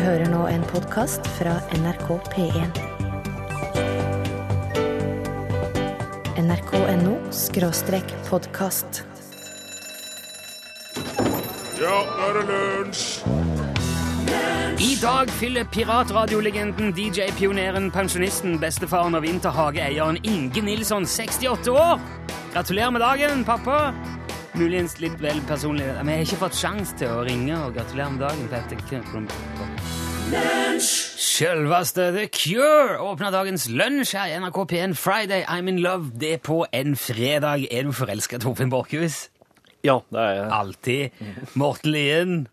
hører 0.00 0.26
nå 0.32 0.46
en 0.50 0.62
podkast 0.66 1.26
fra 1.36 1.54
NRK 1.76 2.08
P1. 2.32 2.78
nrk.no 6.40 7.14
skråstrek 7.30 8.14
podkast. 8.28 9.04
Ja, 11.78 11.98
nå 12.00 12.26
er 12.26 12.38
det 12.38 12.44
lunsj! 12.48 13.04
I 14.84 14.96
dag 14.98 15.30
fyller 15.38 15.64
piratradiolegenden, 15.70 16.90
DJ-pioneren, 16.96 17.90
pensjonisten, 17.94 18.58
bestefaren 18.62 19.14
og 19.14 19.22
vinterhageeieren 19.24 20.18
Inge 20.26 20.64
Nilsson 20.66 21.06
68 21.06 21.70
år. 21.70 22.02
Gratulerer 22.52 22.90
med 22.94 23.04
dagen, 23.06 23.44
pappa. 23.46 23.78
Muligens 24.54 25.00
litt 25.02 25.16
vel 25.18 25.40
personlig, 25.48 25.86
men 25.98 26.12
jeg 26.12 26.20
har 26.20 26.26
ikke 26.28 26.38
fått 26.44 26.54
sjanse 26.60 26.94
til 27.00 27.08
å 27.10 27.24
ringe 27.26 27.56
og 27.58 27.74
gratulere 27.74 28.10
med 28.14 28.20
dagen. 28.22 28.48
tenker- 28.68 29.02
Selveste 30.78 32.12
The 32.14 32.28
Cure 32.28 32.98
åpner 33.02 33.30
dagens 33.34 33.66
lunsj 33.68 34.14
her 34.16 34.26
i 34.30 34.36
NRK 34.38 34.64
P1 34.70 34.94
Friday 34.96 35.42
I'm 35.44 35.68
in 35.68 35.78
love. 35.82 36.12
Det 36.18 36.32
er 36.34 36.38
på 36.38 36.64
en 36.72 36.94
fredag. 36.96 37.66
Er 37.70 37.82
du 37.82 37.92
forelska, 37.92 38.38
Torfinn 38.38 38.70
Borchhus? 38.70 39.28
Ja, 39.84 39.98
det 40.12 40.20
er 40.20 40.34
jeg. 40.34 40.50
Alltid. 40.52 41.10
Morten 41.54 41.90
Lien? 41.92 42.48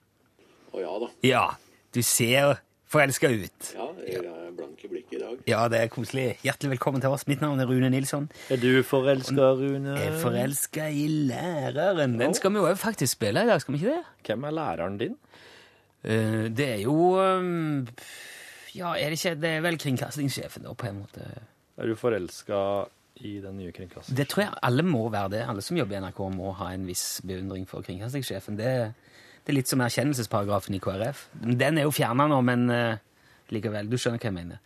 Å 0.73 0.79
ja 0.81 0.99
da. 0.99 1.07
Ja, 1.23 1.45
du 1.93 2.01
ser 2.01 2.57
forelska 2.91 3.29
ut. 3.29 3.73
Ja, 3.77 3.87
jeg 4.07 4.15
er 4.25 4.51
blank 4.57 4.83
i 4.83 4.87
blikket 4.87 5.13
i 5.13 5.19
dag. 5.19 5.29
Ja, 5.49 5.65
det 5.71 5.79
er 5.79 5.89
koselig. 5.91 6.25
Hjertelig 6.45 6.75
velkommen 6.75 7.01
til 7.01 7.13
oss. 7.13 7.23
Mitt 7.29 7.41
navn 7.41 7.59
er 7.61 7.69
Rune 7.69 7.89
Nilsson. 7.89 8.27
Er 8.53 8.59
du 8.61 8.83
forelska, 8.85 9.51
Rune? 9.57 9.95
Jeg 9.97 10.11
er 10.11 10.19
forelska 10.21 10.87
i 10.93 11.07
læreren. 11.29 12.17
Den 12.19 12.35
skal 12.37 12.53
vi 12.53 12.61
jo 12.61 12.73
faktisk 12.77 13.17
spille 13.17 13.43
i 13.43 13.49
dag, 13.49 13.61
skal 13.61 13.75
vi 13.75 13.81
ikke 13.81 13.95
det? 13.95 14.27
Hvem 14.27 14.47
er 14.49 14.55
læreren 14.57 14.97
din? 15.01 15.17
Eh, 16.03 16.47
det 16.53 16.67
er 16.67 16.79
jo 16.83 16.95
um, 17.17 17.87
Ja, 18.73 18.95
er 18.95 19.11
det 19.13 19.19
ikke 19.19 19.35
Det 19.41 19.49
er 19.49 19.61
vel 19.61 19.77
kringkastingssjefen, 19.77 20.65
da, 20.65 20.73
på 20.73 20.89
en 20.89 21.03
måte. 21.03 21.27
Er 21.77 21.89
du 21.89 21.95
forelska 21.95 22.61
i 23.21 23.37
den 23.41 23.57
nye 23.57 23.71
kringkasteren? 23.75 24.17
Det 24.17 24.27
tror 24.29 24.45
jeg 24.45 24.57
alle 24.61 24.85
må 24.85 25.07
være 25.09 25.29
det. 25.35 25.45
Alle 25.49 25.61
som 25.65 25.77
jobber 25.77 25.97
i 25.97 26.01
NRK, 26.01 26.25
må 26.35 26.53
ha 26.61 26.71
en 26.73 26.85
viss 26.89 27.21
beundring 27.25 27.67
for 27.69 27.85
kringkastingssjefen. 27.85 28.57
Det, 28.57 28.73
det 29.41 29.53
er 29.53 29.57
litt 29.57 29.69
som 29.71 29.81
erkjennelsesparagrafen 29.81 30.77
i 30.77 30.81
KrF. 30.83 31.29
Den 31.33 31.77
er 31.81 31.89
jo 31.89 31.93
fjerna 31.95 32.27
nå, 32.29 32.41
men 32.45 32.69
eh, 32.73 32.99
likevel. 33.53 33.89
Du 33.89 33.97
skjønner 33.97 34.21
hva 34.21 34.29
jeg 34.31 34.37
mener. 34.37 34.61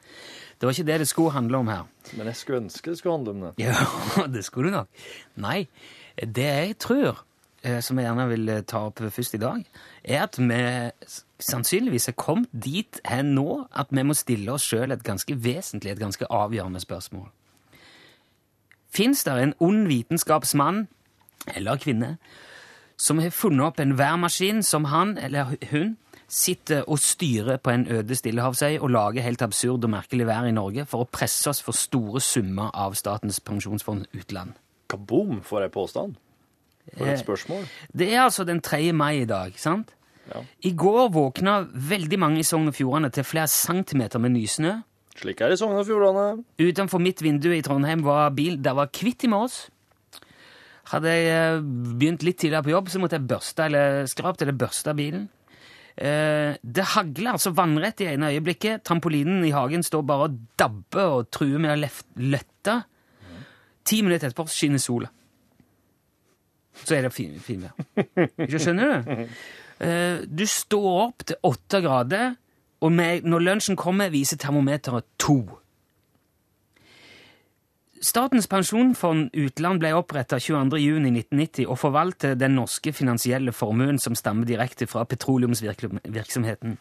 Det 0.56 0.68
var 0.68 0.72
ikke 0.72 0.88
det 0.88 1.00
det 1.00 1.08
skulle 1.08 1.32
handle 1.32 1.58
om 1.58 1.68
her. 1.68 1.86
Men 2.18 2.28
jeg 2.28 2.36
skulle 2.36 2.62
ønske 2.64 2.92
det 2.92 2.98
skulle 2.98 3.16
handle 3.18 3.32
om 3.32 3.42
det. 3.42 3.54
Ja, 3.66 4.28
det 4.28 4.46
skulle 4.46 4.72
du 4.72 4.76
nok. 4.78 4.88
Nei, 5.36 5.68
det 6.22 6.46
jeg 6.46 6.78
tror, 6.80 7.24
eh, 7.64 7.82
som 7.82 8.00
jeg 8.00 8.08
gjerne 8.08 8.28
vil 8.30 8.50
eh, 8.50 8.64
ta 8.64 8.86
opp 8.88 9.04
først 9.04 9.36
i 9.36 9.42
dag, 9.42 9.66
er 10.04 10.24
at 10.24 10.40
vi 10.40 10.62
sannsynligvis 11.40 12.08
er 12.08 12.18
kommet 12.18 12.50
dit 12.52 13.02
hen 13.06 13.34
nå 13.36 13.66
at 13.76 13.92
vi 13.92 14.04
må 14.04 14.16
stille 14.16 14.52
oss 14.54 14.64
sjøl 14.64 14.96
et 14.96 15.04
ganske 15.04 15.36
vesentlig, 15.44 15.92
et 15.92 16.00
ganske 16.00 16.26
avgjørende 16.32 16.80
spørsmål. 16.80 17.28
Fins 18.96 19.24
det 19.24 19.34
en 19.36 19.54
ond 19.60 19.88
vitenskapsmann 19.88 20.88
eller 21.56 21.78
kvinne 21.78 22.16
som 22.98 23.20
har 23.20 23.34
funnet 23.36 23.66
opp 23.66 23.80
en 23.80 23.98
værmaskin 23.98 24.64
som 24.64 24.88
han 24.88 25.18
eller 25.18 25.58
hun 25.72 25.98
sitter 26.28 26.84
og 26.90 27.00
styrer 27.00 27.58
på 27.62 27.72
en 27.74 27.88
øde 27.92 28.16
stillehavsøy 28.18 28.80
og 28.80 28.90
lager 28.94 29.26
helt 29.26 29.42
absurd 29.46 29.84
og 29.86 29.92
merkelig 29.94 30.28
vær 30.28 30.48
i 30.48 30.54
Norge 30.56 30.86
for 30.90 31.06
å 31.06 31.10
presse 31.10 31.50
oss 31.52 31.62
for 31.64 31.78
store 31.78 32.22
summer 32.24 32.72
av 32.74 32.98
Statens 32.98 33.40
pensjonsfond 33.40 34.08
utland. 34.14 34.56
Kaboom, 34.90 35.42
får 35.46 35.68
jeg 35.68 35.74
påstand. 35.76 36.16
For 36.98 37.10
et 37.10 37.22
spørsmål. 37.22 37.64
Det 37.94 38.10
er 38.14 38.24
altså 38.24 38.46
den 38.46 38.62
3. 38.62 38.92
mai 38.94 39.22
i 39.24 39.30
dag, 39.30 39.56
sant? 39.58 39.96
Ja. 40.30 40.42
I 40.66 40.72
går 40.78 41.10
våkna 41.14 41.60
veldig 41.74 42.20
mange 42.22 42.42
i 42.42 42.46
Sogn 42.46 42.70
og 42.70 42.76
Fjordane 42.78 43.12
til 43.14 43.26
flere 43.26 43.50
centimeter 43.50 44.22
med 44.22 44.34
nysnø. 44.36 44.80
Slik 45.16 45.42
er 45.42 45.52
det 45.52 45.60
i 45.60 45.62
Sogn 45.62 45.78
og 45.80 45.86
Fjordane. 45.88 46.44
Utenfor 46.60 47.02
mitt 47.02 47.22
vindu 47.24 47.52
i 47.54 47.62
Trondheim 47.66 48.04
var 48.06 48.34
bil, 48.36 48.58
der 48.62 48.78
var 48.78 48.92
kvitt 48.94 49.26
i 49.26 49.32
morges. 49.32 49.68
Hadde 50.92 51.10
jeg 51.10 51.30
eh, 51.34 51.64
begynt 51.98 52.26
litt 52.26 52.38
tidligere 52.42 52.66
på 52.66 52.74
jobb, 52.76 52.92
så 52.94 53.02
måtte 53.02 53.18
jeg 53.18 53.30
børste 53.30 53.66
eller 53.66 54.10
skrapt 54.10 54.44
eller 54.46 54.58
børste 54.58 54.94
bilen. 54.98 55.30
Eh, 55.98 56.58
det 56.60 56.84
hagler 56.92 57.32
altså 57.38 57.54
vannrett 57.56 58.02
i 58.04 58.10
ene 58.12 58.32
øyeblikket. 58.34 58.84
Trampolinen 58.84 59.46
i 59.48 59.54
hagen 59.56 59.84
står 59.86 60.04
bare 60.08 60.28
og 60.30 60.40
dabber 60.60 61.20
og 61.22 61.30
truer 61.32 61.60
med 61.64 61.72
å 61.72 61.90
løtte. 62.34 62.80
Ti 63.86 64.02
minutter 64.04 64.28
etterpå 64.32 64.48
skinner 64.52 64.82
sola. 64.82 65.08
Så 66.84 66.98
er 66.98 67.06
det 67.06 67.14
fin- 67.16 67.40
finvær. 67.40 67.72
Ikke 68.44 68.60
skjønner 68.60 69.06
du? 69.06 69.28
Eh, 69.86 70.26
du 70.28 70.44
står 70.48 70.90
opp 71.06 71.24
til 71.30 71.38
åtte 71.48 71.80
grader, 71.84 72.36
og 72.84 72.92
når 72.92 73.44
lunsjen 73.46 73.78
kommer, 73.80 74.12
viser 74.12 74.38
termometeret 74.38 75.06
to. 75.18 75.38
Statens 78.06 78.46
pensjonsfond 78.46 79.32
utland 79.34 79.82
ble 79.82 79.90
oppretta 79.98 80.38
22.6.1990 80.38 81.66
og 81.66 81.78
forvalter 81.80 82.36
den 82.38 82.54
norske 82.60 82.92
finansielle 82.94 83.54
formuen 83.56 83.98
som 84.02 84.14
stammer 84.18 84.46
direkte 84.46 84.86
fra 84.86 85.08
petroleumsvirksomheten. 85.10 86.76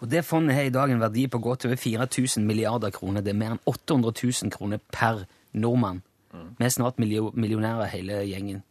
Og 0.00 0.08
Det 0.10 0.24
fondet 0.24 0.56
har 0.56 0.62
i 0.62 0.72
dag 0.72 0.90
en 0.90 1.02
verdi 1.02 1.26
på 1.28 1.38
godt 1.38 1.66
over 1.66 1.76
4000 1.76 2.46
milliarder 2.46 2.90
kroner. 2.90 3.20
Det 3.20 3.34
er 3.34 3.38
mer 3.38 3.56
enn 3.56 3.60
800 3.66 4.14
000 4.22 4.54
kroner 4.54 4.80
per 4.92 5.26
nordmann. 5.52 6.00
Vi 6.32 6.64
er 6.64 6.72
snart 6.72 6.98
millionærer, 6.98 7.84
hele 7.92 8.22
gjengen. 8.24 8.62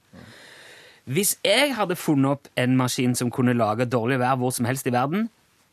Hvis 1.05 1.37
jeg 1.45 1.75
hadde 1.75 1.95
funnet 1.95 2.31
opp 2.31 2.49
en 2.57 2.77
maskin 2.77 3.13
som 3.15 3.29
kunne 3.31 3.53
lage 3.53 3.85
dårlig 3.85 4.17
vær 4.19 4.39
hvor 4.41 4.49
som 4.49 4.65
helst 4.65 4.87
i 4.87 4.93
verden, 4.93 5.29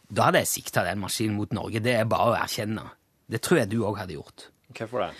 da 0.08 0.28
hadde 0.28 0.44
jeg 0.44 0.52
sikta 0.52 0.84
den 0.84 1.00
maskinen 1.00 1.36
mot 1.36 1.52
Norge. 1.52 1.80
Det 1.80 1.96
er 1.96 2.04
bare 2.04 2.34
å 2.34 2.36
erkjenne. 2.36 2.84
Det 3.28 3.40
tror 3.40 3.62
jeg 3.62 3.72
du 3.72 3.80
òg 3.84 4.02
hadde 4.02 4.16
gjort. 4.20 4.50
Hvorfor 4.76 5.06
det? 5.06 5.10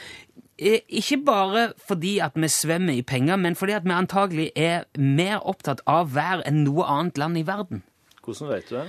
Eh, 0.59 0.81
Ikke 0.89 1.21
bare 1.25 1.73
fordi 1.89 2.19
at 2.19 2.33
vi 2.35 2.49
svømmer 2.51 2.93
i 2.99 3.03
penger, 3.03 3.37
men 3.37 3.55
fordi 3.55 3.73
at 3.77 3.85
vi 3.85 3.95
antagelig 3.95 4.49
er 4.57 4.85
mer 4.99 5.39
opptatt 5.47 5.81
av 5.87 6.11
vær 6.15 6.43
enn 6.49 6.65
noe 6.65 6.85
annet 6.85 7.19
land 7.19 7.39
i 7.39 7.45
verden. 7.47 7.83
Hvordan 8.25 8.49
vet 8.51 8.69
du 8.71 8.75
det? 8.77 8.89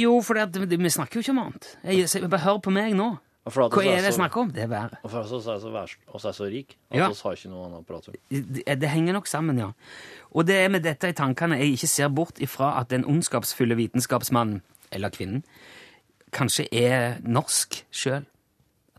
Jo, 0.00 0.20
fordi 0.24 0.76
vi 0.76 0.88
snakker 0.90 1.18
jo 1.18 1.24
ikke 1.24 1.34
om 1.34 1.42
annet. 1.42 1.66
Jeg, 1.84 2.30
bare 2.30 2.40
hør 2.46 2.60
på 2.64 2.70
meg 2.72 2.94
nå. 2.96 3.16
Hva 3.50 3.66
er 3.82 3.98
det 3.98 4.04
jeg 4.10 4.14
snakker 4.14 4.40
om? 4.44 4.50
Det 4.54 4.62
er 4.62 4.68
været. 4.70 4.98
Og 5.02 5.10
for 5.10 5.20
at 5.24 5.32
oss 5.32 5.46
er 5.48 5.58
så, 5.58 5.70
vær, 5.72 5.90
er 6.14 6.32
så 6.36 6.44
rik 6.46 6.76
at 6.90 6.98
Ja. 6.98 7.08
oss 7.08 7.22
har 7.24 7.32
ikke 7.34 7.48
noe 7.50 7.66
annet 7.66 7.80
å 7.80 7.86
prate 7.88 8.08
om. 8.12 8.14
Det, 8.30 8.80
det 8.80 8.88
henger 8.92 9.12
nok 9.16 9.26
sammen, 9.26 9.58
ja. 9.58 9.70
Og 10.30 10.46
det 10.46 10.56
er 10.60 10.68
med 10.68 10.84
dette 10.84 11.08
i 11.08 11.16
tankene 11.16 11.58
jeg 11.58 11.72
ikke 11.74 11.88
ser 11.88 12.08
bort 12.08 12.38
ifra 12.38 12.78
at 12.80 12.90
den 12.90 13.04
ondskapsfulle 13.04 13.74
vitenskapsmannen, 13.80 14.60
eller 14.92 15.10
kvinnen, 15.10 15.42
kanskje 16.32 16.68
er 16.72 17.18
norsk 17.26 17.80
sjøl. 17.90 18.24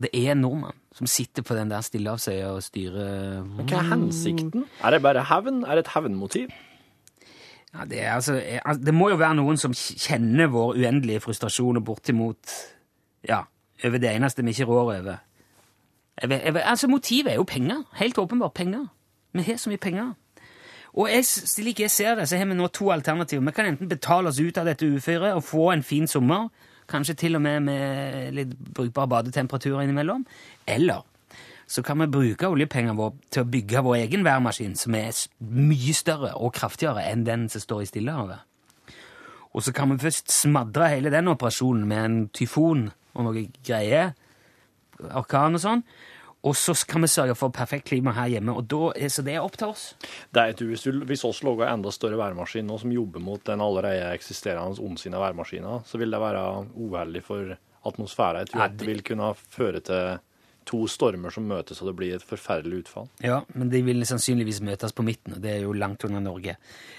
Det 0.01 0.09
er 0.13 0.33
en 0.33 0.41
nordmann 0.43 0.77
som 0.97 1.07
sitter 1.07 1.45
på 1.45 1.55
den 1.55 1.71
der 1.71 1.83
stillehavsøya 1.85 2.51
og 2.55 2.63
styrer 2.65 3.43
Men 3.45 3.69
hva 3.69 3.79
er 3.79 3.89
hensikten? 3.93 4.65
Er 4.83 4.95
det 4.95 5.01
bare 5.05 5.23
hevn? 5.29 5.63
Er 5.63 5.77
det 5.77 5.85
et 5.85 5.93
hevnmotiv? 5.95 6.51
Ja, 7.71 7.85
det, 7.85 8.01
er 8.03 8.13
altså, 8.13 8.35
altså, 8.65 8.83
det 8.83 8.93
må 8.93 9.09
jo 9.09 9.19
være 9.21 9.37
noen 9.39 9.59
som 9.59 9.73
kjenner 9.73 10.49
vår 10.51 10.75
uendelige 10.81 11.21
frustrasjon 11.23 11.79
og 11.79 11.85
bortimot 11.87 12.55
ja, 13.27 13.45
over 13.85 14.01
det 14.01 14.11
eneste 14.11 14.43
vi 14.43 14.51
ikke 14.51 14.67
rår 14.67 14.81
over. 14.81 15.21
Jeg 16.21 16.31
jeg 16.31 16.55
altså, 16.65 16.87
Motivet 16.87 17.31
er 17.31 17.39
jo 17.39 17.43
penger. 17.47 17.83
Helt 17.95 18.17
åpenbart 18.17 18.53
penger. 18.53 18.89
Vi 19.33 19.41
har 19.41 19.57
så 19.57 19.69
mye 19.69 19.77
penger. 19.77 20.11
Og 20.93 21.07
jeg, 21.07 21.25
slik 21.25 21.79
jeg 21.79 21.91
ser 21.91 22.15
det, 22.15 22.27
så 22.29 22.37
har 22.37 22.45
vi 22.45 22.53
nå 22.53 22.67
to 22.67 22.91
alternativer. 22.91 23.43
Vi 23.45 23.51
kan 23.51 23.65
enten 23.65 23.89
betale 23.89 24.27
oss 24.27 24.39
ut 24.39 24.57
av 24.57 24.67
dette 24.67 24.85
uføret 24.85 25.33
og 25.33 25.43
få 25.43 25.69
en 25.71 25.83
fin 25.83 26.07
sommer, 26.07 26.49
kanskje 26.91 27.17
til 27.23 27.39
og 27.39 27.43
med 27.43 27.63
med 27.65 28.35
litt 28.35 28.51
brukbare 28.75 29.09
badetemperaturer 29.15 29.85
innimellom, 29.85 30.25
eller 30.67 31.07
så 31.71 31.83
kan 31.87 32.01
vi 32.03 32.09
bruke 32.11 32.49
oljepengene 32.51 32.97
våre 32.97 33.15
til 33.31 33.45
å 33.45 33.47
bygge 33.47 33.83
vår 33.85 34.01
egen 34.01 34.25
værmaskin, 34.27 34.75
som 34.75 34.95
er 34.99 35.15
mye 35.39 35.93
større 35.95 36.33
og 36.35 36.51
kraftigere 36.57 37.05
enn 37.07 37.23
den 37.23 37.47
som 37.51 37.63
står 37.63 37.85
i 37.85 37.87
Stillehavet. 37.87 38.41
Og 39.55 39.63
så 39.63 39.71
kan 39.75 39.91
vi 39.91 40.01
først 40.01 40.31
smadre 40.31 40.89
hele 40.91 41.11
den 41.11 41.31
operasjonen 41.31 41.87
med 41.87 42.03
en 42.03 42.17
tyfon 42.35 42.89
og 43.13 43.25
noe 43.27 43.45
greier, 43.63 44.13
orkan 45.15 45.55
og 45.57 45.63
sånn, 45.63 45.83
og 46.41 46.55
så 46.57 46.73
kan 46.89 47.05
vi 47.05 47.09
sørge 47.11 47.35
for 47.37 47.53
perfekt 47.53 47.89
klima 47.91 48.15
her 48.17 48.31
hjemme, 48.33 48.55
og 48.57 48.65
da, 48.69 49.09
så 49.13 49.21
det 49.25 49.35
er 49.35 49.45
opp 49.45 49.59
til 49.61 49.73
oss. 49.75 49.83
Det 50.33 50.41
er, 50.41 50.55
du, 50.57 50.65
hvis, 50.71 50.87
hvis 50.89 51.25
oss 51.27 51.43
lager 51.45 51.69
enda 51.69 51.93
større 51.93 52.17
værmaskin 52.17 52.65
nå 52.65 52.79
som 52.81 52.93
jobber 52.95 53.21
mot 53.21 53.43
den 53.45 53.61
allerede 53.61 54.09
eksisterende 54.15 54.81
ondsinna 54.81 55.21
værmaskina, 55.21 55.79
så 55.85 56.01
vil 56.01 56.13
det 56.13 56.21
være 56.23 56.43
uheldig 56.73 57.23
for 57.27 57.53
atmosfæra. 57.85 58.41
Jeg 58.41 58.53
tror 58.53 58.65
at 58.65 58.77
det 58.79 58.89
vil 58.89 59.05
kunne 59.05 59.33
føre 59.53 59.79
til 59.85 60.19
to 60.65 60.87
stormer 60.89 61.33
som 61.33 61.47
møtes, 61.49 61.81
og 61.81 61.89
det 61.89 61.95
blir 61.97 62.15
et 62.15 62.25
forferdelig 62.25 62.83
utfall. 62.83 63.07
Ja, 63.25 63.41
men 63.57 63.71
de 63.71 63.81
vil 63.85 64.05
sannsynligvis 64.05 64.61
møtes 64.65 64.93
på 64.93 65.05
midten, 65.05 65.33
og 65.37 65.41
det 65.43 65.55
er 65.55 65.61
jo 65.65 65.73
langt 65.73 66.05
unna 66.05 66.21
Norge. 66.21 66.57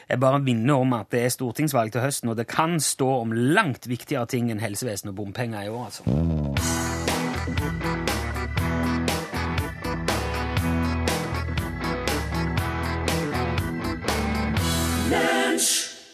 Jeg 0.09 0.21
bare 0.23 0.43
minner 0.43 0.83
om 0.83 0.97
at 0.99 1.11
det 1.15 1.23
er 1.27 1.35
stortingsvalg 1.35 1.95
til 1.95 2.05
høsten, 2.05 2.33
og 2.33 2.39
det 2.39 2.49
kan 2.51 2.81
stå 2.83 3.11
om 3.23 3.33
langt 3.33 3.89
viktigere 3.91 4.27
ting 4.31 4.51
enn 4.53 4.63
helsevesen 4.63 5.13
og 5.15 5.19
bompenger 5.23 5.67
i 5.67 5.71
år, 5.73 5.85
altså. 5.91 6.03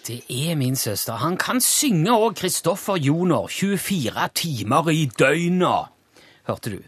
Det 0.08 0.22
er 0.32 0.54
min 0.56 0.76
søster. 0.76 1.18
Han 1.20 1.36
kan 1.36 1.60
synge 1.60 2.08
òg, 2.14 2.38
Kristoffer 2.40 2.96
Joner. 2.96 3.44
24 3.52 4.28
timer 4.34 4.88
i 4.88 5.02
døgnet, 5.18 5.90
hørte 6.48 6.72
du. 6.72 6.78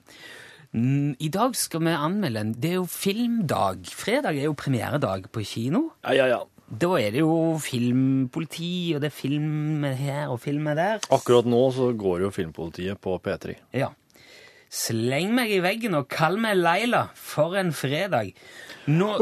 Mm, 0.73 1.17
I 1.21 1.29
dag 1.29 1.57
skal 1.59 1.83
vi 1.85 1.93
anmelde 1.93 2.41
en 2.41 2.53
Det 2.55 2.71
er 2.71 2.79
jo 2.79 2.87
filmdag. 2.87 3.85
Fredag 3.93 4.39
er 4.39 4.47
jo 4.49 4.55
premieredag 4.55 5.29
på 5.33 5.45
kino. 5.45 5.91
Ja, 6.05 6.15
ja, 6.15 6.27
ja. 6.31 6.41
Da 6.71 6.93
er 7.01 7.11
det 7.11 7.21
jo 7.25 7.59
filmpoliti, 7.59 8.95
og 8.95 9.03
det 9.03 9.11
er 9.11 9.17
film 9.17 9.83
her 9.85 10.31
og 10.31 10.41
film 10.41 10.71
der. 10.79 11.03
Akkurat 11.11 11.45
nå 11.45 11.65
så 11.75 11.91
går 11.99 12.23
jo 12.23 12.31
Filmpolitiet 12.31 13.01
på 13.03 13.19
P3. 13.19 13.57
Ja. 13.75 13.91
Sleng 14.71 15.35
meg 15.35 15.51
i 15.51 15.59
veggen 15.61 15.99
og 15.99 16.07
kall 16.09 16.39
meg 16.39 16.57
Leila. 16.57 17.09
For 17.15 17.59
en 17.59 17.73
fredag. 17.75 18.31
Nå 18.87 19.17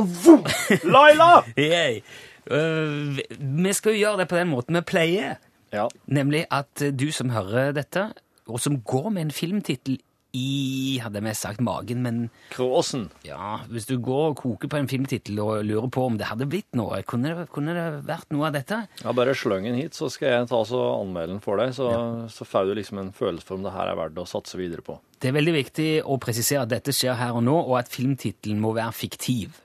Laila! 0.85 1.43
Yay. 1.56 2.02
Øh, 2.50 3.21
vi 3.39 3.73
skal 3.77 3.95
jo 3.95 4.03
gjøre 4.05 4.23
det 4.23 4.29
på 4.31 4.41
den 4.41 4.53
måten 4.53 4.79
vi 4.79 4.85
pleier. 4.89 5.39
Ja. 5.75 5.89
Nemlig 6.06 6.47
at 6.50 6.83
eh, 6.83 6.95
du 6.97 7.11
som 7.12 7.33
hører 7.35 7.75
dette, 7.77 8.11
og 8.49 8.61
som 8.61 8.81
går 8.81 9.11
med 9.12 9.29
en 9.29 9.35
filmtittel 9.35 9.99
i 10.37 10.99
hadde 11.00 11.23
jeg 11.25 11.37
sagt 11.39 11.61
magen, 11.65 12.03
men 12.05 12.19
Kråsen. 12.53 13.06
ja, 13.25 13.61
hvis 13.73 13.87
du 13.89 13.97
går 13.97 14.33
og 14.33 14.37
koker 14.37 14.69
på 14.69 14.77
en 14.77 14.89
filmtittel 14.89 15.39
og 15.41 15.65
lurer 15.65 15.89
på 15.89 16.05
om 16.05 16.19
det 16.21 16.29
hadde 16.29 16.49
blitt 16.50 16.77
noe, 16.77 17.00
kunne 17.09 17.33
det, 17.33 17.47
kunne 17.55 17.73
det 17.77 17.87
vært 18.06 18.29
noe 18.35 18.50
av 18.50 18.59
dette? 18.59 18.83
Ja, 19.00 19.15
bare 19.17 19.35
sløng 19.37 19.65
den 19.65 19.79
hit, 19.81 19.97
så 19.97 20.11
skal 20.12 20.35
jeg 20.35 20.50
ta 20.50 20.61
så 20.69 20.83
anmelde 20.99 21.35
den 21.35 21.45
for 21.45 21.61
deg. 21.61 21.73
Så, 21.77 21.89
så 22.33 22.49
får 22.49 22.69
du 22.69 22.75
liksom 22.77 23.00
en 23.00 23.15
følelse 23.17 23.49
for 23.49 23.56
om 23.56 23.65
det 23.65 23.73
her 23.73 23.89
er 23.93 23.99
verdt 24.03 24.21
å 24.21 24.27
satse 24.29 24.61
videre 24.61 24.85
på. 24.85 24.99
Det 25.19 25.31
er 25.33 25.39
veldig 25.39 25.56
viktig 25.56 25.89
å 26.05 26.21
presisere 26.23 26.67
at 26.67 26.75
dette 26.77 26.93
skjer 26.95 27.17
her 27.19 27.39
og 27.39 27.47
nå, 27.49 27.56
og 27.65 27.79
at 27.81 27.89
filmtittelen 27.91 28.61
må 28.62 28.75
være 28.77 28.93
fiktiv. 28.95 29.56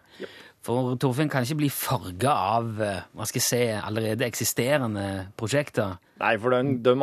For 0.63 0.93
Torfinn 0.95 1.27
kan 1.31 1.43
ikke 1.43 1.59
bli 1.59 1.69
farga 1.75 2.33
av 2.55 2.77
eh, 2.79 2.99
hva 3.11 3.25
skal 3.27 3.41
jeg 3.41 3.47
si, 3.49 3.61
allerede 3.75 4.23
eksisterende 4.23 5.07
prosjekter. 5.39 5.97
Nei, 6.23 6.37
for 6.39 6.55
den, 6.55 6.77
de, 6.85 6.93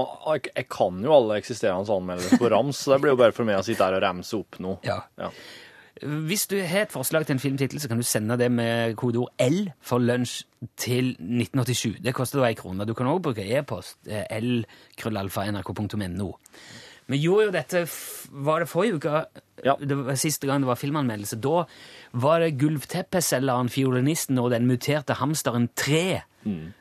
jeg 0.49 0.69
kan 0.73 1.03
jo 1.05 1.13
alle 1.13 1.37
eksisterende 1.43 1.93
anmeldelser 1.93 2.41
på 2.41 2.49
rams, 2.55 2.81
så 2.81 2.95
det 2.95 3.03
blir 3.03 3.13
jo 3.13 3.19
bare 3.21 3.37
for 3.37 3.45
meg 3.49 3.61
å 3.61 3.67
sitte 3.67 3.85
her 3.85 3.99
og 3.99 4.05
remse 4.07 4.39
opp 4.39 4.57
noe. 4.65 4.79
Ja. 4.87 5.03
Ja. 5.21 5.29
Hvis 6.01 6.47
du 6.49 6.55
har 6.65 6.87
et 6.87 6.95
forslag 6.95 7.27
til 7.29 7.37
en 7.37 7.43
filmtittel, 7.43 7.77
så 7.83 7.91
kan 7.91 8.01
du 8.01 8.07
sende 8.09 8.39
det 8.41 8.49
med 8.49 8.95
kodeord 8.97 9.35
L 9.45 9.59
for 9.85 10.01
lunsj 10.01 10.39
til 10.81 11.11
1987. 11.19 11.99
Det 12.01 12.15
koster 12.17 12.41
da 12.41 12.49
ei 12.49 12.57
krone. 12.57 12.87
Du 12.89 12.95
kan 12.97 13.11
også 13.11 13.27
bruke 13.29 13.45
e-post. 13.45 13.99
eh, 14.09 14.25
l-krøllalfa.nrk.no. 14.41 16.31
Vi 17.11 17.19
gjorde 17.25 17.49
jo 17.49 17.53
dette 17.55 17.85
Var 18.31 18.63
det 18.63 18.69
forrige 18.71 18.99
uke? 19.01 19.23
Ja. 19.67 19.75
Det 19.77 19.97
var 19.99 20.19
siste 20.21 20.47
gang 20.49 20.63
det 20.63 20.71
var 20.71 20.79
filmanmeldelse. 20.81 21.37
Da 21.43 21.65
var 22.13 22.41
det 22.41 22.55
gulvteppeselgeren, 22.61 23.69
fiolinisten 23.69 24.39
og 24.41 24.51
den 24.55 24.69
muterte 24.71 25.19
hamsteren 25.21 25.69
3 25.77 26.23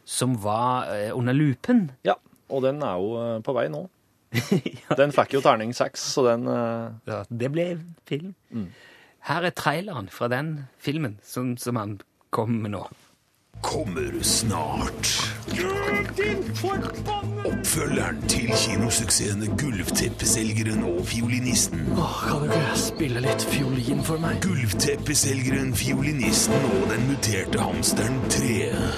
som 0.08 0.38
var 0.40 0.88
eh, 0.96 1.10
under 1.18 1.34
lupen. 1.36 1.90
ja. 2.08 2.16
Og 2.50 2.64
den 2.64 2.80
er 2.82 2.96
jo 2.98 3.10
eh, 3.20 3.42
på 3.46 3.54
vei 3.54 3.68
nå. 3.70 3.84
Den 4.98 5.12
fikk 5.14 5.36
jo 5.36 5.42
terning 5.42 5.74
seks, 5.74 6.02
så 6.14 6.24
den 6.26 6.48
eh, 6.50 6.90
Ja, 7.10 7.20
det 7.30 7.50
ble 7.54 7.66
film. 8.10 8.34
Her 9.26 9.46
er 9.50 9.54
traileren 9.54 10.10
fra 10.10 10.30
den 10.32 10.66
filmen 10.82 11.20
som, 11.26 11.58
som 11.58 11.78
han 11.78 12.00
kom 12.34 12.58
med 12.64 12.74
nå. 12.74 12.86
Kommer 13.62 14.18
snart. 14.24 15.14
Oppfølgeren 17.46 18.18
til 18.28 18.50
kinosuksessene 18.52 19.48
Gulvteppeselgeren 19.58 20.84
og 20.84 21.06
fiolinisten. 21.08 21.80
Åh, 21.98 22.16
Kan 22.28 22.40
du 22.40 22.52
ikke 22.52 22.80
spille 22.82 23.22
litt 23.24 23.46
fiolin 23.52 24.02
for 24.04 24.20
meg? 24.20 24.42
Gulvteppeselgeren, 24.44 25.72
fiolinisten 25.80 26.66
og 26.74 26.90
den 26.92 27.06
muterte 27.10 27.62
hamsteren 27.64 28.20
3. 28.30 28.50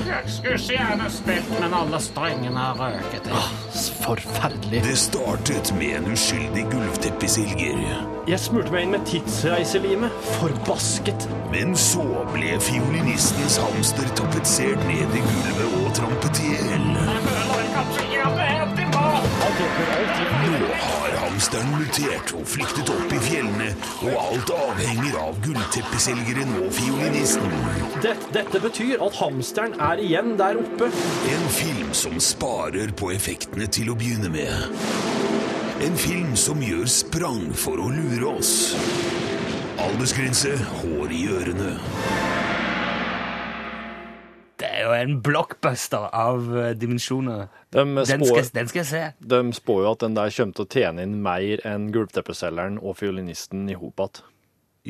Jeg 0.08 0.34
skulle 0.38 0.58
gjerne 0.72 1.10
spilt, 1.14 1.52
men 1.62 1.76
alle 1.82 2.00
strengene 2.02 2.66
har 2.66 2.82
røket. 2.82 3.30
Forferdelig. 4.02 4.82
Det 4.88 4.98
startet 4.98 5.74
med 5.78 5.94
en 6.00 6.10
uskyldig 6.16 6.66
gulvteppeselger. 6.72 7.78
Jeg 8.28 8.40
smurte 8.40 8.74
meg 8.74 8.88
inn 8.88 8.96
med 8.96 9.06
tidsreiselime. 9.10 10.10
Forbasket. 10.40 11.30
Men 11.54 11.76
så 11.78 12.04
ble 12.34 12.58
fiolinistens 12.64 13.60
hamster 13.62 14.10
tapetsert 14.18 14.82
ned 14.90 15.16
i 15.22 15.24
gulvet 15.30 15.80
og 15.84 15.94
trampet 16.02 16.42
i 16.46 16.52
hjel. 16.56 16.92
Nå 20.42 20.68
har 20.82 21.16
hamsteren 21.24 21.72
mutert 21.74 22.34
og 22.38 22.44
flyktet 22.46 22.90
opp 22.94 23.14
i 23.16 23.22
fjellene, 23.26 23.70
og 24.06 24.18
alt 24.22 24.52
avhenger 24.54 25.18
av 25.22 25.40
gullteppeselgeren 25.46 26.52
og 26.60 26.70
fiolinisten. 26.78 27.56
Dette, 28.04 28.28
dette 28.36 28.62
betyr 28.62 29.02
at 29.02 29.18
hamsteren 29.18 29.74
er 29.82 30.04
igjen 30.04 30.36
der 30.42 30.60
oppe. 30.62 30.92
En 31.34 31.48
film 31.56 31.90
som 31.98 32.20
sparer 32.22 32.94
på 32.98 33.10
effektene 33.16 33.66
til 33.74 33.90
å 33.90 33.98
begynne 33.98 34.30
med. 34.34 34.54
En 35.82 35.98
film 35.98 36.36
som 36.38 36.62
gjør 36.62 36.86
sprang 36.86 37.50
for 37.58 37.82
å 37.82 37.90
lure 37.90 38.36
oss. 38.36 38.54
Aldersgrense, 39.82 40.54
hår 40.84 41.18
i 41.18 41.26
ørene. 41.34 41.74
Er 44.72 44.86
jo 44.86 44.92
en 44.96 45.18
blockbuster 45.24 46.06
av 46.16 46.46
eh, 46.58 46.72
dimensjoner. 46.80 47.48
de, 47.76 47.84
Den 47.84 48.06
skal, 48.26 48.46
den 48.56 48.70
skal 48.72 48.80
jeg 48.82 48.90
se. 48.90 49.02
de 49.20 49.42
spår 49.58 49.82
jo 49.84 49.90
at 49.92 50.04
den 50.06 50.16
der 50.18 50.32
kommer 50.36 50.58
til 50.58 50.66
å 50.66 50.72
tjene 50.72 51.04
inn 51.08 51.18
mer 51.24 51.64
enn 51.68 51.90
gulvteppeselgeren 51.94 52.78
og 52.80 52.96
fiolinisten 53.02 53.68
i 53.70 53.76
hop 53.78 54.00
igjen. 54.06 54.24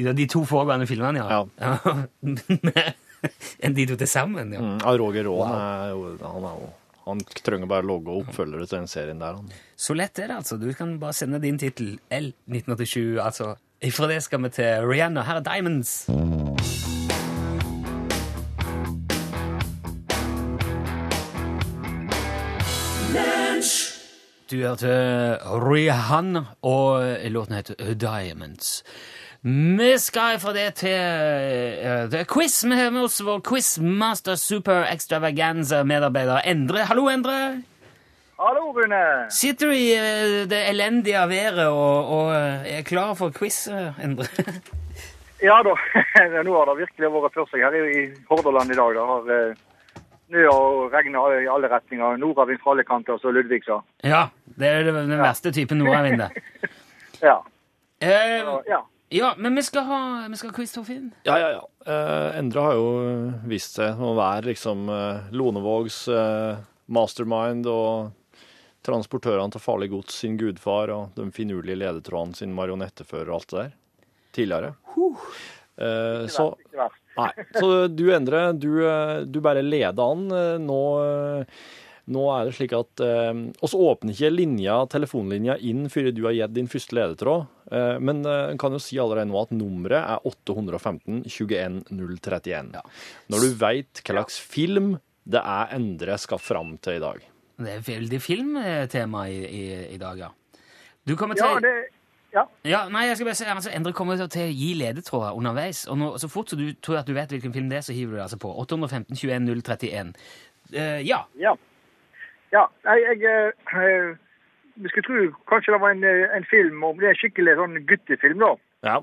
Ja, 0.06 0.14
de 0.16 0.24
to 0.32 0.46
foregående 0.48 0.88
filmene, 0.88 1.20
ja. 1.20 1.42
Ja. 1.60 1.74
Enn 3.62 3.76
de 3.78 3.84
to 3.90 3.98
til 4.00 4.08
sammen, 4.10 4.54
ja. 4.56 4.62
Mm, 4.64 4.78
Roger 5.02 5.28
Raan 5.28 5.92
jo 5.92 5.98
Han, 6.24 6.46
er 6.48 6.62
jo, 6.62 6.70
han 7.06 7.20
trenger 7.44 7.70
bare 7.70 7.86
logge 7.86 8.16
oppfølgere 8.22 8.66
til 8.70 8.80
den 8.80 8.88
serien 8.90 9.20
der. 9.22 9.36
Han. 9.42 9.52
Så 9.78 9.94
lett 9.98 10.18
er 10.22 10.32
det, 10.32 10.40
altså. 10.42 10.58
Du 10.62 10.72
kan 10.78 10.96
bare 11.02 11.14
sende 11.18 11.42
din 11.44 11.60
tittel 11.62 11.98
L1987, 12.10 13.20
altså. 13.22 13.52
Ifra 13.82 14.08
det 14.10 14.22
skal 14.24 14.44
vi 14.46 14.54
til 14.54 14.88
Rihanna. 14.88 15.26
Her 15.28 15.42
er 15.42 15.46
Diamonds. 15.46 15.94
Du 24.52 24.58
hørte 24.60 24.92
Rihanna, 25.48 26.42
og 26.68 27.00
låten 27.32 27.56
heter 27.56 27.94
Diamonds. 27.96 28.82
Vi 29.80 29.92
skal 29.98 30.42
fra 30.44 30.52
det 30.52 30.66
til 30.82 30.92
uh, 30.92 32.02
det 32.12 32.20
er 32.20 32.28
quiz. 32.28 32.58
Vi 32.68 32.76
har 32.76 32.92
med 32.92 33.08
oss 33.08 33.22
vår 33.24 33.40
quizmaster 33.48 34.36
super 34.36 34.84
extravaganza-medarbeider 34.92 36.44
Endre. 36.52 36.84
Hallo, 36.90 37.08
Endre. 37.08 37.38
Hallo, 38.42 38.68
Rune. 38.76 39.32
Sitter 39.32 39.72
du 39.72 39.74
i 39.74 39.88
uh, 39.96 40.44
det 40.52 40.62
elendige 40.74 41.24
været 41.32 41.66
og, 41.70 42.12
og 42.20 42.36
uh, 42.36 42.68
er 42.76 42.84
klar 42.84 43.16
for 43.16 43.32
quiz, 43.32 43.70
eh, 43.72 44.04
Endre? 44.04 44.28
Ja 45.42 45.64
da, 45.64 45.78
nå 46.44 46.54
har 46.60 46.68
det 46.70 46.82
virkelig 46.84 47.16
vært 47.16 47.40
for 47.40 47.50
seg 47.50 47.64
her 47.64 47.80
i 47.88 48.10
Hordaland 48.28 48.76
i 48.76 48.78
dag. 48.78 49.00
Det 49.00 49.12
har 49.16 49.32
eh, 49.38 49.62
snø 50.32 50.46
og 50.50 50.94
regn 50.96 51.16
i 51.18 51.48
alle 51.52 51.70
retninger. 51.72 52.18
Nordavind 52.22 52.62
fra 52.64 52.74
alle 52.76 52.86
kanter, 52.88 53.20
som 53.22 53.36
Ludvig 53.36 53.64
sa. 53.68 53.82
ja, 54.08 54.30
det 54.46 54.68
er 54.68 54.88
den 54.92 55.12
verste 55.20 55.52
typen 55.52 55.82
nordavind. 55.84 56.24
det. 56.24 56.32
Ja. 57.22 57.36
Eh, 58.02 58.40
ja. 58.66 58.80
ja, 59.14 59.28
men 59.38 59.54
vi 59.56 59.62
skal 59.62 59.84
ha, 59.86 59.98
vi 60.26 60.40
skal 60.40 60.50
ha 60.50 60.56
quiz, 60.56 60.72
Torfinn. 60.74 61.12
Ja, 61.28 61.36
ja, 61.38 61.52
ja. 61.54 61.68
Eh, 61.86 62.40
Endre 62.40 62.64
har 62.66 62.80
jo 62.80 62.88
vist 63.46 63.78
seg 63.78 64.02
å 64.02 64.16
være 64.18 64.48
liksom 64.48 64.90
eh, 64.90 65.28
Lonevågs 65.38 66.00
eh, 66.10 66.58
mastermind 66.90 67.70
og 67.70 68.10
transportørene 68.82 69.54
til 69.54 69.62
farlig 69.62 69.92
gods 69.94 70.18
sin 70.24 70.40
gudfar 70.42 70.90
og 70.96 71.14
de 71.14 71.28
finurlige 71.36 71.78
ledetrådene 71.84 72.40
sin 72.42 72.58
marionettefører 72.58 73.30
og 73.30 73.38
alt 73.38 73.54
det 73.54 73.60
der 73.60 73.76
tidligere. 74.34 74.74
Eh, 75.78 76.26
så, 76.26 76.48
Ikke 76.58 76.82
verst. 76.88 77.01
Nei, 77.22 77.46
så 77.56 77.70
du, 77.92 78.04
Endre, 78.16 78.42
du, 78.58 78.70
eh, 78.88 79.22
du 79.30 79.40
bare 79.44 79.64
leder 79.66 80.02
an. 80.04 80.28
Eh, 80.36 80.58
Nå, 80.62 80.82
eh, 81.06 81.62
nå 82.12 82.24
er 82.34 82.48
det 82.50 82.56
slik 82.58 82.74
at 82.76 83.02
eh, 83.06 83.32
oss 83.64 83.76
åpner 83.78 84.12
ikke 84.12 84.32
linja, 84.34 84.80
telefonlinja 84.92 85.56
inn 85.64 85.86
før 85.94 86.10
du 86.12 86.24
har 86.26 86.34
gitt 86.36 86.56
din 86.58 86.68
første 86.72 86.98
ledetråd. 86.98 87.46
Eh, 87.72 87.98
men 88.04 88.24
en 88.28 88.60
kan 88.60 88.74
jo 88.76 88.82
si 88.84 89.00
allerede 89.00 89.30
nå 89.30 89.38
at 89.40 89.54
nummeret 89.56 90.02
er 90.02 90.26
815 90.28 91.22
21 91.30 91.80
031. 91.94 92.74
Når 93.32 93.46
du 93.46 93.56
veit 93.62 94.02
hva 94.04 94.18
slags 94.18 94.42
film 94.42 94.96
det 95.24 95.40
er 95.46 95.72
Endre 95.78 96.18
skal 96.20 96.42
fram 96.42 96.76
til 96.82 96.98
i 96.98 97.04
dag. 97.04 97.22
Det 97.62 97.76
er 97.78 97.84
veldig 97.86 98.20
filmtema 98.26 99.28
i, 99.30 99.42
i, 99.46 99.66
i 99.94 100.00
dag, 100.02 100.18
ja. 100.26 100.32
Du 101.06 101.14
kommer 101.18 101.38
til 101.38 101.46
ja, 101.46 101.60
det 101.62 101.76
Ja. 102.34 102.46
Ja, 102.64 102.90
nei, 102.90 103.06
jeg 103.08 103.18
skal 103.18 103.28
bare 103.28 103.36
si, 103.36 103.46
altså, 103.46 103.72
Endre 103.76 103.92
kommer 103.94 104.16
til 104.16 104.46
å 104.48 104.54
gi 104.56 104.72
ledetråder 104.80 105.36
underveis. 105.36 105.84
Og 105.92 105.98
nå, 106.00 106.12
så 106.22 106.30
fort 106.32 106.52
så 106.52 106.60
du 106.60 106.72
tror 106.84 107.02
at 107.02 107.08
du 107.08 107.14
vet 107.18 107.34
hvilken 107.34 107.54
film 107.54 107.70
det 107.70 107.82
er, 107.82 107.86
så 107.88 107.96
hiver 107.96 108.16
du 108.16 108.18
det 108.20 108.26
altså 108.28 108.40
på. 108.40 108.54
815 108.64 109.16
21 109.20 109.50
031. 109.64 110.14
Uh, 110.72 111.00
ja. 111.04 111.24
Ja. 111.40 111.56
ja. 112.56 112.66
Nei, 112.88 112.98
jeg 113.04 113.34
uh, 113.76 114.16
Vi 114.80 114.90
skulle 114.90 115.08
tro 115.08 115.26
kanskje 115.52 115.74
det 115.76 115.82
var 115.84 115.92
en, 115.92 116.04
eh, 116.08 116.38
en 116.38 116.46
film 116.48 116.84
om 116.88 117.00
Det 117.00 117.10
er 117.10 117.18
skikkelig 117.20 117.58
sånn 117.60 117.82
guttefilm, 117.90 118.40
da. 118.40 118.54
Ja. 118.88 119.02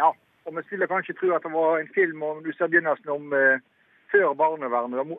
Ja. 0.00 0.10
Og 0.48 0.56
vi 0.56 0.66
skulle 0.66 0.90
kanskje 0.90 1.14
tro 1.20 1.30
at 1.36 1.46
det 1.46 1.52
var 1.54 1.78
en 1.78 1.94
film 1.94 2.22
om 2.26 2.42
du 2.42 2.50
ser 2.56 2.72
begynnelsen 2.72 3.14
om 3.14 3.30
uh, 3.30 3.62
før 4.10 4.34
barnevernet, 4.34 5.14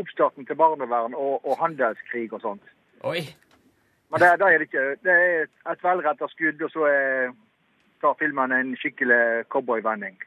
oppstarten 0.00 0.48
til 0.48 0.56
barnevern 0.56 1.12
og, 1.14 1.44
og 1.44 1.60
handelskrig 1.60 2.30
og 2.32 2.40
sånt. 2.40 2.74
Oi. 3.04 3.26
Men 4.10 4.20
det, 4.20 4.28
det 4.40 4.46
er 4.46 4.58
det 4.58 4.66
ikke. 4.68 4.86
Det 5.06 5.12
er 5.12 5.72
et 5.72 5.84
velretta 5.84 6.26
skudd, 6.28 6.62
og 6.66 6.70
så 6.70 6.86
er, 6.90 7.30
tar 8.02 8.16
filmen 8.18 8.52
en 8.52 8.76
skikkelig 8.76 9.22
cowboyvending. 9.48 10.18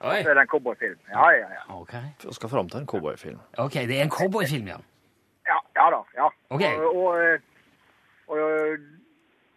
Så 0.00 0.30
er 0.30 0.34
det 0.34 0.42
en 0.42 0.52
cowboyfilm. 0.54 0.98
Ja, 1.12 1.30
ja, 1.30 1.48
ja. 1.56 1.80
Ok, 1.80 1.92
Jeg 2.24 2.34
skal 2.36 2.48
fram 2.48 2.68
til 2.68 2.80
en 2.80 2.86
cowboyfilm. 2.86 3.40
Ok, 3.58 3.74
det 3.74 3.98
er 3.98 4.02
en 4.02 4.16
cowboyfilm, 4.18 4.66
ja. 4.66 4.78
Ja, 5.46 5.58
ja 5.76 5.86
da. 5.96 6.00
ja. 6.20 6.28
Okay. 6.50 6.74
Og, 6.76 6.96
og, 6.96 7.06
og, 8.28 8.38
og, 8.38 8.38
eh, 8.50 8.78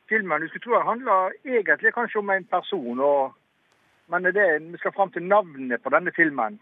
filmen 0.09 0.41
du 0.41 0.47
skulle 0.47 0.63
tro 0.63 0.79
den 0.79 0.89
handler 0.91 1.31
egentlig 1.45 1.93
kanskje 1.93 2.19
om 2.19 2.29
en 2.29 2.45
person, 2.45 2.99
og, 2.99 3.33
men 4.07 4.23
det, 4.23 4.71
vi 4.71 4.77
skal 4.77 4.95
fram 4.95 5.11
til 5.11 5.23
navnet 5.23 5.81
på 5.83 5.89
denne 5.89 6.11
filmen. 6.15 6.59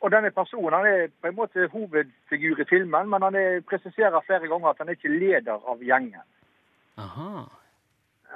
Og 0.00 0.12
denne 0.12 0.30
personen 0.30 0.74
han 0.76 0.86
er 0.86 1.12
på 1.20 1.30
en 1.30 1.38
måte 1.38 1.68
hovedfigur 1.72 2.60
i 2.60 2.68
filmen, 2.68 3.08
men 3.10 3.22
han 3.22 3.34
er, 3.34 3.60
presiserer 3.68 4.24
flere 4.26 4.48
ganger 4.48 4.68
at 4.68 4.82
han 4.82 4.88
er 4.88 4.98
ikke 4.98 5.12
leder 5.12 5.70
av 5.70 5.82
gjengen. 5.82 6.26
Aha. 7.00 7.46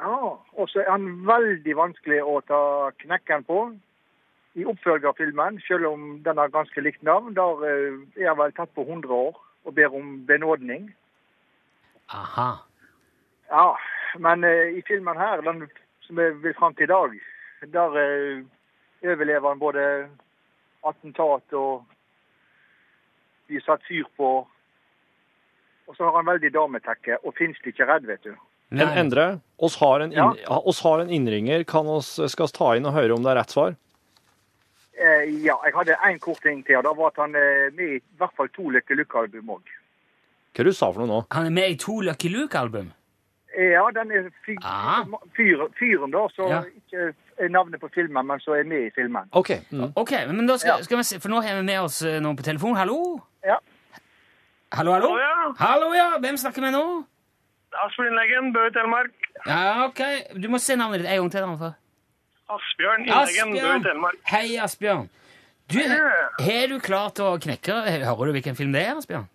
Ja, 0.01 0.17
Og 0.53 0.69
så 0.69 0.81
er 0.81 0.91
han 0.91 1.27
veldig 1.29 1.77
vanskelig 1.77 2.23
å 2.25 2.41
ta 2.49 2.63
knekken 3.03 3.45
på 3.45 3.61
i 4.59 4.65
oppfølgerfilmen, 4.67 5.61
selv 5.67 5.91
om 5.93 6.07
den 6.25 6.41
har 6.41 6.53
ganske 6.55 6.81
likt 6.81 7.03
navn. 7.07 7.35
Der 7.37 7.67
eh, 7.69 8.01
er 8.17 8.33
han 8.33 8.41
vel 8.41 8.57
tatt 8.57 8.73
på 8.75 8.87
100 8.87 9.13
år 9.13 9.37
og 9.65 9.75
ber 9.77 9.95
om 9.95 10.25
benådning. 10.27 10.89
Aha. 12.09 12.49
Ja, 13.51 13.69
men 14.19 14.45
eh, 14.45 14.73
i 14.79 14.83
filmen 14.89 15.21
her, 15.21 15.45
den 15.45 15.69
som 16.07 16.19
er 16.19 16.57
fram 16.59 16.75
til 16.75 16.89
i 16.89 16.93
dag, 16.95 17.15
der 17.77 18.01
eh, 18.01 18.43
overlever 19.05 19.49
han 19.49 19.63
både 19.63 19.85
attentat 20.87 21.57
og 21.59 21.85
blir 23.51 23.63
satt 23.65 23.83
fyr 23.89 24.07
på. 24.17 24.31
Og 25.91 25.97
så 25.97 26.07
har 26.07 26.21
han 26.21 26.29
veldig 26.29 26.53
dametekke 26.55 27.19
og 27.25 27.35
finnes 27.39 27.59
ikke 27.67 27.89
redd, 27.89 28.07
vet 28.07 28.23
du. 28.27 28.35
En 28.71 28.87
Endre, 28.87 29.41
oss 29.59 29.75
har 29.81 30.05
en, 30.05 30.13
inn, 30.15 30.37
ja, 30.39 30.59
oss 30.63 30.79
har 30.87 31.01
en 31.03 31.11
innringer. 31.11 31.65
Kan 31.67 31.89
oss, 31.91 32.13
skal 32.31 32.47
vi 32.47 32.55
ta 32.55 32.75
inn 32.79 32.87
og 32.87 32.95
høre 32.95 33.17
om 33.17 33.25
det 33.25 33.33
er 33.33 33.41
rett 33.41 33.55
svar? 33.55 33.75
Eh, 34.95 35.27
ja, 35.43 35.57
jeg 35.65 35.75
hadde 35.75 35.97
en 36.07 36.21
kort 36.23 36.43
ting 36.45 36.63
til, 36.67 36.79
og 36.79 36.87
Da 36.87 36.93
var 36.95 37.11
at 37.11 37.19
han 37.25 37.35
er 37.35 37.75
med 37.75 37.97
i 37.97 37.99
i 37.99 38.19
hvert 38.21 38.37
fall 38.37 38.51
to 38.55 38.71
Lucky 38.71 38.95
Luke-album 38.95 39.51
òg. 39.57 39.75
Hva 40.55 40.67
du 40.67 40.73
sa 40.77 40.91
for 40.93 41.03
noe 41.03 41.11
nå? 41.11 41.21
Han 41.35 41.49
er 41.49 41.55
med 41.57 41.75
i 41.75 41.79
to 41.81 42.01
Lucky 42.05 42.31
Luke-album. 42.31 42.93
Ja, 43.59 43.83
den 43.95 44.13
er 44.13 44.31
fy 44.47 44.55
Ah. 44.63 45.05
fyr, 45.37 45.67
fyren, 45.79 46.11
da, 46.13 46.29
så 46.37 46.49
Ja. 46.49 46.63
ikke 46.63 47.51
navnet 47.51 47.81
på 47.81 47.89
filmen, 47.95 48.27
men 48.27 48.39
så 48.39 48.55
er 48.59 48.65
med 48.65 48.87
i 48.87 48.91
filmen. 48.95 49.27
OK. 49.33 49.51
Mm. 49.73 49.93
okay 49.97 50.27
men 50.27 50.47
da 50.47 50.57
skal, 50.57 50.79
Ja. 50.79 50.83
skal 50.83 50.97
vi 50.99 51.03
se, 51.03 51.19
for 51.21 51.29
nå 51.29 51.43
har 51.43 51.57
vi 51.57 51.63
med 51.63 51.81
oss 51.81 52.03
eh, 52.03 52.21
noen 52.21 52.37
på 52.37 52.43
telefon. 52.45 52.77
Hallo? 52.77 53.21
Ja. 53.45 53.57
Hallo, 54.73 54.93
hallo? 54.93 55.09
Hallo, 55.09 55.19
ja. 55.19 55.53
Hallo, 55.59 55.93
ja. 55.95 56.19
Hvem 56.21 56.37
snakker 56.37 56.63
vi 56.63 56.71
nå? 56.71 57.05
Asbjørn 57.73 58.07
Innleggen, 58.11 58.53
Bø 58.53 58.71
Telemark. 58.71 59.13
Ja, 59.47 59.85
ok. 59.87 60.01
Du 60.41 60.49
må 60.49 60.59
se 60.59 60.77
navnet 60.77 61.01
ditt 61.03 61.11
en 61.11 61.19
gang 61.21 61.31
til. 61.31 61.41
da, 61.41 61.57
for. 61.57 61.75
Asbjørn 62.51 63.05
Innleggen, 63.07 63.53
Bø 63.55 63.83
Telemark. 63.89 64.17
Hei, 64.27 64.57
Asbjørn. 64.59 65.09
Du, 65.71 65.79
har 65.79 66.67
du 66.69 66.79
klart 66.83 67.15
å 67.23 67.39
knekke 67.39 67.71
Hører 67.87 68.27
du 68.27 68.33
hvilken 68.33 68.57
film 68.59 68.73
det 68.73 68.83
er, 68.89 68.97
Asbjørn? 68.97 69.29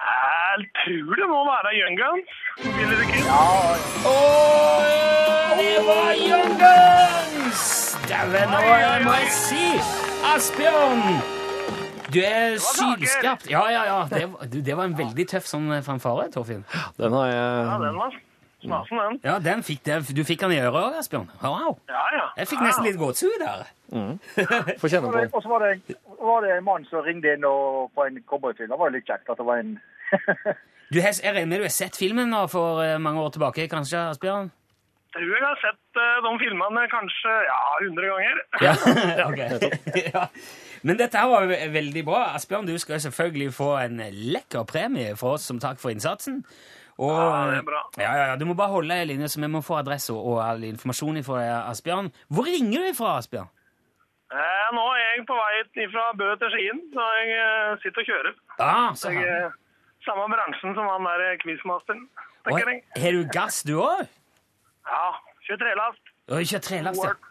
Jeg 0.00 0.66
tror 0.80 1.14
det 1.20 1.26
må 1.32 1.40
være 1.50 1.70
Young 1.80 1.96
Guns. 2.02 2.30
Vil 2.76 2.88
dere 2.90 3.02
ikke? 3.06 3.20
Åh, 4.12 4.80
det 5.60 5.76
var 5.88 6.08
Young 6.30 6.54
Guns! 6.62 7.62
Dæven, 8.08 8.48
nå 8.54 8.58
må 9.06 9.14
jeg 9.20 9.30
si 9.36 9.66
Asbjørn! 10.34 11.04
Du 12.14 12.18
er 12.26 12.56
sylskarpt. 12.58 13.46
Ja, 13.50 13.62
ja, 13.70 13.82
ja. 13.92 14.00
Det, 14.10 14.24
var- 14.32 14.46
du, 14.52 14.58
det 14.66 14.76
var 14.76 14.84
en 14.90 14.96
veldig 14.98 15.28
tøff 15.30 15.46
sånn 15.46 15.68
fanfare, 15.86 16.26
Torfinn. 16.34 16.64
Den 16.98 17.12
har 17.14 17.26
jeg 17.30 17.68
Ja, 17.70 17.76
den 17.84 18.00
var 18.00 18.16
snasen, 18.64 18.98
den. 19.00 19.18
Ja, 19.24 19.38
den 19.42 19.62
fikk 19.66 19.82
det. 19.86 19.98
Du 20.16 20.22
fikk 20.24 20.40
den 20.44 20.52
i 20.56 20.60
øret 20.60 20.78
òg, 20.80 20.98
Asbjørn. 21.00 21.28
Wow. 21.42 21.76
Ja, 21.88 22.04
ja. 22.16 22.26
Jeg 22.40 22.48
fikk 22.52 22.62
nesten 22.66 22.86
litt 22.88 22.98
gåsehud 23.00 23.38
der. 23.42 23.66
får 24.80 24.88
kjenne 24.94 25.10
på. 25.10 25.24
Og 25.36 25.42
så 25.44 25.48
var 25.52 25.64
det, 25.66 25.96
var 26.20 26.44
det 26.46 26.52
en 26.58 26.64
mann 26.66 26.84
som 26.90 27.02
ringte 27.06 27.34
inn 27.36 27.44
og, 27.48 27.90
på 27.96 28.06
en 28.06 28.20
cowboyfilm. 28.28 28.70
Det 28.70 28.78
var 28.78 28.90
jo 28.92 28.96
litt 28.98 29.08
kjekt 29.08 29.30
at 29.32 29.40
det 29.42 29.46
var 29.48 29.62
en 29.64 29.76
Du, 30.90 30.98
har- 31.00 31.14
jeg 31.22 31.34
regner 31.34 31.46
med 31.54 31.60
du 31.62 31.66
har 31.68 31.74
sett 31.74 31.96
filmen 31.96 32.30
nå 32.34 32.46
for 32.50 32.80
eh, 32.82 32.96
mange 32.98 33.20
år 33.22 33.30
tilbake, 33.36 33.68
kanskje, 33.70 33.98
Asbjørn? 34.14 34.50
Jeg 35.14 35.22
tror 35.26 35.36
jeg 35.38 35.46
har 35.46 35.60
sett 35.62 35.98
eh, 35.98 36.16
de 36.24 36.32
filmene 36.38 36.82
kanskje 36.90 37.36
ja, 37.46 37.60
100 37.82 38.10
ganger. 38.10 38.42
Ja, 38.62 38.74
ok. 39.30 39.40
ja. 40.14 40.24
Men 40.82 40.96
dette 40.98 41.18
her 41.20 41.28
var 41.30 41.46
veldig 41.74 42.02
bra. 42.06 42.20
Asbjørn, 42.38 42.66
du 42.66 42.76
skal 42.78 43.00
selvfølgelig 43.02 43.52
få 43.54 43.72
en 43.84 43.98
lekker 44.34 44.64
premie 44.70 45.14
for 45.18 45.36
oss 45.38 45.46
som 45.50 45.58
takk 45.62 45.78
for 45.82 45.90
innsatsen. 45.94 46.42
Og, 46.98 47.14
Ja, 47.14 47.46
det 47.50 47.58
er 47.58 47.62
bra. 47.68 47.80
Ja, 47.98 48.12
ja, 48.30 48.36
Du 48.36 48.44
må 48.46 48.54
bare 48.54 48.68
holde 48.74 48.94
ei 48.94 49.04
linje, 49.06 49.28
så 49.28 49.40
vi 49.40 49.46
må 49.48 49.60
få 49.62 49.78
adresse 49.78 50.12
og 50.12 50.40
all 50.44 50.64
informasjon 50.64 51.22
fra 51.24 51.40
deg, 51.40 51.54
Asbjørn. 51.70 52.10
Hvor 52.28 52.44
ringer 52.48 52.78
du 52.84 52.90
ifra, 52.90 53.16
Asbjørn? 53.18 53.48
Eh, 54.30 54.66
nå 54.76 54.82
er 54.94 55.00
jeg 55.16 55.24
på 55.26 55.34
vei 55.34 55.86
fra 55.90 56.04
Bø 56.14 56.28
til 56.38 56.52
Skien, 56.54 56.82
så 56.94 57.06
jeg 57.18 57.32
eh, 57.38 57.72
sitter 57.82 58.00
og 58.04 58.06
kjører. 58.10 58.34
Ah, 58.62 58.92
så 58.94 59.10
Jeg 59.10 59.24
er 59.26 59.50
samme 60.06 60.28
bransjen 60.30 60.76
som 60.76 60.86
han 60.86 61.08
der 61.08 61.36
quizmasteren, 61.42 62.04
tenker 62.46 62.68
Og 62.68 62.70
jeg. 62.74 62.84
Har 63.02 63.16
du 63.18 63.24
gass, 63.34 63.62
du 63.66 63.74
òg? 63.82 64.06
Ja, 64.86 65.08
kjør 65.46 65.58
trelast 65.64 66.14
Kjør 66.30 66.62
trelast, 66.62 67.02
ja. 67.04 67.29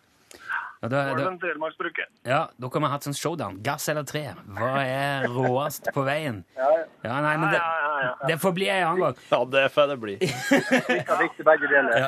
Ja, 0.82 0.88
da, 0.88 1.00
da, 1.12 1.32
Telemarksbruket. 1.42 2.08
ja, 2.24 2.50
da 2.58 2.70
kan 2.70 2.82
vi 2.82 2.88
ha 2.88 2.94
hatt 2.94 3.04
sånn 3.04 3.16
showdown. 3.18 3.58
Gass 3.64 3.90
eller 3.92 4.06
tre? 4.08 4.22
Hva 4.56 4.78
er 4.86 5.26
råest 5.28 5.90
på 5.92 6.06
veien? 6.08 6.46
Ja, 6.56 7.18
nei, 7.20 7.34
men 7.36 7.50
det, 7.52 7.60
Ja, 7.60 7.74
ja, 7.84 7.98
ja, 8.06 8.14
det 8.32 8.38
får 8.40 8.54
bli 8.56 8.70
en 8.72 8.88
annen 8.88 9.02
gang. 9.04 9.18
Ja, 9.32 9.42
det 9.58 9.66
får 9.76 9.92
det 9.92 9.98
bli. 10.00 10.16
Ja. 12.00 12.08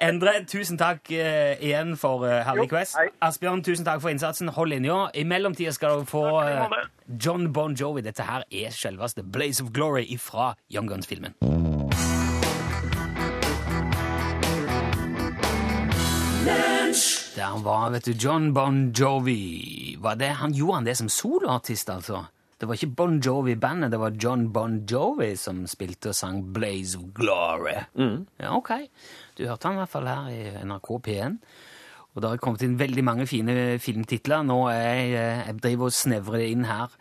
Endre, 0.00 0.32
tusen 0.48 0.80
takk 0.80 1.10
uh, 1.12 1.52
igjen 1.60 1.92
for 2.00 2.24
uh, 2.24 2.40
herlig 2.46 2.70
quest. 2.72 2.96
Asbjørn, 3.20 3.64
tusen 3.66 3.84
takk 3.84 4.00
for 4.00 4.12
innsatsen. 4.14 4.48
Hold 4.56 4.72
linja. 4.72 5.10
I 5.12 5.26
mellomtida 5.28 5.74
skal 5.76 5.98
dere 5.98 6.08
få 6.08 6.24
måte. 6.32 6.86
John 7.20 7.52
Bon 7.52 7.76
Jovi. 7.76 8.00
Dette 8.06 8.24
her 8.26 8.48
er 8.50 8.72
selveste 8.74 9.22
Blaze 9.22 9.64
of 9.64 9.72
Glory 9.76 10.08
fra 10.20 10.54
Young 10.72 10.88
Guns-filmen. 10.88 11.36
Der 17.36 17.58
var, 17.60 17.90
vet 17.92 18.06
du, 18.06 18.14
John 18.16 18.54
Bon 18.54 18.92
Jovi. 18.96 19.96
Var 20.00 20.14
det, 20.16 20.28
han 20.40 20.54
gjorde 20.56 20.74
han 20.78 20.86
det 20.86 20.94
som 20.96 21.08
soloartist, 21.12 21.90
altså? 21.92 22.22
Det 22.56 22.64
var 22.64 22.78
ikke 22.78 22.94
Bon 22.96 23.18
Jovi-bandet, 23.20 23.90
det 23.92 23.98
var 24.00 24.14
John 24.16 24.46
Bon 24.54 24.78
Jovi 24.88 25.34
som 25.36 25.66
spilte 25.68 26.14
og 26.14 26.16
sang 26.16 26.38
Blaze 26.54 26.96
of 26.96 27.10
Glory. 27.18 27.74
Ja, 28.40 28.54
ok. 28.56 28.70
Du 29.36 29.42
hørte 29.44 29.68
han 29.68 29.76
i 29.76 29.80
hvert 29.82 29.92
fall 29.92 30.08
her 30.08 30.30
i 30.32 30.62
NRK 30.64 30.88
P1. 31.04 31.34
Og 32.14 32.22
det 32.22 32.30
har 32.30 32.40
kommet 32.40 32.64
inn 32.64 32.78
veldig 32.80 33.04
mange 33.04 33.26
fine 33.28 33.56
filmtitler. 33.84 34.46
Nå 34.48 34.56
er 34.72 34.80
jeg, 34.80 35.10
eh, 35.20 35.42
jeg 35.50 35.58
driver 35.66 35.90
og 35.90 35.92
snevrer 35.98 36.40
det 36.40 36.46
inn 36.54 36.64
her. 36.64 36.94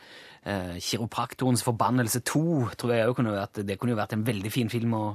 Eh, 0.43 0.73
Kiropraktorens 0.83 1.63
forbannelse 1.63 2.19
2 2.27 2.43
tror 2.75 2.91
jeg 2.91 3.15
kunne 3.15 3.37
vært, 3.37 3.63
det 3.63 3.79
kunne 3.79 3.95
jo 3.95 4.01
vært 4.01 4.17
en 4.19 4.27
veldig 4.27 4.51
fin 4.51 4.69
film 4.69 4.97
å, 4.99 5.05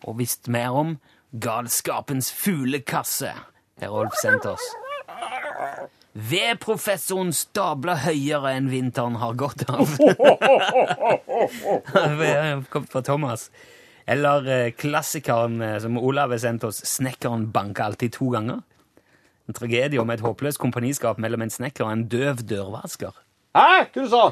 å 0.00 0.16
visst 0.16 0.48
mer 0.48 0.72
om. 0.72 0.96
Galskapens 1.36 2.32
fuglekasse 2.32 3.34
er 3.80 3.92
Rolf 3.92 4.16
sendt 4.22 4.46
oss. 4.48 4.64
Vedprofessoren 6.16 7.32
stabla 7.36 7.98
høyere 8.06 8.54
enn 8.56 8.70
vinteren 8.72 9.18
har 9.20 9.36
gått 9.36 9.66
av. 9.68 9.90
Det 12.16 12.36
kom 12.72 12.86
fra 12.88 13.02
Thomas. 13.04 13.50
Eller 14.06 14.48
eh, 14.48 14.70
klassikeren 14.72 15.60
eh, 15.60 15.76
som 15.82 15.98
Olav 15.98 16.30
har 16.30 16.38
sendt 16.38 16.64
oss, 16.64 16.78
'Snekkeren 16.86 17.50
banker 17.52 17.90
alltid 17.90 18.14
to 18.14 18.30
ganger'. 18.30 18.62
En 19.46 19.54
tragedie 19.54 20.00
om 20.00 20.10
et 20.10 20.22
håpløst 20.22 20.62
kompaniskap 20.62 21.18
mellom 21.22 21.42
en 21.42 21.52
snekker 21.52 21.84
og 21.84 21.92
en 21.92 22.06
døv 22.10 22.42
dørvasker. 22.46 23.12
Hæ? 23.56 23.86
Hva 23.90 24.02
du 24.04 24.08
sa 24.10 24.24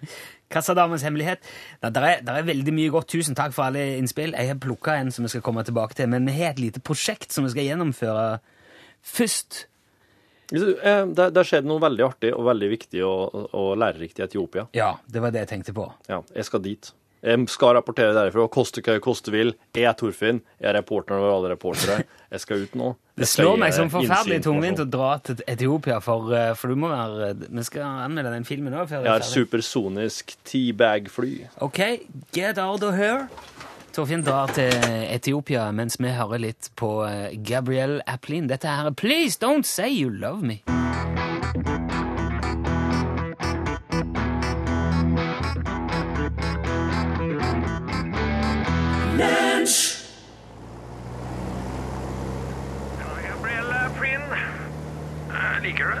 Kassadamens 0.52 1.02
hemmelighet. 1.02 1.42
Ja, 1.82 1.90
der, 1.90 2.02
er, 2.06 2.20
der 2.22 2.38
er 2.38 2.46
veldig 2.46 2.74
mye 2.74 2.90
godt. 2.94 3.08
Tusen 3.10 3.34
takk 3.34 3.54
for 3.54 3.66
alle 3.66 3.96
innspill. 3.98 4.34
Jeg 4.38 4.52
har 4.52 4.60
plukka 4.62 4.94
en 4.94 5.10
som 5.10 5.26
vi 5.26 5.32
skal 5.32 5.42
komme 5.42 5.64
tilbake 5.66 5.98
til, 5.98 6.08
men 6.12 6.26
vi 6.28 6.36
har 6.38 6.54
et 6.54 6.62
lite 6.62 6.80
prosjekt 6.80 7.34
som 7.34 7.44
vi 7.44 7.50
skal 7.50 7.66
gjennomføre 7.66 8.28
først. 9.06 9.64
Eh, 10.52 11.06
Det 11.10 11.30
det 11.34 11.46
skjedde 11.48 11.66
noe 11.70 11.82
veldig 11.82 12.04
artig 12.06 12.34
og 12.36 12.44
veldig 12.46 12.68
viktig 12.70 13.02
og, 13.06 13.48
og 13.56 13.72
lærerikt 13.80 14.20
i 14.20 14.26
Etiopia. 14.28 14.68
Ja, 14.76 14.92
det 15.10 15.22
var 15.24 15.34
det 15.34 15.46
jeg 15.46 15.54
tenkte 15.56 15.74
på. 15.74 15.88
Ja, 16.10 16.20
jeg 16.34 16.44
skal 16.46 16.62
dit. 16.62 16.92
Jeg 17.26 17.48
skal 17.50 17.72
rapportere 17.74 18.12
derifra. 18.14 18.44
Koste 18.52 18.82
hva 18.84 18.94
det 18.94 19.02
koste 19.02 19.32
vil. 19.34 19.54
Jeg 19.74 19.88
er 19.88 19.96
Torfinn. 19.98 20.38
Jeg 20.60 20.68
er 20.70 20.76
reporteren 20.78 21.18
over 21.24 21.32
alle 21.32 21.48
reportere. 21.56 22.04
Jeg 22.30 22.42
skal 22.44 22.62
ut 22.62 22.76
nå. 22.78 22.92
Det 23.16 23.24
slår 23.26 23.56
meg 23.58 23.72
som 23.72 23.88
forferdelig 23.90 24.42
tungvint 24.44 24.82
å 24.82 24.84
dra 24.92 25.14
til 25.24 25.40
Etiopia, 25.48 25.96
for, 26.04 26.28
eh, 26.36 26.50
for 26.54 26.68
du 26.68 26.76
må 26.76 26.90
være 26.92 27.30
Vi 27.48 27.64
skal 27.64 28.04
anmelde 28.04 28.34
den 28.34 28.44
filmen 28.44 28.76
òg. 28.76 28.92
Jeg 28.92 29.08
har 29.08 29.24
supersonisk 29.24 30.36
teabag-fly. 30.44 31.48
OK, 31.64 31.80
get 32.36 32.60
out 32.60 32.84
of 32.84 32.94
here. 32.94 33.24
Torfinn 33.96 34.20
drar 34.20 34.50
til 34.52 34.74
Etiopia 35.08 35.70
mens 35.72 35.94
vi 35.96 36.10
hører 36.12 36.42
litt 36.42 36.66
på 36.76 36.90
eh, 37.08 37.32
Gabrielle 37.40 38.02
Applin. 38.04 38.44
Dette 38.44 38.68
her 38.68 38.90
er 38.90 38.92
Please 38.92 39.40
Don't 39.40 39.64
Say 39.64 39.88
You 39.88 40.10
Love 40.12 40.44
Me. 40.44 40.58
Eh, 55.26 55.56
liker 55.64 55.88
du 55.88 55.96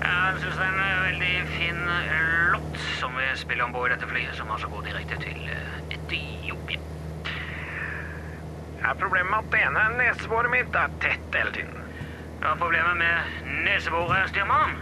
Jeg 0.00 0.40
syns 0.40 0.56
det 0.56 0.64
er 0.64 0.72
en 0.72 1.04
veldig 1.04 1.36
fin 1.52 1.84
eh, 1.98 2.16
låt 2.56 2.80
som 2.96 3.12
vi 3.12 3.28
spiller 3.36 3.68
om 3.68 3.76
bord 3.76 3.92
dette 3.92 4.08
flyet, 4.08 4.32
som 4.40 4.48
altså 4.56 4.72
går 4.72 4.88
direkte 4.88 5.20
til 5.20 5.50
Etiopia. 5.92 6.79
Er 8.80 8.94
problemet 8.94 9.30
med 9.30 9.38
at 9.38 9.50
det 9.52 9.60
ene 9.66 9.82
neseboret 9.98 10.50
mitt 10.52 10.76
er 10.76 10.92
tett 11.04 11.36
hele 11.36 11.52
tiden? 11.52 11.82
Hva 12.40 12.54
er 12.54 12.60
problemet 12.62 12.96
med 12.96 13.50
neseboret, 13.66 14.30
styrmann? 14.32 14.78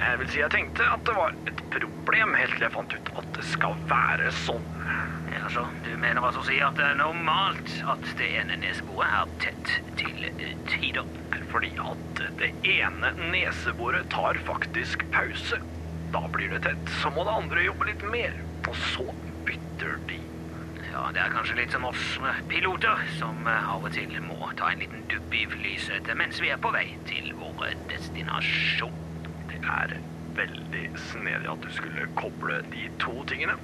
Jeg 0.00 0.20
vil 0.20 0.30
si 0.32 0.40
jeg 0.40 0.52
tenkte 0.52 0.86
at 0.88 1.04
det 1.08 1.16
var 1.16 1.36
et 1.48 1.60
problem 1.72 2.32
helt 2.36 2.56
til 2.56 2.64
jeg 2.64 2.72
fant 2.72 2.96
ut 2.96 3.10
at 3.20 3.28
det 3.36 3.44
skal 3.48 3.76
være 3.90 4.32
sånn. 4.44 4.64
Ja, 5.34 5.50
så 5.52 5.66
du 5.84 5.90
mener 6.00 6.24
altså 6.24 6.40
å 6.42 6.48
si 6.48 6.56
at 6.64 6.76
det 6.80 6.86
er 6.88 6.98
normalt 7.00 7.72
at 7.92 8.08
det 8.20 8.30
ene 8.40 8.56
neseboret 8.62 9.18
er 9.20 9.34
tett 9.44 9.72
til 10.00 10.28
eh, 10.30 10.56
tider? 10.72 11.08
Fordi 11.52 11.72
at 11.80 12.22
det 12.40 12.52
ene 12.72 13.12
neseboret 13.34 14.08
tar 14.12 14.40
faktisk 14.48 15.04
pause. 15.12 15.60
Da 16.12 16.24
blir 16.32 16.56
det 16.56 16.64
tett. 16.68 16.94
Så 17.02 17.12
må 17.12 17.24
det 17.28 17.36
andre 17.36 17.68
jobbe 17.68 17.90
litt 17.90 18.08
mer. 18.12 18.36
Og 18.66 18.80
så 18.94 19.06
bytter 19.48 20.00
de. 20.08 20.25
Ja, 20.96 21.10
det 21.12 21.20
er 21.20 21.28
kanskje 21.34 21.58
litt 21.58 21.74
som 21.74 21.84
oss 21.84 22.04
eh, 22.24 22.38
piloter, 22.48 23.02
som 23.18 23.42
eh, 23.44 23.68
av 23.68 23.84
og 23.84 23.92
til 23.92 24.14
må 24.24 24.48
ta 24.56 24.70
en 24.72 24.80
liten 24.80 25.02
dupp 25.12 25.34
i 25.36 25.42
flysetet 25.52 26.16
mens 26.16 26.38
vi 26.40 26.48
er 26.48 26.60
på 26.62 26.70
vei 26.72 26.86
til 27.04 27.34
vår 27.36 27.74
destinasjon. 27.90 28.94
Det 29.50 29.60
er 29.60 29.92
veldig 30.38 30.86
snedig 31.10 31.50
at 31.52 31.60
du 31.66 31.68
skulle 31.76 32.08
koble 32.16 32.62
de 32.72 32.86
to 33.02 33.12
tingene. 33.28 33.58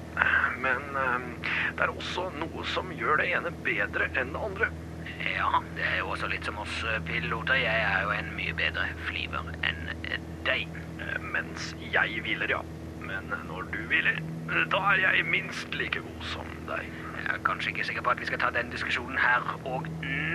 Men 0.60 0.84
eh, 1.00 1.48
det 1.78 1.86
er 1.86 1.94
også 1.94 2.28
noe 2.36 2.66
som 2.68 2.92
gjør 2.98 3.22
det 3.22 3.30
ene 3.38 3.54
bedre 3.64 4.10
enn 4.12 4.36
det 4.36 4.44
andre. 4.50 4.68
Ja, 5.24 5.62
det 5.78 5.88
er 5.88 5.98
jo 6.02 6.12
også 6.12 6.28
litt 6.28 6.44
som 6.44 6.60
oss 6.60 6.82
piloter. 7.08 7.56
Jeg 7.62 7.88
er 7.88 8.04
jo 8.04 8.12
en 8.12 8.28
mye 8.36 8.52
bedre 8.60 8.90
flyver 9.08 9.48
enn 9.64 9.88
deg. 10.44 10.68
Mens 11.32 11.72
jeg 11.80 12.20
hviler, 12.26 12.58
ja. 12.58 12.60
Men 13.00 13.32
når 13.48 13.72
du 13.72 13.80
hviler, 13.88 14.20
da 14.68 14.84
er 14.92 15.06
jeg 15.06 15.26
minst 15.32 15.72
like 15.80 16.04
god 16.04 16.28
som 16.34 16.52
deg. 16.72 16.88
Jeg 17.18 17.28
er 17.34 17.44
kanskje 17.46 17.72
ikke 17.72 17.86
sikker 17.88 18.04
på 18.06 18.14
at 18.14 18.22
vi 18.22 18.28
skal 18.30 18.40
ta 18.42 18.50
den 18.54 18.72
diskusjonen 18.72 19.20
her 19.20 19.46
og 19.68 19.86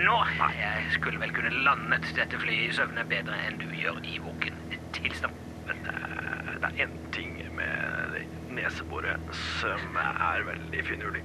nå. 0.06 0.18
Jeg 0.58 0.88
skulle 0.96 1.20
vel 1.20 1.34
kunne 1.36 1.52
landet 1.66 2.08
dette 2.16 2.40
flyet 2.40 2.70
i 2.70 2.76
søvne 2.78 3.04
bedre 3.10 3.36
enn 3.46 3.60
du 3.60 3.68
gjør 3.76 4.00
i 4.08 4.18
våken 4.24 4.58
tilstand. 4.96 5.36
Men 5.68 5.88
eh, 5.92 6.52
det 6.62 6.70
er 6.70 6.84
én 6.86 6.94
ting 7.12 7.34
med 7.56 8.14
det 8.14 8.24
neseboret 8.56 9.32
som 9.60 9.98
er 10.00 10.46
veldig 10.48 10.84
finurlig. 10.88 11.24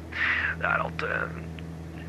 Det 0.60 0.68
er 0.70 0.84
at 0.84 1.06
eh, 1.08 1.38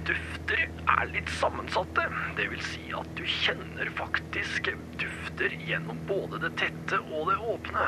dufter 0.09 0.65
er 0.97 1.13
litt 1.13 1.31
sammensatte. 1.33 2.09
Det 2.39 2.49
vil 2.53 2.65
si 2.65 2.89
at 2.97 3.13
du 3.19 3.25
kjenner 3.29 3.93
faktisk 3.99 4.73
dufter 5.01 5.55
gjennom 5.69 6.03
både 6.09 6.43
det 6.43 6.55
tette 6.61 7.01
og 7.11 7.31
det 7.31 7.39
åpne. 7.55 7.87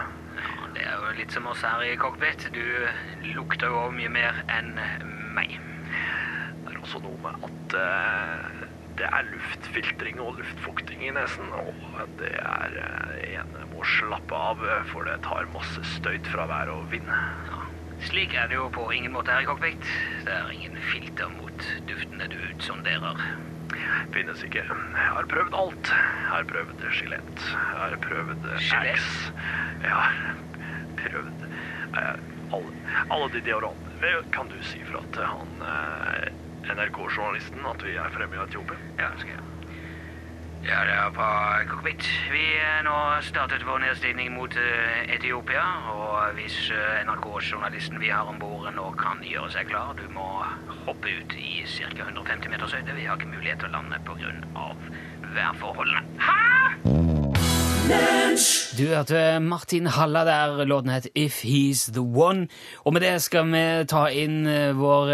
Ja, 0.77 0.83
det 0.83 0.93
er 0.93 1.05
jo 1.09 1.17
litt 1.17 1.33
som 1.33 1.47
oss 1.49 1.63
her 1.65 1.83
i 1.87 1.97
cockpit. 1.97 2.49
Du 2.53 2.65
lukter 3.33 3.73
jo 3.73 3.87
mye 3.95 4.11
mer 4.13 4.43
enn 4.53 4.75
meg. 5.37 5.57
Det 6.65 6.75
er 6.75 6.81
også 6.83 7.01
noe 7.05 7.17
med 7.23 7.47
at 7.49 7.77
uh, 7.81 8.67
det 8.99 9.09
er 9.09 9.31
luftfiltring 9.31 10.21
og 10.21 10.41
luftfukting 10.41 11.05
i 11.07 11.15
nesen, 11.17 11.49
og 11.57 12.03
det 12.21 12.35
er 12.43 12.77
uh, 12.77 13.25
en 13.41 13.57
må 13.73 13.87
slappe 13.97 14.37
av, 14.51 14.61
for 14.93 15.09
det 15.09 15.19
tar 15.25 15.49
masse 15.55 15.85
støyt 15.97 16.29
fra 16.33 16.49
vær 16.51 16.73
og 16.75 16.87
vind. 16.93 17.09
Ja, 17.09 17.65
slik 18.11 18.37
er 18.37 18.51
det 18.53 18.61
jo 18.61 18.69
på 18.75 18.89
ingen 18.93 19.17
måte 19.17 19.33
her 19.33 19.47
i 19.47 19.49
cockpit. 19.49 19.93
Det 20.29 20.37
er 20.37 20.53
ingen 20.53 20.77
filter 20.93 21.33
mot 21.39 21.69
duftene 21.89 22.29
du 22.33 22.41
utsonderer. 22.53 23.29
Finnes 24.15 24.43
ikke. 24.45 24.65
Jeg 24.65 25.13
har 25.17 25.29
prøvd 25.33 25.57
alt. 25.57 25.93
Jeg 25.93 26.33
har 26.33 26.51
prøvd 26.53 26.85
skjelett. 26.93 27.47
Jeg 27.47 27.79
har 27.81 27.97
prøvd 28.05 28.51
Skjelett? 28.63 29.01
Axe. 29.01 29.33
Jeg 29.83 29.93
har 29.93 30.46
prøvd 31.07 31.47
eh, 31.49 32.15
alle, 32.57 32.73
alle 33.09 33.31
de 33.35 33.43
deodorantene. 33.49 34.15
Kan 34.35 34.53
du 34.53 34.59
si 34.67 34.83
fra 34.87 35.03
til 35.17 35.27
han 35.27 35.67
eh, 35.73 36.31
NRK-journalisten 36.77 37.67
at 37.67 37.85
vi 37.87 37.99
er 37.99 38.15
fremme 38.15 38.39
i 38.39 38.43
Etiopia? 38.45 38.79
Ja, 39.01 39.13
skal 39.21 39.37
jeg. 39.39 39.53
Ja, 40.67 40.81
det 40.83 40.95
er 40.99 41.11
på 41.15 41.27
cockpit. 41.71 42.07
Vi 42.33 42.43
er 42.59 42.81
nå 42.83 42.95
startet 43.23 43.63
vår 43.67 43.85
nedstigning 43.85 44.33
mot 44.35 44.57
eh, 44.59 45.05
Etiopia, 45.15 45.63
og 45.93 46.35
hvis 46.39 46.57
eh, 46.75 47.05
NRK-journalisten 47.07 48.01
vi 48.03 48.11
har 48.11 48.27
om 48.27 48.41
bord 48.43 48.67
nå 48.75 48.89
kan 48.99 49.23
gjøre 49.23 49.53
seg 49.55 49.71
klar, 49.71 49.95
du 49.99 50.09
må 50.17 50.27
hoppe 50.89 51.13
ut 51.21 51.37
i 51.39 51.63
ca. 51.71 52.09
150 52.09 52.51
meters 52.51 52.75
høyde. 52.75 52.99
Vi 52.99 53.07
har 53.07 53.21
ikke 53.21 53.31
mulighet 53.37 53.63
til 53.63 53.71
å 53.71 53.77
lande 53.79 54.03
av 54.57 54.91
værforholdene. 55.37 57.16
Du 57.87 58.83
hørte 58.91 59.39
Martin 59.41 59.87
Halla 59.87 60.25
der. 60.25 60.65
Låten 60.67 60.91
het 60.91 61.07
If 61.15 61.45
He's 61.45 61.93
The 61.93 62.01
One. 62.01 62.49
Og 62.85 62.93
med 62.93 63.01
det 63.03 63.15
skal 63.23 63.47
vi 63.49 63.63
ta 63.89 64.03
inn 64.11 64.43
eh, 64.51 64.75
vår 64.77 65.13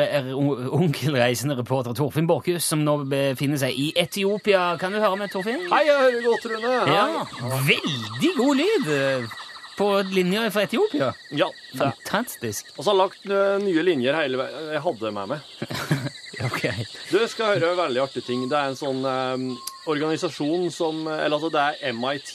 onkelreisende 0.74 1.54
reporter 1.58 1.94
Torfinn 1.94 2.26
Borchhus, 2.26 2.64
som 2.64 2.82
nå 2.86 2.96
befinner 3.10 3.60
seg 3.60 3.76
i 3.78 3.92
Etiopia. 4.00 4.78
Kan 4.80 4.96
du 4.96 5.02
høre 5.02 5.20
med, 5.20 5.30
Torfinn? 5.30 5.68
Hei, 5.70 5.84
jeg 5.86 6.00
hører 6.00 6.26
godt, 6.26 6.48
Rune. 6.54 6.72
Hei. 6.88 6.96
Ja, 6.96 7.60
veldig 7.68 8.32
god 8.40 8.62
lyd 8.62 8.90
eh, 8.96 9.36
på 9.76 9.92
linja 10.10 10.48
fra 10.54 10.66
Etiopia. 10.66 11.12
Ja. 11.36 11.52
Fantastisk. 11.76 12.72
Og 12.78 12.82
så 12.82 12.90
har 12.90 12.96
jeg 12.96 13.04
lagt 13.04 13.30
eh, 13.30 13.54
nye 13.68 13.86
linjer 13.92 14.18
hele 14.24 14.42
veien. 14.42 14.74
Jeg 14.78 14.84
hadde 14.88 15.14
med 15.20 15.36
meg. 15.36 16.18
Ok. 16.48 16.64
Du 17.10 17.18
skal 17.30 17.58
høre 17.60 17.76
veldig 17.78 18.02
artig 18.02 18.24
ting. 18.26 18.46
Det 18.50 18.58
er 18.58 18.72
en 18.72 18.78
sånn 18.78 19.04
eh, 19.06 19.44
organisasjon 19.90 20.68
som 20.74 21.04
Eller 21.06 21.36
altså, 21.36 21.50
det 21.54 21.62
er 21.62 21.92
MIT. 21.96 22.32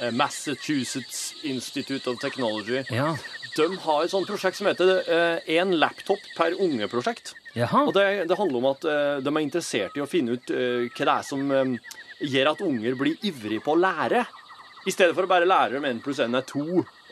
eh, 0.00 0.10
Massachusetts 0.12 1.34
Institute 1.44 2.06
of 2.10 2.18
Technology. 2.20 2.82
Ja. 2.90 3.14
De 3.56 3.66
har 3.86 4.02
et 4.04 4.12
sånt 4.12 4.28
prosjekt 4.28 4.58
som 4.58 4.66
heter 4.68 4.98
Én 5.48 5.70
laptop 5.80 6.20
per 6.36 6.52
unge-prosjekt. 6.60 7.32
Og 7.86 7.94
det, 7.96 8.26
det 8.28 8.36
handler 8.36 8.58
om 8.60 8.66
at 8.74 8.84
eh, 8.84 9.20
de 9.24 9.32
er 9.32 9.44
interessert 9.46 9.96
i 9.96 10.02
å 10.04 10.08
finne 10.10 10.36
ut 10.36 10.50
eh, 10.52 10.90
hva 10.92 11.06
det 11.08 11.14
er 11.14 11.24
som 11.24 11.46
eh, 11.56 11.94
gjør 12.20 12.50
at 12.52 12.60
unger 12.66 12.98
blir 13.00 13.16
ivrige 13.24 13.62
på 13.64 13.72
å 13.72 13.80
lære. 13.80 14.26
I 14.86 14.92
stedet 14.94 15.16
for 15.16 15.24
å 15.24 15.30
bare 15.30 15.48
lære 15.48 15.78
dem 15.78 15.88
én 15.88 16.02
pluss 16.04 16.20
én 16.22 16.36
er 16.36 16.44
to 16.46 16.62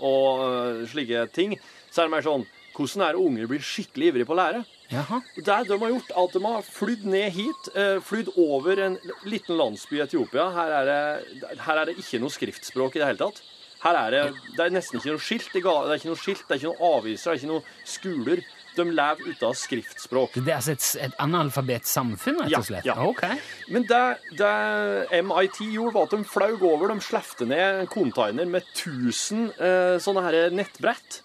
og 0.04 0.44
eh, 0.44 0.84
slike 0.92 1.24
ting, 1.34 1.56
så 1.90 2.02
er 2.04 2.10
det 2.10 2.14
mer 2.18 2.26
sånn 2.26 2.44
Hvordan 2.74 3.04
er 3.06 3.14
det 3.16 3.22
unger 3.24 3.46
blir 3.50 3.62
skikkelig 3.62 4.08
ivrige 4.12 4.26
på 4.28 4.34
å 4.34 4.40
lære? 4.40 4.64
Jaha. 4.90 5.20
Der 5.46 5.64
de 5.68 5.78
har 5.80 5.92
gjort, 5.94 6.10
at 6.24 6.32
de 6.36 6.40
har 6.44 6.62
flydd 6.66 7.04
ned 7.08 7.30
hit, 7.32 7.68
eh, 7.74 7.96
flydd 8.04 8.32
over 8.36 8.82
en 8.84 8.98
liten 9.24 9.56
landsby 9.56 9.96
i 10.00 10.02
Etiopia. 10.04 10.50
Her 10.54 10.74
er, 10.82 10.90
det, 10.90 11.58
her 11.64 11.80
er 11.80 11.90
det 11.90 11.96
ikke 12.02 12.20
noe 12.22 12.34
skriftspråk 12.34 12.96
i 12.98 13.02
det 13.02 13.08
hele 13.12 13.22
tatt. 13.22 13.40
Her 13.84 13.96
er 14.00 14.10
det, 14.14 14.20
det 14.56 14.64
er 14.64 14.70
nesten 14.72 14.96
ikke 15.00 15.12
noe 15.12 15.20
skilt, 15.20 15.48
det 15.52 15.60
er 15.64 15.96
ikke 15.98 16.08
noe 16.12 16.20
skilt, 16.20 16.44
det 16.48 16.54
er 16.56 16.60
ikke 16.62 16.70
noe 16.72 16.92
aviser, 16.98 17.24
det 17.24 17.32
er 17.34 17.40
ikke 17.42 17.52
noe 17.52 17.64
skoler. 17.84 18.44
De 18.74 18.84
lever 18.90 19.28
ute 19.30 19.46
av 19.46 19.52
skriftspråk. 19.54 20.32
Det 20.42 20.50
er 20.50 20.56
altså 20.56 20.72
et, 20.74 20.86
et 21.04 21.12
analfabetsamfunn, 21.22 22.40
rett 22.42 22.50
Ja, 22.50 22.58
og 22.58 22.66
slett? 22.66 22.88
ja. 22.88 22.96
Ok. 23.06 23.22
Men 23.70 23.84
det, 23.86 24.00
det 24.40 25.20
MIT 25.22 25.60
gjorde, 25.76 25.92
var 25.94 26.08
at 26.08 26.16
de 26.16 26.24
flaug 26.26 26.64
over. 26.66 26.90
De 26.90 27.04
slefte 27.06 27.46
ned 27.46 27.84
en 27.84 27.90
container 27.92 28.48
med 28.50 28.64
1000 28.74 29.52
eh, 29.62 29.94
sånne 30.02 30.24
her 30.26 30.50
nettbrett. 30.50 31.20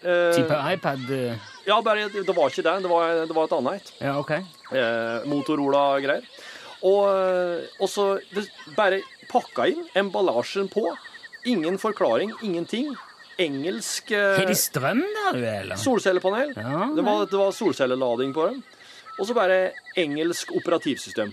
Eh, 0.00 0.32
Type 0.32 0.56
iPad 0.72 1.10
eh, 1.12 1.48
ja, 1.66 1.76
bare, 1.84 2.06
det 2.08 2.32
var 2.36 2.48
ikke 2.48 2.64
det. 2.64 2.76
Det 2.86 2.88
var, 2.90 3.12
det 3.28 3.36
var 3.36 3.44
et 3.50 3.52
annet 3.58 3.80
et. 3.80 3.92
Ja, 4.00 4.14
okay. 4.20 4.46
eh, 4.72 5.26
Motorola-greier. 5.28 6.24
Og, 6.88 7.02
eh, 7.12 7.68
og 7.82 7.90
så 7.92 8.06
det, 8.32 8.46
bare 8.78 9.02
pakka 9.30 9.68
inn 9.68 9.84
emballasjen 10.00 10.70
på. 10.72 10.86
Ingen 11.50 11.76
forklaring, 11.80 12.32
ingenting. 12.42 12.94
Engelsk 13.40 14.10
Har 14.12 14.44
de 14.44 14.54
strøm 14.58 14.98
der, 15.00 15.36
du, 15.36 15.44
eller? 15.48 15.78
solcellepanel. 15.80 16.50
Ja, 16.56 16.90
det, 16.92 17.04
var, 17.06 17.22
det 17.30 17.38
var 17.40 17.54
solcellelading 17.56 18.34
på 18.36 18.50
dem. 18.50 18.58
Og 19.20 19.28
så 19.28 19.36
bare 19.36 19.70
engelsk 20.00 20.52
operativsystem. 20.56 21.32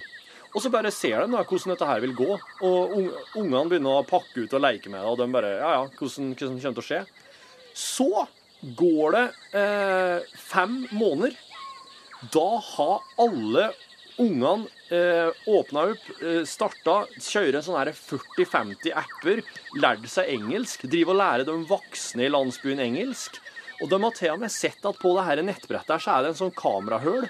Og 0.55 0.63
så 0.63 0.71
bare 0.71 0.91
ser 0.95 1.19
de 1.25 1.35
da 1.35 1.43
hvordan 1.43 1.73
dette 1.73 1.87
her 1.89 1.99
vil 2.03 2.15
gå. 2.15 2.29
Og 2.63 2.95
ung, 2.95 3.09
ungene 3.35 3.67
begynner 3.71 3.99
å 3.99 4.05
pakke 4.07 4.45
ut 4.45 4.55
og 4.55 4.63
leke 4.63 4.91
med 4.91 5.03
det, 5.03 5.11
og 5.11 5.19
de 5.19 5.27
bare 5.35 5.51
Ja, 5.57 5.73
ja, 5.75 5.83
hvordan, 5.99 6.31
hvordan 6.35 6.61
kommer 6.63 6.79
til 6.79 6.83
å 6.83 6.87
skje? 6.87 7.01
Så 7.77 8.07
går 8.61 9.17
det 9.17 9.25
eh, 9.59 10.37
fem 10.37 10.87
måneder. 10.91 11.35
Da 12.33 12.47
har 12.63 13.03
alle 13.21 13.71
ungene 14.17 14.65
eh, 14.89 15.29
åpna 15.45 15.83
opp, 15.91 16.07
eh, 16.21 16.41
starta, 16.49 17.03
kjører 17.21 17.61
sånn 17.61 17.77
her 17.77 17.91
40-50 17.93 18.95
apper, 18.97 19.43
lært 19.77 20.07
seg 20.09 20.33
engelsk, 20.33 20.87
driver 20.89 21.13
og 21.13 21.21
lærer 21.21 21.47
de 21.47 21.59
voksne 21.69 22.25
i 22.25 22.33
landsbyen 22.33 22.81
engelsk. 22.81 23.37
Og 23.77 23.91
de 23.91 24.01
har 24.01 24.17
til 24.17 24.33
og 24.33 24.41
med 24.41 24.49
sett 24.49 24.85
at 24.89 24.97
på 24.97 25.13
det 25.13 25.27
her 25.27 25.43
nettbrettet 25.45 26.01
så 26.01 26.15
er 26.15 26.25
det 26.25 26.33
en 26.33 26.41
sånn 26.41 26.55
kamerahull. 26.57 27.27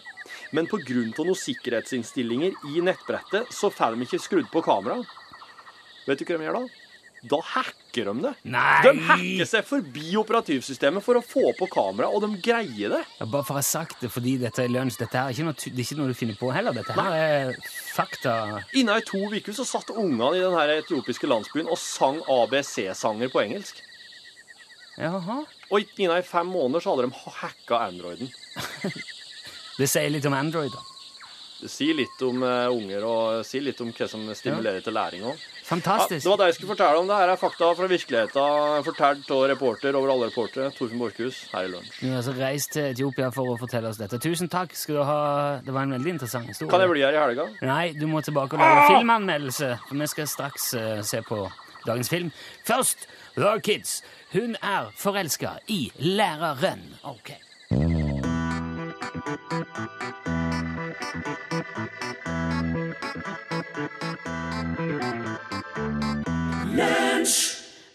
Men 0.56 0.68
pga. 0.72 1.04
noen 1.18 1.36
sikkerhetsinnstillinger 1.36 2.56
i 2.72 2.84
nettbrettet 2.84 3.52
så 3.52 3.72
får 3.72 3.96
de 3.96 4.08
ikke 4.08 4.24
skrudd 4.24 4.52
på 4.54 4.64
kameraet. 4.64 5.08
Vet 6.08 6.22
du 6.22 6.30
hva 6.30 6.40
de 6.40 6.48
gjør 6.48 6.62
da? 6.62 6.87
Da 7.26 7.40
hacker 7.42 8.06
de 8.12 8.14
det. 8.28 8.32
Nei! 8.54 8.82
De 8.86 8.92
hacker 9.08 9.50
seg 9.50 9.66
forbi 9.66 10.12
operativsystemet 10.20 11.04
for 11.04 11.18
å 11.18 11.24
få 11.26 11.50
på 11.58 11.68
kamera, 11.74 12.12
og 12.14 12.22
de 12.24 12.30
greier 12.46 12.94
det. 12.94 13.02
Ja, 13.18 13.26
bare 13.26 13.44
for 13.48 13.56
å 13.56 13.60
ha 13.62 13.66
sagt 13.66 14.04
det, 14.04 14.12
fordi 14.14 14.36
dette 14.42 14.64
er 14.68 14.72
lunsj. 14.74 15.00
Dette 15.02 15.18
er 15.24 15.34
ikke 15.34 15.48
noe, 15.48 15.58
det 15.58 15.74
er 15.74 15.84
ikke 15.88 15.98
noe 16.00 16.14
du 16.14 16.18
finner 16.18 16.38
på 16.38 16.52
heller. 16.54 16.78
Dette 16.78 16.96
her 16.98 17.18
er 17.18 17.54
fakta. 17.96 18.36
Innen 18.78 19.02
i 19.02 19.06
to 19.08 19.24
uker 19.34 19.58
så 19.58 19.66
satt 19.68 19.90
ungene 19.96 20.34
i 20.38 20.44
den 20.46 20.78
etiopiske 20.78 21.30
landsbyen 21.30 21.72
og 21.74 21.82
sang 21.82 22.22
ABC-sanger 22.38 23.34
på 23.34 23.42
engelsk. 23.48 23.82
Jaha. 24.98 25.42
Og 25.74 25.98
innen 25.98 26.18
i 26.18 26.26
fem 26.26 26.48
måneder 26.50 26.84
så 26.86 26.94
hadde 26.94 27.10
de 27.10 27.26
hacka 27.42 27.82
Androiden. 27.90 28.30
Det 29.78 29.86
sier 29.90 30.10
litt 30.10 30.26
om 30.26 30.34
Android, 30.34 30.74
da. 30.74 30.97
Det 31.58 31.70
sier 31.74 31.96
litt 31.98 32.22
om 32.22 32.44
eh, 32.46 32.68
unger, 32.70 33.06
og 33.08 33.46
sier 33.48 33.64
litt 33.66 33.80
om 33.82 33.90
hva 33.90 34.08
som 34.10 34.26
stimulerer 34.38 34.84
til 34.86 34.94
læring 34.94 35.24
òg. 35.26 35.38
Ja, 35.38 35.54
Fantastisk. 35.68 36.24
det 36.24 36.30
var 36.30 36.38
det 36.40 36.46
jeg 36.52 36.56
skulle 36.58 36.74
fortelle 36.76 37.00
om. 37.02 37.08
Det 37.10 37.18
her 37.18 37.32
er 37.34 37.40
fakta 37.42 37.72
fra 37.76 37.88
virkeligheten, 37.92 38.84
fortalt 38.86 39.32
av 39.36 39.42
reporter 39.52 39.98
over 40.00 40.14
alle 40.14 40.30
reportere. 40.30 40.70
Torfinn 40.78 41.02
Borchhus 41.02 41.42
her 41.52 41.68
i 41.68 41.72
lunsj. 41.74 41.90
Du 42.00 42.06
har 42.08 42.22
altså 42.22 42.36
reist 42.38 42.72
til 42.78 42.92
Etiopia 42.94 43.32
for 43.36 43.52
å 43.52 43.58
fortelle 43.60 43.92
oss 43.92 44.00
dette. 44.00 44.22
Tusen 44.24 44.52
takk. 44.54 44.76
skal 44.78 45.02
du 45.02 45.04
ha. 45.10 45.20
Det 45.66 45.76
var 45.76 45.90
en 45.90 45.98
veldig 45.98 46.14
interessant 46.16 46.48
historie. 46.48 46.72
Kan 46.72 46.86
jeg 46.86 46.94
bli 46.94 47.04
her 47.04 47.18
i 47.18 47.22
helga? 47.26 47.50
Nei, 47.68 47.86
du 47.98 48.08
må 48.08 48.22
tilbake 48.24 48.56
og 48.56 48.64
lage 48.64 48.88
filmanmeldelse. 48.94 49.74
For 49.90 50.00
vi 50.00 50.12
skal 50.14 50.30
straks 50.32 50.72
uh, 50.78 51.02
se 51.04 51.24
på 51.26 51.42
dagens 51.88 52.10
film. 52.14 52.32
Først 52.68 53.10
The 53.36 53.60
Kids. 53.64 54.04
Hun 54.34 54.56
er 54.62 54.92
forelska 54.96 55.58
i 55.68 55.92
læreren. 56.00 56.86
Ok. 57.04 57.36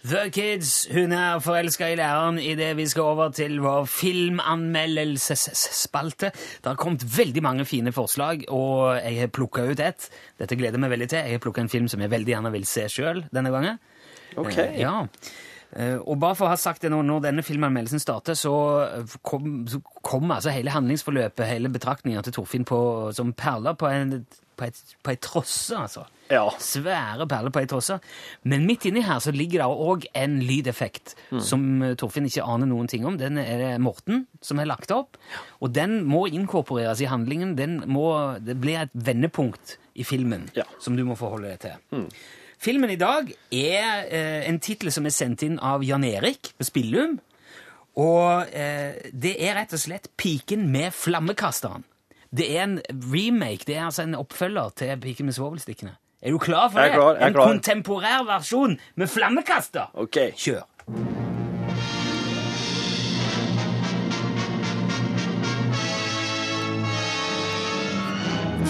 The 0.03 0.27
Kids. 0.35 0.88
Hun 0.92 1.12
er 1.14 1.38
forelska 1.40 1.87
i 1.92 1.96
læreren 1.96 2.38
idet 2.42 2.72
vi 2.77 2.87
skal 2.90 3.03
over 3.14 3.29
til 3.35 3.61
vår 3.62 3.85
filmanmeldelsesspalte. 3.88 6.31
Det 6.35 6.66
har 6.66 6.75
kommet 6.81 7.05
veldig 7.18 7.42
mange 7.42 7.64
fine 7.68 7.92
forslag, 7.94 8.42
og 8.51 8.96
jeg 8.98 9.20
har 9.20 9.27
plukka 9.33 9.62
ut 9.70 9.81
ett. 9.81 10.11
Dette 10.42 10.57
gleder 10.59 10.75
jeg 10.77 10.81
meg 10.85 10.90
veldig 10.96 11.09
til. 11.12 11.18
Jeg 11.22 11.33
har 11.38 11.42
plukka 11.44 11.61
en 11.62 11.70
film 11.72 11.88
som 11.88 12.01
jeg 12.03 12.11
veldig 12.12 12.33
gjerne 12.35 12.53
vil 12.55 12.66
se 12.68 12.83
sjøl 12.90 13.18
denne 13.33 13.51
gangen. 13.55 13.77
OK. 14.37 14.59
Eh, 14.59 14.81
Ja. 14.83 14.96
Eh, 15.77 15.97
Og 16.05 16.19
bare 16.21 16.37
for 16.37 16.47
å 16.47 16.53
ha 16.53 16.57
sagt 16.61 16.83
det 16.85 16.91
nå, 16.93 17.01
når 17.07 17.23
denne 17.29 17.43
filmanmeldelsen 17.47 18.01
starter, 18.03 18.35
så 18.37 18.53
kom, 19.25 19.67
så 19.71 19.81
kom 20.05 20.31
altså 20.35 20.53
hele 20.53 20.71
handlingsforløpet, 20.75 21.47
hele 21.49 21.71
betraktninga 21.73 22.23
til 22.27 22.33
Torfinn 22.37 22.65
på, 22.69 22.79
som 23.17 23.33
perler 23.33 23.73
på 23.81 23.89
en, 23.89 24.27
på, 24.57 24.69
på 25.03 25.11
ei 25.15 25.17
trosse, 25.25 25.73
altså. 25.79 26.05
Ja. 26.33 26.47
Svære 26.61 27.27
perler 27.29 27.53
på 27.53 27.61
ei 27.61 27.67
trosse. 27.69 27.99
Men 28.49 28.67
midt 28.69 28.85
inni 28.89 29.03
her 29.05 29.19
så 29.21 29.33
ligger 29.35 29.61
det 29.65 29.81
òg 29.89 30.05
en 30.17 30.39
lydeffekt 30.45 31.15
som 31.45 31.65
eh, 31.85 31.95
Torfinn 32.01 32.29
ikke 32.29 32.45
aner 32.45 32.69
noen 32.71 32.89
ting 32.89 33.05
om. 33.09 33.17
Den 33.21 33.41
er 33.41 33.59
det 33.61 33.73
Morten 33.85 34.27
som 34.45 34.61
har 34.61 34.69
lagt 34.71 34.93
opp, 34.97 35.17
og 35.61 35.73
den 35.77 36.03
må 36.09 36.27
inkorporeres 36.29 37.01
i 37.05 37.09
handlingen. 37.11 37.57
Den 37.57 37.81
må, 37.89 38.07
det 38.45 38.59
blir 38.61 38.85
et 38.85 38.93
vendepunkt 38.95 39.79
i 39.97 40.05
filmen 40.09 40.47
Ja. 40.57 40.65
som 40.81 40.97
du 40.97 41.05
må 41.05 41.17
forholde 41.21 41.53
deg 41.53 41.65
til. 41.67 42.07
Filmen 42.62 42.92
i 42.94 42.96
dag 42.96 43.27
er 43.51 44.05
eh, 44.07 44.44
en 44.46 44.61
tittel 44.62 44.92
som 44.94 45.07
er 45.09 45.14
sendt 45.14 45.42
inn 45.42 45.57
av 45.59 45.83
Jan 45.83 46.05
Erik 46.07 46.53
på 46.55 46.66
Spillum. 46.68 47.16
Og 47.98 48.53
eh, 48.55 49.01
det 49.11 49.33
er 49.42 49.57
rett 49.59 49.75
og 49.75 49.81
slett 49.83 50.07
Piken 50.14 50.68
med 50.70 50.94
flammekasteren. 50.94 51.83
Det 52.31 52.46
er 52.55 52.62
en 52.62 52.77
remake, 53.11 53.66
det 53.66 53.75
er 53.77 53.88
altså 53.88 54.07
en 54.07 54.14
oppfølger 54.14 54.70
til 54.79 54.94
Piken 55.03 55.27
med 55.27 55.35
svovelstikkene. 55.37 55.96
Er 56.22 56.31
du 56.31 56.38
klar 56.38 56.70
for 56.70 56.79
er 56.79 56.92
det? 56.92 57.01
klar, 57.01 57.16
jeg 57.16 57.22
er 57.25 57.33
en 57.33 57.35
klar. 57.35 57.51
kontemporær 57.51 58.27
versjon 58.31 58.79
med 58.94 59.11
flammekaster! 59.11 59.90
OK. 59.98 60.20
Kjør. 60.38 60.62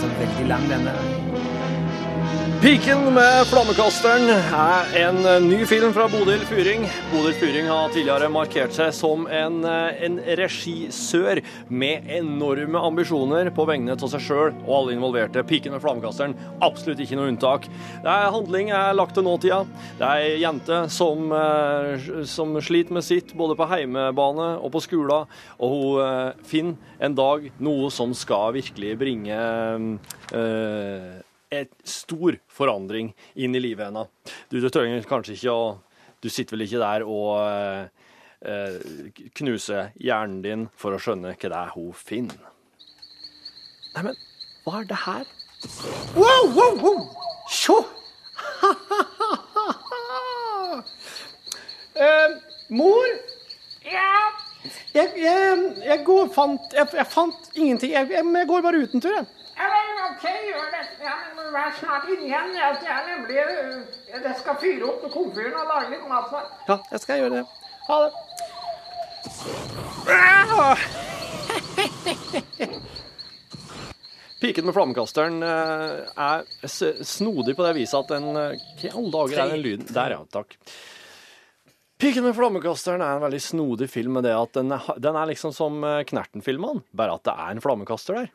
Så 0.01 0.09
veldig 0.17 0.49
lang 0.49 0.65
denne. 0.73 1.22
Piken 2.63 3.09
med 3.11 3.41
flammekasteren 3.51 4.29
er 4.31 4.93
en 5.01 5.17
eh, 5.27 5.41
ny 5.43 5.65
film 5.67 5.91
fra 5.91 6.05
Bodil 6.07 6.45
Fyring. 6.47 6.85
Bodil 7.11 7.33
Fyring 7.35 7.67
har 7.67 7.89
tidligere 7.91 8.29
markert 8.31 8.77
seg 8.77 8.93
som 8.95 9.25
en, 9.27 9.57
eh, 9.67 10.05
en 10.07 10.21
regissør 10.39 11.41
med 11.67 12.07
enorme 12.15 12.79
ambisjoner 12.87 13.51
på 13.57 13.67
vegne 13.67 13.97
av 13.97 14.13
seg 14.13 14.23
sjøl 14.23 14.53
og 14.61 14.71
alle 14.77 14.95
involverte. 14.95 15.43
Piken 15.49 15.75
med 15.75 15.83
flammekasteren, 15.83 16.37
absolutt 16.63 17.03
ikke 17.03 17.19
noe 17.19 17.33
unntak. 17.33 17.67
Det 18.05 18.15
er 18.15 18.31
handling 18.37 18.71
er 18.79 18.95
lagt 18.95 19.19
til 19.19 19.27
nåtida. 19.27 19.65
Det 19.99 20.07
er 20.07 20.29
ei 20.29 20.39
jente 20.45 20.85
som, 21.01 21.35
eh, 21.35 22.23
som 22.31 22.55
sliter 22.63 22.95
med 22.95 23.03
sitt 23.03 23.35
både 23.35 23.59
på 23.59 23.67
heimebane 23.75 24.53
og 24.63 24.71
på 24.71 24.87
skolen, 24.87 25.27
og 25.59 25.75
hun 25.75 26.39
finner 26.47 26.79
en 27.03 27.19
dag 27.19 27.51
noe 27.59 27.91
som 27.91 28.15
skal 28.15 28.55
virkelig 28.55 28.95
bringe 29.03 29.43
eh, 30.31 31.23
et 31.53 31.73
stor 31.85 32.39
forandring 32.49 33.13
inn 33.35 33.57
i 33.57 33.61
livet 33.63 33.91
hennes. 33.91 34.09
Du, 34.49 34.59
du 34.61 34.69
trenger 34.73 35.05
kanskje 35.09 35.37
ikke 35.39 35.57
å 35.57 35.65
Du 36.23 36.29
sitter 36.31 36.55
vel 36.55 36.63
ikke 36.69 36.79
der 36.79 37.03
og 37.03 37.41
eh, 37.43 37.89
eh, 38.47 38.77
knuser 39.41 39.91
hjernen 39.99 40.39
din 40.45 40.69
for 40.79 40.95
å 40.95 41.01
skjønne 41.03 41.33
hva 41.35 41.49
det 41.51 41.59
er 41.59 41.73
hun 41.75 41.89
finner. 41.99 42.39
Neimen, 43.97 44.21
hva 44.63 44.77
er 44.79 44.87
det 44.93 45.01
her? 45.03 45.27
Wow, 46.15 46.47
wow, 46.55 46.79
wow! 46.79 47.03
Se! 47.51 47.75
Eh, 51.93 52.31
mor? 52.73 53.09
Ja? 53.85 54.15
Jeg, 54.95 55.11
jeg, 55.21 55.59
jeg, 55.85 55.99
går, 56.07 56.31
fant, 56.35 56.73
jeg, 56.73 56.89
jeg 56.97 57.07
fant 57.13 57.51
ingenting. 57.55 57.93
Jeg, 57.93 58.09
jeg, 58.11 58.47
går 58.49 58.65
bare 58.65 58.81
ut 58.81 58.95
en 58.97 59.05
tur, 59.05 59.13
jeg. 59.19 59.42
Ja, 59.57 59.65
vel, 59.73 59.89
ok, 60.09 60.25
gjør 60.49 60.69
det. 60.75 60.85
Ja, 61.05 61.17
men 61.37 61.47
vær 61.55 61.71
snart 61.79 62.05
inne 62.09 62.25
igjen. 62.29 62.51
Jeg 62.57 62.71
jeg 62.87 63.01
nemlig 63.11 63.39
øh, 63.43 63.81
Jeg 64.13 64.37
skal 64.41 64.55
fyre 64.63 64.85
opp 64.89 65.03
komfyren 65.13 65.59
og 65.61 65.67
lage 65.75 65.91
litt 65.93 66.07
mat. 66.09 66.27
Ja, 66.69 66.77
jeg 66.91 67.01
skal 67.05 67.17
gjøre 67.23 67.35
det. 67.41 67.45
Ha 67.89 67.95
det. 68.07 68.13
Piken 74.43 74.67
med 74.67 74.75
flammekasteren 74.75 75.43
eh, 75.47 76.01
er 76.19 76.43
snodig 77.07 77.55
på 77.55 77.63
det 77.63 77.77
viset 77.77 77.95
at 78.01 78.09
den 78.11 78.25
eh, 78.35 78.57
Hva 78.81 78.89
i 78.89 78.91
alle 78.91 79.13
dager 79.15 79.39
er 79.39 79.53
den 79.53 79.63
lyden? 79.63 79.87
Der, 79.95 80.17
ja. 80.17 80.25
Takk. 80.35 80.57
Piken 82.03 82.27
med 82.27 82.35
flammekasteren 82.35 83.05
er 83.07 83.15
en 83.15 83.23
veldig 83.23 83.39
snodig 83.45 83.87
film 83.93 84.19
med 84.19 84.27
det 84.27 84.35
at 84.35 84.59
den 84.59 84.75
er, 84.75 84.89
den 84.99 85.15
er 85.21 85.31
liksom 85.31 85.55
som 85.55 85.79
eh, 85.87 86.01
Knerten-filmene, 86.11 86.83
bare 86.91 87.15
at 87.21 87.25
det 87.29 87.37
er 87.39 87.55
en 87.55 87.63
flammekaster 87.63 88.19
der. 88.19 88.33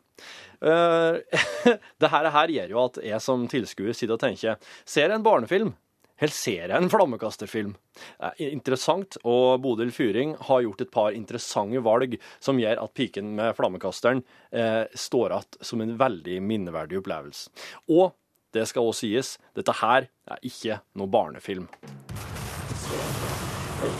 Eh, 0.62 1.18
det 2.00 2.10
her, 2.10 2.30
her 2.34 2.54
gjør 2.54 2.72
jo 2.74 2.80
at 2.84 3.02
jeg 3.04 3.20
som 3.22 3.44
tilskuer 3.50 3.94
sitter 3.94 4.16
og 4.16 4.22
tenker 4.24 4.56
Ser 4.82 5.06
jeg 5.06 5.18
en 5.18 5.26
barnefilm? 5.26 5.74
Eller 6.18 6.34
ser 6.34 6.64
jeg 6.66 6.74
en 6.74 6.90
flammekasterfilm? 6.90 7.76
Er 8.18 8.34
interessant, 8.42 9.20
og 9.22 9.60
Bodil 9.62 9.92
Fyring 9.94 10.34
har 10.48 10.64
gjort 10.64 10.82
et 10.82 10.90
par 10.90 11.14
interessante 11.14 11.78
valg 11.86 12.16
som 12.42 12.58
gjør 12.58 12.82
at 12.82 12.94
Piken 12.98 13.36
med 13.38 13.54
flammekasteren 13.58 14.24
eh, 14.50 14.90
står 14.98 15.36
igjen 15.36 15.68
som 15.70 15.84
en 15.84 15.94
veldig 16.00 16.40
minneverdig 16.42 16.98
opplevelse. 16.98 17.54
Og 17.94 18.16
det 18.56 18.66
skal 18.66 18.88
også 18.88 19.06
sies, 19.06 19.36
dette 19.54 19.72
her 19.78 20.08
er 20.08 20.38
ikke 20.42 20.80
noe 20.98 21.06
barnefilm. 21.12 21.68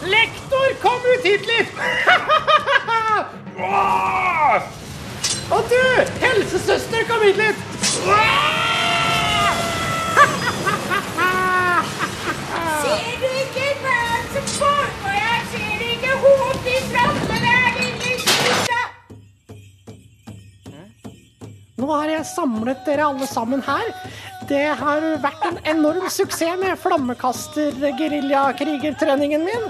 Lektor, 0.03 0.75
kom 0.83 0.99
ut 1.07 1.23
hit 1.23 1.47
litt! 1.47 1.71
Og 5.49 5.63
du, 5.65 5.81
helsesøster, 6.21 7.05
kom 7.09 7.23
hit 7.25 7.37
litt! 7.39 7.57
Ser 12.83 13.15
du 13.17 13.29
ikke 13.41 13.67
hvem 13.81 14.27
som 14.35 14.45
foregår 14.53 15.15
her? 15.15 15.41
Ser 15.53 15.73
du 15.81 15.85
ikke 15.89 16.13
hodet 16.21 16.61
ditt 16.67 16.85
framme 16.91 17.39
der, 17.47 17.69
lille 17.79 18.13
lille 18.13 18.83
Nå 21.79 21.87
har 21.95 22.07
jeg 22.13 22.29
samlet 22.35 22.85
dere 22.85 23.09
alle 23.09 23.27
sammen 23.31 23.61
her. 23.65 23.89
Det 24.49 24.71
har 24.79 25.03
vært 25.21 25.43
en 25.45 25.59
enorm 25.75 26.07
suksess 26.09 26.57
med 26.57 26.79
flammekaster-geriljakrigertreningen 26.81 29.43
min. 29.45 29.65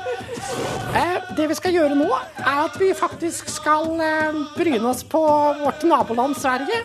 Eh, 0.96 1.20
det 1.36 1.52
vi 1.52 1.56
skal 1.58 1.76
gjøre 1.76 1.96
nå, 2.00 2.08
er 2.40 2.64
at 2.64 2.80
vi 2.80 2.94
faktisk 2.96 3.52
skal 3.52 4.00
eh, 4.00 4.32
bryne 4.56 4.88
oss 4.88 5.04
på 5.04 5.20
vårt 5.60 5.84
naboland 5.84 6.40
Sverige. 6.40 6.80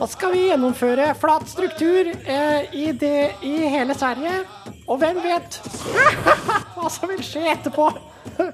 Da 0.00 0.06
skal 0.10 0.34
vi 0.34 0.48
gjennomføre 0.48 1.14
flat 1.20 1.46
struktur 1.52 2.10
eh, 2.10 2.66
i, 2.74 2.90
det, 2.98 3.30
i 3.46 3.70
hele 3.76 3.94
Sverige. 3.94 4.42
Og 4.90 4.98
hvem 4.98 5.22
vet 5.22 5.60
hva 6.74 6.90
som 6.90 7.06
vil 7.14 7.22
skje 7.22 7.46
etterpå? 7.54 7.94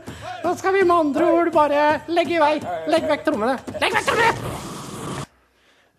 Da 0.46 0.54
skal 0.54 0.76
vi 0.76 0.84
med 0.86 0.94
andre 0.94 1.24
ord 1.32 1.48
bare 1.54 2.00
legge 2.12 2.36
i 2.36 2.40
vei. 2.42 2.60
Legg 2.92 3.08
vekk 3.10 3.24
trommene. 3.26 3.56
Legg 3.80 3.92
vekk 3.96 4.06
trommene! 4.12 4.75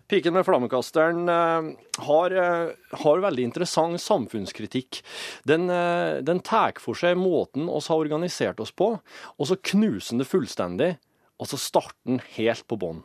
Piken 0.08 0.32
med 0.32 0.46
flammekasteren 0.46 1.28
eh, 1.28 1.68
har, 2.06 2.30
eh, 2.30 2.70
har 3.02 3.20
veldig 3.20 3.44
interessant 3.44 4.00
samfunnskritikk. 4.00 5.02
Den, 5.44 5.68
eh, 5.70 6.22
den 6.24 6.40
tar 6.40 6.80
for 6.80 6.96
seg 6.96 7.18
måten 7.20 7.68
oss 7.68 7.90
har 7.92 8.00
organisert 8.00 8.60
oss 8.64 8.72
på, 8.72 8.94
og 9.36 9.50
så 9.50 9.58
knuser 9.60 10.14
den 10.14 10.24
det 10.24 10.30
fullstendig, 10.30 10.90
og 11.38 11.50
så 11.50 11.60
starter 11.60 12.00
den 12.08 12.22
helt 12.38 12.64
på 12.66 12.80
bånn. 12.80 13.04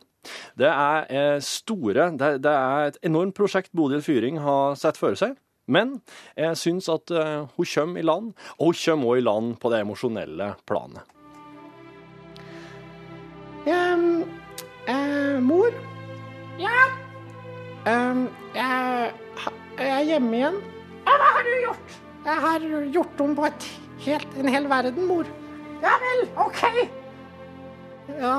Det 0.56 0.70
er 0.70 1.42
store 1.44 2.06
det, 2.16 2.30
det 2.40 2.52
er 2.56 2.86
et 2.88 3.02
enormt 3.04 3.36
prosjekt 3.36 3.74
Bodil 3.76 4.00
Fyring 4.00 4.38
har 4.40 4.72
sett 4.80 4.96
for 4.96 5.12
seg. 5.20 5.36
Men 5.68 5.98
jeg 6.32 6.56
syns 6.56 6.88
at 6.92 7.12
hun 7.12 7.68
kommer 7.68 8.00
i 8.00 8.04
land, 8.04 8.32
og 8.56 8.72
hun 8.72 8.80
kommer 8.80 9.12
også 9.12 9.20
i 9.20 9.26
land 9.28 9.58
på 9.60 9.72
det 9.72 9.82
emosjonelle 9.84 10.48
planet. 10.64 11.04
Ehm, 13.66 14.24
eh, 14.86 15.40
mor, 15.40 15.72
Ja, 16.58 16.84
Um, 17.84 18.30
jeg, 18.54 19.10
jeg 19.76 19.88
er 19.92 20.04
hjemme 20.08 20.36
igjen. 20.38 20.54
ja, 21.04 21.16
hva 21.20 21.26
har 21.36 21.42
du 21.44 21.50
gjort? 21.66 21.96
Jeg 22.24 22.36
har 22.44 22.62
gjort 22.94 23.18
om 23.20 23.34
på 23.36 23.48
helt, 24.06 24.38
en 24.40 24.48
hel 24.48 24.68
verden, 24.70 25.04
mor. 25.04 25.28
Ja 25.82 25.92
vel, 26.00 26.22
OK. 26.46 26.62
Ja, 28.16 28.36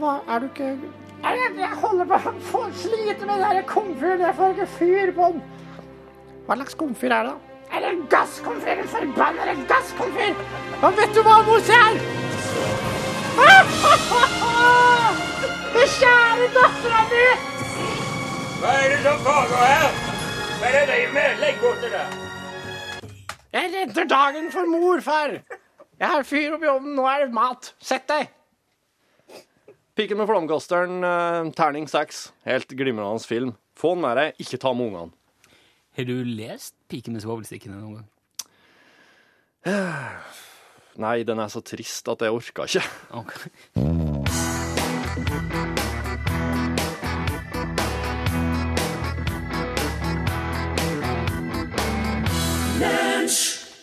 hva, 0.00 0.14
er 0.32 0.40
du 0.40 0.46
ikke 0.48 0.70
Jeg, 0.70 1.50
jeg 1.58 1.76
holder 1.82 2.08
på 2.08 2.62
å 2.62 2.70
slite 2.72 3.28
med 3.28 3.44
den 3.44 3.60
komfyren. 3.68 4.24
Jeg 4.24 4.38
får 4.38 4.56
ikke 4.56 4.70
fyr 4.78 5.12
på 5.18 5.28
den. 5.34 5.44
Hva 6.46 6.56
slags 6.56 6.80
komfyr 6.80 7.12
er 7.18 7.28
det, 7.28 7.34
da? 7.34 7.60
Er 7.76 7.84
det 7.84 7.92
en 7.98 8.02
gasskomfyr? 8.16 8.80
En 8.80 8.90
forbanna 8.94 9.58
gasskomfyr! 9.68 10.40
Ja, 10.80 10.94
vet 11.02 11.12
du 11.12 11.20
hva, 11.26 11.36
mor 11.50 11.60
ser? 11.68 12.00
Kjære 15.96 16.46
dattera 16.52 17.02
mi! 17.10 17.26
Hva 18.60 18.72
er 18.82 18.90
det 18.92 18.98
som 19.04 19.20
foregår 19.24 19.62
her? 19.64 20.00
Hva 20.58 20.68
er 20.68 20.74
det 20.76 20.86
dere 20.90 21.12
med? 21.14 21.36
Legg 21.40 21.60
bort 21.62 21.84
det 21.84 21.92
der. 21.94 22.16
Jeg 23.56 23.70
redder 23.72 24.08
dagen 24.10 24.50
for 24.52 24.68
mor, 24.68 25.00
far. 25.00 25.38
Jeg 25.96 26.08
har 26.12 26.26
fyr 26.28 26.56
oppi 26.56 26.68
ovnen, 26.68 26.96
nå 26.98 27.06
er 27.08 27.24
det 27.24 27.36
mat. 27.36 27.70
Sett 27.80 28.04
deg. 28.10 28.28
Piken 29.96 30.20
med 30.20 30.28
flomkasteren, 30.28 30.98
eh, 31.00 31.52
terning 31.56 31.88
seks. 31.88 32.32
Helt 32.44 32.68
glimrende 32.68 33.24
film. 33.24 33.54
Få 33.76 33.94
den 33.94 34.04
med 34.04 34.16
deg, 34.20 34.34
ikke 34.44 34.60
ta 34.60 34.72
med 34.76 34.90
ungene. 34.90 35.12
Har 35.96 36.04
du 36.04 36.24
lest 36.24 36.74
Piken 36.92 37.16
med 37.16 37.24
svovelstikkene 37.24 37.80
noen 37.80 38.02
gang? 38.02 38.08
Nei, 41.06 41.22
den 41.24 41.40
er 41.40 41.48
så 41.48 41.64
trist 41.64 42.08
at 42.12 42.20
jeg 42.20 42.36
orka 42.36 42.68
ikke. 42.68 42.84
Ok. 43.16 43.32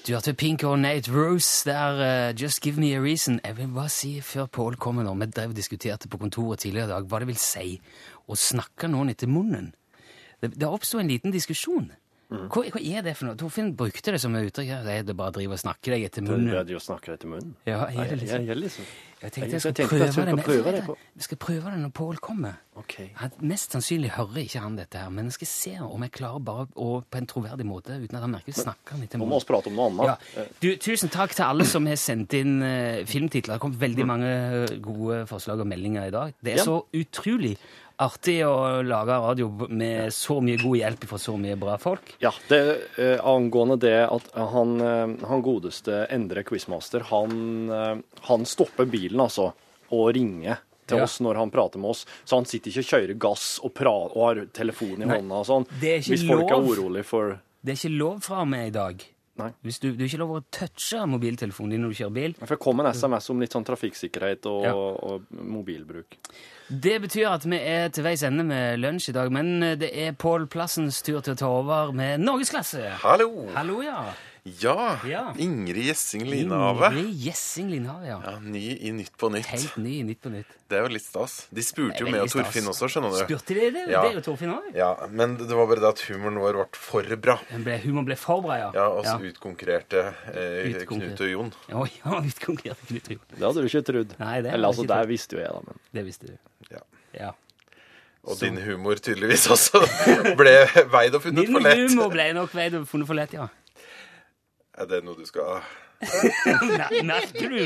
Du 0.03 0.11
hørte 0.11 0.33
Pink 0.33 0.63
og 0.67 0.79
Nate 0.79 1.11
Rose 1.15 1.69
der 1.69 1.93
uh, 2.29 2.41
Just 2.41 2.61
Give 2.61 2.75
Me 2.75 2.89
A 2.95 2.99
Reason. 2.99 3.39
Jeg 3.43 3.57
vil 3.57 3.67
bare 3.67 3.89
si 3.89 4.21
før 4.21 4.45
Pål 4.45 4.75
kommer 4.75 5.03
nå, 5.03 5.13
vi 5.15 5.25
drev 5.31 5.53
og 5.53 5.55
diskuterte 5.55 6.09
på 6.11 6.17
kontoret 6.19 6.59
tidligere 6.59 6.89
i 6.89 6.91
dag 6.91 7.05
hva 7.07 7.21
det 7.23 7.29
vil 7.29 7.39
si 7.39 7.77
å 8.27 8.35
snakke 8.35 8.89
noen 8.91 9.13
etter 9.13 9.31
munnen. 9.31 9.69
Det, 10.43 10.49
det 10.59 10.67
oppsto 10.67 10.99
en 10.99 11.07
liten 11.07 11.31
diskusjon. 11.31 11.87
Hva, 12.33 12.63
hva 12.73 12.81
er 12.81 13.05
det 13.05 13.13
for 13.19 13.29
noe? 13.29 13.37
Torfinn 13.39 13.71
brukte 13.77 14.11
det 14.15 14.19
som 14.23 14.35
et 14.35 14.49
uttrykk. 14.49 14.67
her. 14.73 14.83
Det 14.87 14.93
er 14.99 15.07
det 15.07 15.15
bare 15.19 15.29
å 15.33 15.37
drive 15.37 15.53
og 15.57 15.61
snakke 15.61 15.93
deg 15.93 16.05
etter 16.09 16.25
munnen. 16.25 16.49
Jeg 16.53 16.65
driver 16.71 16.81
snakke 16.89 17.11
deg 17.11 17.19
etter 17.19 17.29
munnen. 17.33 17.55
Ja, 17.69 17.83
er 17.85 17.93
det 17.93 17.97
Jeg, 18.09 18.19
liksom? 18.23 18.37
jeg, 18.39 18.47
jeg, 18.47 18.57
liksom. 18.63 18.93
Jeg 19.23 19.31
tenkte 19.31 19.55
Jeg 19.55 19.61
skulle 19.63 19.87
prøve 19.87 20.03
jeg 20.03 20.35
det. 20.35 20.43
prøve 20.43 20.71
det 20.75 20.81
Vi 21.15 21.23
skal 21.23 21.37
prøve 21.39 21.71
det 21.71 21.77
når 21.79 21.91
Pål 21.95 22.17
kommer. 22.19 22.57
Okay. 22.75 23.05
Han, 23.21 23.31
mest 23.39 23.71
sannsynlig 23.71 24.09
hører 24.17 24.39
ikke 24.41 24.59
han 24.59 24.75
dette 24.75 24.97
her, 24.99 25.11
men 25.13 25.29
jeg 25.29 25.35
skal 25.37 25.47
se 25.47 25.73
om 25.85 26.01
jeg 26.03 26.11
klarer 26.17 26.41
bare 26.43 26.65
å 26.75 26.87
på 27.07 27.19
en 27.21 27.27
troverdig 27.29 27.67
måte, 27.69 27.95
uten 28.01 28.17
at 28.17 28.25
han 28.25 28.33
merker, 28.33 28.55
snakke 28.57 28.97
han 28.97 29.05
etter 29.05 29.21
Nå 29.21 29.27
må 29.29 29.37
vi 29.39 29.47
prate 29.47 29.69
om 29.71 29.77
noe 29.77 29.91
annet. 29.93 30.25
Ja. 30.35 30.45
Du, 30.59 30.67
tusen 30.81 31.13
takk 31.13 31.35
til 31.37 31.45
alle 31.45 31.67
som 31.69 31.85
har 31.87 32.01
sendt 32.01 32.33
inn 32.35 32.57
uh, 32.65 33.05
filmtitler. 33.07 33.55
Det 33.55 33.63
kom 33.63 33.77
veldig 33.79 34.07
mange 34.09 34.33
eh, 34.33 34.75
gode 34.83 35.21
forslag 35.29 35.61
og 35.63 35.69
meldinger 35.69 36.09
i 36.09 36.15
dag. 36.17 36.33
Det 36.43 36.55
er 36.57 36.59
Ja. 36.63 36.65
så 36.67 36.81
utrolig 36.97 37.53
artig 38.01 38.39
å 38.47 38.81
lage 38.85 39.17
radio 39.21 39.49
med 39.69 40.13
så 40.13 40.39
mye 40.43 40.57
god 40.61 40.77
hjelp 40.79 41.05
fra 41.09 41.19
så 41.21 41.35
mye 41.39 41.55
bra 41.59 41.77
folk. 41.81 42.15
Ja, 42.23 42.31
det, 42.49 42.59
eh, 42.97 43.19
angående 43.25 43.77
det 43.79 43.95
at 44.09 44.29
han, 44.35 44.75
eh, 44.81 45.27
han 45.27 45.43
godeste 45.45 46.05
Endre 46.09 46.43
Quizmaster, 46.43 47.05
han, 47.09 47.69
eh, 47.69 47.97
han 48.29 48.45
stopper 48.45 48.85
bilen 48.85 49.19
altså, 49.19 49.53
og 49.91 50.13
ringer 50.15 50.57
til 50.87 50.97
Ja. 50.97 51.03
oss 51.03 51.19
når 51.21 51.35
han 51.35 51.51
prater 51.51 51.79
med 51.79 51.91
oss. 51.91 52.05
Så 52.25 52.35
han 52.35 52.45
sitter 52.45 52.71
ikke 52.71 52.83
og 52.83 52.91
kjører 52.91 53.17
gass 53.19 53.59
og, 53.63 53.71
og 53.81 54.21
har 54.27 54.45
telefonen 54.51 55.03
i 55.03 55.05
Nei, 55.05 55.17
hånda 55.21 55.39
og 55.39 55.45
sånn. 55.47 55.67
Hvis 55.79 56.27
folk 56.27 56.51
er 56.51 56.59
urolig 56.59 57.05
for 57.05 57.39
Det 57.63 57.71
er 57.71 57.89
ikke 57.89 57.97
lov 57.97 58.21
fra 58.21 58.43
meg 58.45 58.67
i 58.67 58.71
dag. 58.71 59.05
Nei. 59.41 59.47
Hvis 59.65 59.79
du, 59.81 59.87
du 59.97 60.03
er 60.03 60.09
ikke 60.11 60.19
lov 60.21 60.31
å 60.37 60.41
touche 60.53 60.99
mobiltelefonen 61.09 61.71
din 61.73 61.81
når 61.81 61.93
du 61.95 61.97
kjører 62.03 62.13
bil. 62.13 62.33
For 62.37 62.53
det 62.53 62.59
kom 62.61 62.83
en 62.83 62.89
SMS 62.93 63.29
om 63.33 63.39
litt 63.41 63.55
sånn 63.55 63.65
trafikksikkerhet 63.65 64.45
og, 64.51 64.59
Ja. 64.67 64.73
og 64.77 65.23
mobilbruk. 65.33 66.19
Det 66.69 66.99
betyr 67.01 67.31
at 67.31 67.47
vi 67.49 67.57
er 67.57 67.89
til 67.89 68.05
veis 68.05 68.21
ende 68.23 68.45
med 68.45 68.77
lunsj 68.79 69.09
i 69.09 69.15
dag, 69.17 69.31
men 69.33 69.59
det 69.81 69.89
er 70.05 70.13
Pål 70.13 70.45
Plassens 70.53 71.01
tur 71.01 71.19
til 71.25 71.33
å 71.33 71.39
ta 71.41 71.49
over 71.49 71.91
med 71.97 72.21
Norgesklasse. 72.21 72.85
Hallo! 73.01 73.47
Hallo, 73.57 73.81
ja. 73.81 74.05
Ja, 74.43 74.99
Ja. 75.07 75.33
Ingrid 75.39 75.85
Gjessing 75.85 76.25
Linehave. 76.27 76.89
Ingrid 76.91 77.15
Gjessing 77.23 77.69
Linehave, 77.71 78.07
ja. 78.07 78.17
Ja, 78.25 78.39
ny 78.43 78.63
i 78.75 78.91
Nytt 78.91 79.13
på 79.17 79.29
Nytt. 79.31 79.45
Helt 79.47 79.77
ny 79.79 79.93
i 80.01 80.03
Nytt 80.03 80.19
på 80.21 80.31
Nytt. 80.33 80.49
Det 80.67 80.75
er 80.79 80.83
jo 80.83 80.89
litt 80.91 81.05
stas. 81.05 81.35
De 81.47 81.63
spurte 81.63 82.01
jo 82.03 82.09
meg 82.11 82.25
og. 82.25 82.31
Torfinn 82.33 82.67
også, 82.67 82.89
skjønner 82.91 83.13
du. 83.15 83.19
Spurte 83.21 83.55
de 83.55 83.69
det? 83.71 83.83
Ja. 83.87 84.01
Det 84.03 84.09
er 84.11 84.17
jo 84.17 84.23
Torfinn 84.25 84.51
òg. 84.51 84.67
Ja, 84.75 84.89
men 85.07 85.37
det 85.39 85.47
var 85.47 85.69
bare 85.71 85.79
det 85.85 85.91
at 85.93 86.03
humoren 86.09 86.41
vår 86.43 86.59
ble 86.59 86.65
for 86.75 87.15
bra. 87.23 87.37
Humoren 87.53 88.09
ble 88.09 88.17
for 88.19 88.43
bra, 88.43 88.57
ja. 88.65 88.67
Ja, 88.75 88.89
og 88.91 89.07
så 89.07 89.15
utkonkurrerte 89.31 90.03
eh, 90.33 90.73
Utkonkurrert. 90.73 91.15
Knut 91.15 91.23
og 91.23 91.31
Jon. 91.31 91.53
Ja, 91.71 91.85
ja, 92.03 92.19
utkonkurrerte 92.33 92.89
Knut 92.91 93.07
og 93.07 93.15
Jon. 93.15 93.23
Det 93.31 93.47
hadde 93.47 93.63
du 93.63 93.71
ikke 93.71 93.85
trodd. 93.93 94.13
Nei, 94.19 94.35
det 94.43 94.53
Eller 94.57 94.73
altså, 94.73 94.87
det 94.91 94.99
visste 95.15 95.39
jo 95.39 95.43
jeg, 95.45 95.55
da. 95.55 95.63
Men 95.71 95.81
Det 96.01 96.05
visste 96.11 96.33
du. 96.33 96.35
Ja. 96.75 96.83
Ja. 97.15 97.31
Og 98.27 98.39
din 98.39 98.59
humor 98.63 98.99
tydeligvis 99.03 99.47
også 99.51 99.79
ble 100.39 100.53
veid 100.91 101.15
og 101.15 101.23
funnet 101.23 101.47
for 101.47 101.63
lett. 101.63 101.79
Min 101.79 101.95
humor 101.95 102.11
ble 102.11 102.27
nok 102.35 102.53
veid 102.55 102.75
og 102.79 102.85
funnet 102.91 103.07
for 103.07 103.19
lett, 103.19 103.33
ja. 103.39 103.47
Er 104.77 104.87
det 104.89 105.03
noe 105.05 105.15
du 105.19 105.25
skal 105.29 105.61
Nei, 106.03 107.01
Merker 107.07 107.49
du 107.53 107.59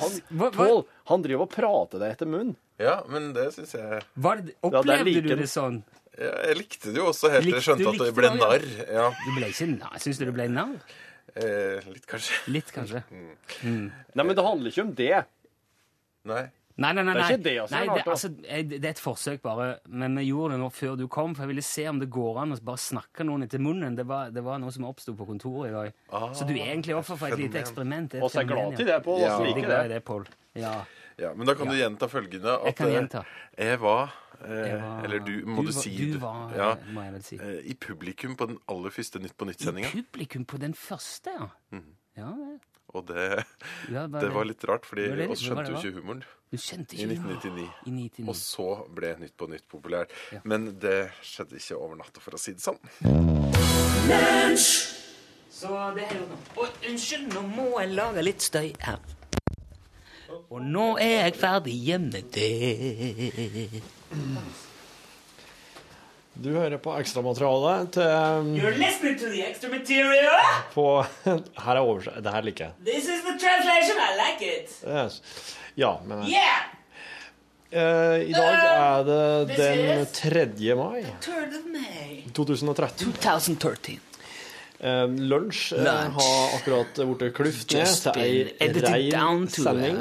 han, 0.00 0.16
Pål, 0.56 0.80
han 1.10 1.22
driver 1.22 1.44
og 1.46 1.50
prater 1.52 2.00
deg 2.02 2.14
etter 2.16 2.26
munnen. 2.30 2.56
Ja, 2.82 2.96
men 3.10 3.28
det 3.36 3.50
syns 3.54 3.74
jeg 3.76 4.00
Var 4.24 4.40
det, 4.42 4.54
Ja, 4.56 4.70
det 4.72 4.80
Opplevde 4.80 5.06
liker 5.06 5.28
du 5.28 5.42
det 5.44 5.50
sånn? 5.52 5.76
ja, 6.16 6.32
Jeg 6.48 6.58
likte 6.58 6.90
det 6.94 6.98
jo 7.02 7.06
også 7.12 7.30
helt 7.30 7.46
til 7.46 7.52
jeg 7.52 7.60
Likte- 7.60 7.66
skjønte 7.68 7.86
at 7.92 7.92
det 7.92 8.08
likte 8.08 8.16
ble 8.18 8.28
det, 8.28 8.34
ja. 8.34 8.48
narr. 8.48 8.66
Ja, 8.96 9.06
Du 9.22 9.30
ble 9.36 9.50
ikke 9.52 9.68
narr? 9.76 9.98
Syns 10.02 10.18
du 10.18 10.24
det 10.26 10.34
ble 10.40 10.48
narr? 10.50 10.96
eh, 11.36 11.86
litt 11.92 12.06
kanskje. 12.10 12.40
Litt, 12.52 12.72
kanskje. 12.74 13.04
Nei, 13.62 14.24
men 14.26 14.34
det 14.36 14.44
handler 14.44 14.68
ikke 14.74 14.82
om 14.84 14.90
det. 14.98 15.22
Nei. 16.28 16.42
Nei, 16.76 16.92
nei, 16.92 17.02
nei. 17.04 17.12
Det 17.14 17.22
er 17.22 17.32
ikke 17.36 17.42
det 17.44 17.56
altså. 17.60 17.72
nei 17.76 17.94
det, 17.94 18.04
altså, 18.06 18.28
jeg- 18.48 18.68
det 18.70 18.84
er 18.84 18.90
et 18.90 18.98
forsøk, 18.98 19.42
bare. 19.42 19.78
Men 19.88 20.14
vi 20.16 20.24
gjorde 20.30 20.52
det 20.52 20.60
nå 20.60 20.70
før 20.72 20.96
du 20.96 21.06
kom, 21.08 21.34
for 21.34 21.42
jeg 21.42 21.48
ville 21.48 21.62
se 21.62 21.86
om 21.88 21.98
det 22.00 22.08
går 22.10 22.38
an 22.42 22.52
å 22.52 22.60
bare 22.64 22.76
snakke 22.78 23.24
noen 23.24 23.42
etter 23.44 23.58
munnen. 23.58 23.94
Det 23.96 24.06
var, 24.06 24.30
det 24.30 24.42
var 24.42 24.58
noe 24.58 24.70
som 24.72 24.84
oppsto 24.84 25.14
på 25.14 25.26
kontoret 25.26 25.68
i 25.68 25.72
dag. 25.72 25.92
Ah, 26.10 26.32
Så 26.32 26.46
du 26.46 26.54
er 26.54 26.72
egentlig 26.74 26.96
offer 26.96 27.16
for 27.16 27.26
et 27.28 27.38
lite 27.38 27.60
eksperiment. 27.60 28.14
Og 28.22 28.30
så 28.30 28.40
er 28.40 28.46
jeg 28.46 28.48
glad 28.48 28.76
til 28.76 28.86
det, 28.86 29.02
Pål. 29.04 29.20
Ja. 29.20 29.38
liker 29.42 29.68
det. 29.68 29.88
det, 29.90 30.04
Paul. 30.04 30.24
Ja. 30.54 30.84
Ja, 31.18 31.34
men 31.34 31.46
da 31.46 31.54
kan 31.54 31.66
du 31.68 31.74
gjenta 31.76 32.08
følgende. 32.08 32.56
Jeg 32.64 32.68
At 32.68 32.76
kan 32.76 32.88
eh, 32.88 32.94
gjenta. 32.94 33.24
jeg 33.58 33.78
var, 33.80 34.12
eh, 34.42 34.80
var- 34.80 35.04
Eller 35.04 35.18
du, 35.20 35.44
må 35.44 35.60
du, 35.60 35.66
du 35.68 35.72
si. 35.72 36.12
Du 36.12 36.18
var, 36.18 36.50
ja, 36.56 36.74
må 36.90 37.02
jeg 37.04 37.12
vel 37.12 37.22
si. 37.22 37.36
eh, 37.36 37.60
I 37.70 37.74
publikum 37.74 38.34
på 38.34 38.46
den 38.48 38.58
aller 38.66 38.90
første 38.90 39.20
Nytt 39.20 39.36
på 39.36 39.44
I 39.44 39.50
Nytt-sendinga. 39.52 39.90
publikum 39.92 40.44
på 40.46 40.58
den 40.58 40.72
første, 40.72 41.28
ja. 41.38 41.48
Ja, 42.16 42.32
det- 42.32 42.60
Og 42.92 43.06
det, 43.08 43.26
ja, 43.88 44.04
bare 44.06 44.20
det 44.20 44.30
var 44.34 44.44
litt 44.44 44.64
rart, 44.68 44.84
fordi 44.84 45.06
Det 45.16 45.28
oss 45.32 45.40
skjønte 45.46 45.70
jo 45.72 45.78
ikke 45.80 45.92
humoren 45.96 46.18
Du 46.52 46.58
skjønte 46.60 46.96
i 46.98 47.06
ikke 47.06 47.14
1999. 47.14 47.68
I 47.88 47.94
99. 47.96 48.26
Og 48.28 48.36
så 48.36 48.66
ble 48.92 49.14
Nytt 49.22 49.36
på 49.40 49.48
Nytt 49.48 49.64
populært. 49.72 50.12
Men 50.44 50.68
det 50.82 50.98
skjedde 51.24 51.56
ikke 51.56 51.78
over 51.78 51.96
natta, 52.02 52.20
for 52.20 52.36
å 52.36 52.40
si 52.40 52.52
det 52.52 52.64
sånn. 52.64 52.76
Så 55.52 55.72
det 55.96 56.04
er 56.04 56.14
jo 56.18 56.26
Å, 56.60 56.68
unnskyld, 56.90 57.32
nå 57.32 57.42
må 57.54 57.66
jeg 57.80 57.94
lage 57.96 58.24
litt 58.26 58.44
støy 58.44 58.72
her. 58.84 59.00
Og 60.52 60.60
nå 60.64 60.86
er 61.00 61.28
jeg 61.28 61.38
ferdig 61.40 61.76
hjemme 61.86 62.20
til 62.32 63.80
Du 66.34 66.48
hører 66.54 66.78
på 66.80 66.94
ekstramaterialet 66.98 67.90
til 67.92 68.56
You're 68.56 68.76
listening 68.80 69.18
to 69.20 69.28
the 69.28 69.42
extra 69.50 69.68
material. 69.70 70.38
på 70.74 70.86
Her 71.64 71.76
er 71.76 71.80
oversett. 71.82 72.22
Det 72.24 72.32
her 72.32 72.42
liker 72.46 72.64
jeg. 72.64 72.72
This 72.86 73.04
is 73.08 73.20
the 73.26 73.34
translation. 73.38 73.98
I 74.00 74.12
like 74.16 74.46
it. 74.48 74.78
Yes. 74.86 75.20
Ja, 75.76 75.98
men 76.06 76.24
Yeah. 76.28 76.62
eh, 77.72 78.22
I 78.28 78.32
dag 78.32 78.54
er 78.54 79.04
det 79.04 79.56
den 79.56 80.06
3. 80.06 80.74
mai 80.76 81.04
3rd 81.20 81.58
of 81.58 81.68
May. 81.72 82.22
2013. 82.32 83.12
2013. 83.12 84.00
Eh, 84.82 85.06
lunsj 85.06 85.72
eh, 85.78 85.84
har 86.10 86.54
akkurat 86.56 86.96
blitt 86.98 87.34
kluft 87.36 87.70
ned 87.70 87.92
til 88.02 88.16
ei 88.18 89.10
rein 89.14 89.44
sending 89.46 90.00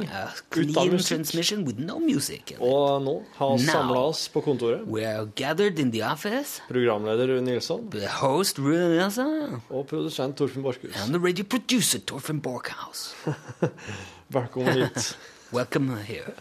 uten 0.55 0.89
musikk. 0.89 1.67
with 1.67 1.77
no 1.77 1.99
music. 1.99 2.55
Og 2.57 3.03
nå 3.05 3.13
har 3.37 3.57
vi 3.57 3.67
samla 3.67 4.01
oss 4.09 4.23
på 4.33 4.41
kontoret. 4.41 4.81
Office. 6.01 6.63
Programleder 6.67 7.27
Rune 7.29 7.45
Nilsson 7.45 7.91
The 7.91 8.07
host, 8.07 8.57
Rune 8.57 8.97
Nilsson, 8.97 9.61
og 9.69 9.85
produsent 9.87 10.37
Torfinn 10.37 10.63
Borchhus. 10.63 10.95
and 11.03 11.13
the 11.13 11.19
radio 11.19 11.45
producer, 11.45 11.99
Torfinn 11.99 12.41
Borkhouse. 12.41 13.13
Velkommen 14.33 14.73
hit. 14.73 15.17
Welcome 15.53 15.95
here. 16.07 16.33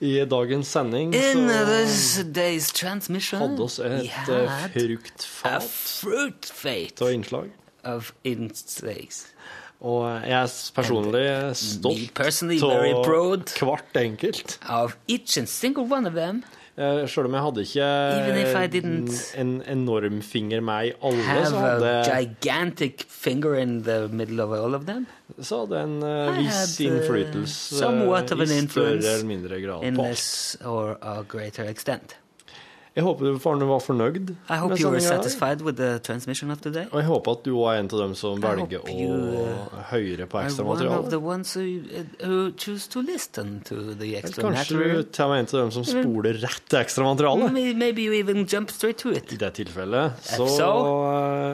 I 0.00 0.24
dagens 0.24 0.66
sending 0.72 1.14
In 1.14 1.48
så 1.88 2.22
day's 2.24 2.70
transmission, 2.72 3.40
hadde 3.40 3.62
oss 3.62 3.78
et 3.78 4.08
eh, 4.32 5.60
fruktfat 5.60 7.02
av 7.02 7.10
innslag. 7.12 7.50
of 7.84 8.12
insects. 8.24 9.26
Og 9.80 10.04
jeg 10.24 10.36
er 10.36 10.50
personlig 10.76 11.24
stolt 11.56 12.20
av 12.20 13.44
hvert 13.60 13.96
enkelt. 13.96 14.58
of 14.68 14.96
each 15.08 15.38
and 15.38 15.48
single 15.48 15.84
one 15.84 16.06
of 16.06 16.14
them. 16.14 16.44
Eh, 16.80 17.02
Selv 17.12 17.28
om 17.28 17.34
jeg 17.36 17.42
hadde 17.44 17.64
ikke 17.66 17.88
en 19.42 19.50
enorm 19.68 20.20
finger 20.24 20.62
med 20.64 20.86
i 20.88 20.92
alle, 21.04 21.24
Have 21.26 21.46
så 21.50 21.56
a 21.58 21.64
hadde, 21.66 21.90
gigantic 22.08 23.04
finger 23.08 23.54
in 23.60 23.82
the 23.84 24.08
middle 24.08 24.40
of 24.42 24.52
all 24.56 24.74
of 24.74 24.86
them. 24.86 25.06
så 25.40 25.60
hadde 25.64 25.82
en 25.82 26.02
uh, 26.02 26.38
viss 26.38 26.80
innflytelse 26.80 27.84
uh, 27.86 28.08
i 28.42 28.66
større 28.66 28.96
eller 28.96 29.26
mindre 29.26 29.60
grad 29.60 29.84
på 29.96 30.02
alt. 30.08 30.56
or 30.64 30.96
a 31.02 31.22
greater 31.28 31.64
extent. 31.68 32.16
Jeg 32.96 33.04
håper 33.06 33.36
du 33.60 33.66
var 33.70 33.78
fornøyd 33.84 34.32
I 34.50 34.56
hope 34.58 34.74
you 34.80 34.90
were 34.90 35.00
satisfied 35.00 35.62
with 35.62 35.76
the 35.78 35.98
transmission 36.02 36.50
of 36.50 36.58
today. 36.60 36.86
Og 36.90 36.98
jeg 36.98 37.06
håper 37.06 37.36
at 37.36 37.44
du 37.44 37.52
òg 37.54 37.68
er 37.70 37.78
en 37.84 37.90
av 37.92 38.02
dem 38.02 38.14
som 38.18 38.40
velger 38.42 38.82
å 38.82 39.46
høre 39.92 40.26
på 40.26 40.40
ekstramaterialet. 40.42 41.14
uh, 41.14 42.26
who 42.26 42.50
choose 42.58 42.88
to 42.88 43.00
listen 43.00 43.60
to 43.64 43.94
the 43.94 44.16
Eller 44.16 44.24
extra 44.24 44.42
kanskje 44.42 44.74
du 44.74 45.02
til 45.02 45.24
og 45.24 45.30
med 45.30 45.38
er 45.38 45.44
en 45.44 45.50
av 45.54 45.58
dem 45.60 45.70
som 45.78 45.86
spoler 45.86 46.40
rett 46.42 46.66
til 46.66 46.80
ekstramaterialet. 46.82 47.52
Maybe, 47.52 47.78
maybe 47.78 48.02
you 48.02 48.12
even 48.18 48.44
jump 48.46 48.70
straight 48.70 48.98
to 48.98 49.10
it. 49.14 49.32
I 49.32 49.36
det 49.36 49.52
tilfellet 49.54 50.18
så 50.26 50.46
so- 50.50 50.70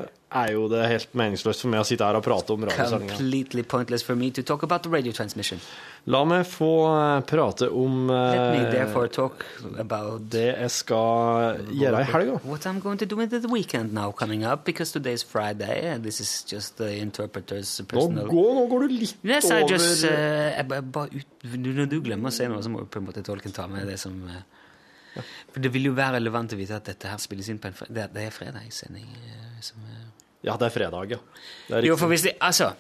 eh, 0.01 0.07
er 0.35 0.53
jo 0.57 0.67
det 0.71 0.83
helt 0.91 1.13
meningsløst 1.15 1.63
for 1.63 1.71
meg 1.71 1.85
å 1.85 1.87
sitte 1.87 2.07
her 2.07 2.17
og 2.19 2.25
prate 2.27 2.51
om 2.55 2.65
radiosendinga. 2.67 3.15
Completely 3.15 3.63
pointless 3.63 4.03
for 4.03 4.19
me 4.19 4.33
to 4.35 4.43
talk 4.43 4.65
about 4.67 4.83
the 4.83 4.91
radio 4.91 5.15
transmission. 5.15 5.61
La 6.11 6.21
meg 6.27 6.45
få 6.47 6.71
eh, 6.91 7.21
prate 7.27 7.69
om 7.71 8.11
Let 8.11 8.39
eh, 8.39 8.51
me 8.55 8.73
therefore 8.73 9.11
talk 9.11 9.45
about 9.79 10.27
det 10.31 10.49
jeg 10.49 10.73
skal 10.75 11.63
gjøre 11.71 12.03
i 12.03 12.09
helga. 12.11 12.41
what 12.45 12.67
I'm 12.67 12.81
going 12.83 12.99
to 12.99 13.07
do 13.07 13.21
in 13.21 13.31
the 13.31 13.49
weekend 13.49 13.95
now 13.95 14.11
coming 14.11 14.45
up, 14.45 14.65
because 14.65 14.93
today's 14.93 15.23
Friday, 15.23 15.87
and 15.93 16.05
this 16.05 16.21
is 16.21 16.45
just 16.47 16.77
the 16.79 16.91
interpreter's 16.99 17.81
Nå 17.87 18.27
går, 18.27 18.53
nå 18.55 18.67
går 18.71 18.87
du 18.87 18.95
litt 18.99 19.17
Yes, 19.23 19.51
I 19.51 19.63
over 19.63 19.75
just, 19.77 20.05
uh, 20.05 20.11
jeg 20.11 20.67
bare, 20.69 21.09
ut, 21.13 21.49
Når 21.55 21.91
du 21.91 22.01
glemmer 22.03 22.31
å 22.31 22.35
si 22.35 22.47
noe, 22.51 22.63
så 22.63 22.71
må 22.71 22.85
på 22.91 23.01
en 23.01 23.07
måte 23.09 23.23
tolken 23.27 23.55
ta 23.55 23.67
med 23.71 23.87
det 23.91 23.99
som 24.01 24.15
uh, 24.27 24.43
For 25.53 25.63
det 25.63 25.73
vil 25.75 25.91
jo 25.91 25.95
være 25.97 26.19
relevant 26.19 26.55
å 26.55 26.59
vite 26.59 26.79
at 26.79 26.87
dette 26.87 27.11
her 27.11 27.19
spilles 27.23 27.49
inn 27.51 27.59
på 27.63 27.71
en 27.71 27.79
fredag. 27.79 27.95
Det, 27.95 28.07
det 28.15 28.27
er 28.29 28.35
fredagssending. 28.35 29.07
uh, 29.11 29.47
som, 29.65 29.83
uh, 29.91 30.06
Ja, 30.47 30.55
det 30.61 30.69
er 30.71 30.75
fredag, 30.75 31.11
ja. 31.17 31.19
Det 31.69 31.81
er 31.81 31.89
jo, 31.91 31.97
for 32.01 32.09
hvis 32.13 32.23
de, 32.29 32.37
altså, 32.41 32.73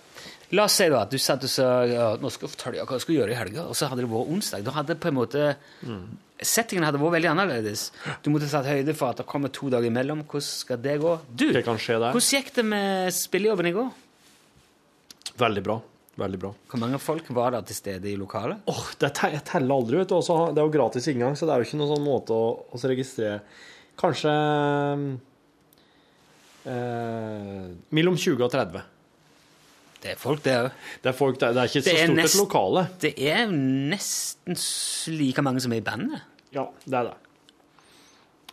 La 0.54 0.68
oss 0.68 0.76
si 0.78 0.86
da 0.86 1.00
at 1.02 1.10
du 1.10 1.18
satt 1.18 1.42
og 1.42 1.50
sa 1.50 1.64
ja, 1.90 2.04
nå 2.22 2.28
skal 2.30 2.46
jeg 2.46 2.52
fortelle 2.52 2.76
deg 2.78 2.86
hva 2.86 2.94
jeg 3.00 3.02
skal 3.02 3.16
gjøre 3.16 3.32
i 3.34 3.38
helga, 3.40 3.64
og 3.66 3.74
så 3.74 3.88
hadde 3.90 4.04
det 4.04 4.10
vært 4.12 4.28
onsdag. 4.36 4.62
Da 4.68 4.74
hadde 4.76 4.94
på 5.02 5.08
en 5.10 5.16
måte 5.18 5.48
Settingen 6.46 6.84
hadde 6.84 7.00
vært 7.00 7.14
veldig 7.16 7.30
annerledes. 7.32 7.86
Du 8.22 8.28
måtte 8.30 8.46
tatt 8.52 8.68
høyde 8.68 8.92
for 8.94 9.08
at 9.10 9.22
det 9.22 9.26
kommer 9.26 9.48
to 9.56 9.70
dager 9.72 9.88
imellom. 9.88 10.20
Hvordan 10.28 10.44
skal 10.46 10.78
det 10.84 10.98
gå? 11.02 11.14
Du, 11.32 11.46
det 11.56 11.64
kan 11.66 11.78
skje 11.80 11.96
der? 11.98 12.12
hvordan 12.14 12.28
gikk 12.36 12.50
det 12.60 12.64
med 12.68 13.14
spillejobben 13.16 13.70
i 13.70 13.74
går? 13.74 13.88
Veldig 15.40 15.62
bra. 15.66 15.78
Veldig 16.20 16.38
bra. 16.40 16.50
Hvor 16.70 16.80
mange 16.84 17.00
folk 17.02 17.26
var 17.36 17.56
der 17.56 17.64
til 17.68 17.76
stede 17.80 18.08
i 18.12 18.14
lokalet? 18.20 18.62
Åh, 18.70 18.84
det 19.02 19.10
te- 19.18 19.32
jeg 19.34 19.42
teller 19.48 19.74
aldri, 19.80 19.98
vet 20.04 20.12
du. 20.12 20.14
Også, 20.20 20.36
det 20.54 20.62
er 20.62 20.68
jo 20.70 20.74
gratis 20.78 21.08
inngang, 21.12 21.34
så 21.36 21.48
det 21.48 21.56
er 21.56 21.64
jo 21.64 21.68
ikke 21.70 21.80
noen 21.82 21.90
sånn 21.96 22.06
måte 22.06 22.36
å, 22.36 22.46
å 22.70 22.80
registrere 22.86 23.40
Kanskje 24.00 24.30
eh, 26.66 27.66
mellom 27.96 28.16
20 28.18 28.44
og 28.44 28.50
30. 28.52 28.82
Det 30.02 30.12
er 30.12 30.18
folk, 30.20 30.42
det 30.44 30.54
òg. 30.60 30.70
Det 31.02 31.10
er 31.10 31.16
folk, 31.16 31.38
det 31.40 31.46
er, 31.48 31.54
det 31.56 31.62
er 31.62 31.70
ikke 31.70 31.82
så 31.82 31.92
er 31.94 32.02
stort 32.04 32.16
nest- 32.18 32.34
et 32.36 32.40
lokale. 32.42 32.82
Det 33.02 33.12
er 33.32 33.46
nesten 33.50 34.58
like 35.16 35.42
mange 35.46 35.62
som 35.64 35.72
er 35.72 35.80
i 35.80 35.86
bandet. 35.86 36.20
Ja, 36.54 36.66
det 36.84 36.98
er 37.00 37.08
det. 37.10 37.14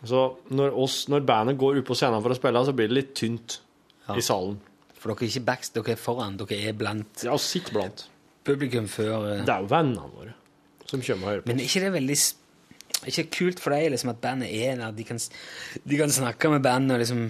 Så 0.04 0.22
når, 0.52 0.74
oss, 0.84 0.96
når 1.08 1.22
bandet 1.24 1.58
går 1.60 1.78
ut 1.80 1.86
på 1.88 1.94
scenen 1.96 2.22
for 2.24 2.34
å 2.34 2.36
spille, 2.38 2.64
så 2.66 2.74
blir 2.76 2.90
det 2.90 2.96
litt 2.98 3.12
tynt 3.16 3.58
Ja. 4.08 4.16
i 4.18 4.20
salen. 4.24 4.58
For 4.98 5.12
dere 5.12 5.24
er 5.24 5.30
ikke 5.30 5.44
backst, 5.46 5.74
dere 5.76 5.94
er 5.94 6.00
foran. 6.00 6.36
Dere 6.40 6.58
er 6.68 6.74
blant 6.76 7.22
Ja, 7.24 7.36
sitt 7.40 7.70
blant. 7.72 8.06
publikum 8.44 8.88
før 8.88 9.14
uh... 9.24 9.44
Det 9.44 9.48
er 9.54 9.60
jo 9.64 9.68
vennene 9.70 10.10
våre 10.12 10.34
som 10.84 11.00
kommer 11.00 11.24
og 11.24 11.30
hører 11.30 11.40
på. 11.44 11.48
Men 11.48 11.60
er 11.60 11.64
ikke 11.64 11.80
det 11.86 11.92
veldig 11.94 12.16
er 13.04 13.08
ikke 13.12 13.24
kult 13.32 13.60
for 13.60 13.72
deg 13.72 13.90
liksom, 13.94 14.10
at 14.12 14.20
bandet 14.20 14.50
er 14.52 14.76
der? 14.76 14.92
De 14.92 15.04
kan, 15.08 15.18
de 15.88 15.96
kan 15.96 16.12
snakke 16.12 16.50
med 16.52 16.62
bandet 16.64 16.94
og 16.98 17.00
liksom 17.00 17.22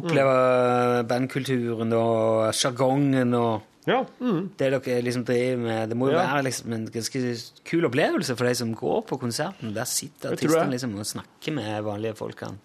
oppleve 0.00 1.04
bandkulturen 1.10 1.92
og 1.98 2.50
sjargongen 2.56 3.34
og 3.38 3.70
Ja, 3.86 3.98
mm. 4.16 4.54
det 4.56 4.70
dere 4.72 5.02
liksom 5.04 5.26
driver 5.28 5.58
med. 5.60 5.88
Det 5.90 5.96
må 6.00 6.06
jo 6.08 6.14
Ja. 6.16 6.22
være 6.24 6.44
liksom 6.46 6.72
en 6.72 6.86
ganske 6.88 7.20
kul 7.68 7.84
opplevelse 7.84 8.32
for 8.36 8.46
de 8.48 8.54
som 8.56 8.70
går 8.74 9.02
på 9.10 9.18
konserten. 9.20 9.74
Der 9.76 9.84
sitter 9.84 10.32
artistene 10.32 10.70
liksom 10.72 10.94
og 10.98 11.04
snakker 11.04 11.52
med 11.52 11.82
vanlige 11.84 12.14
folkene. 12.16 12.56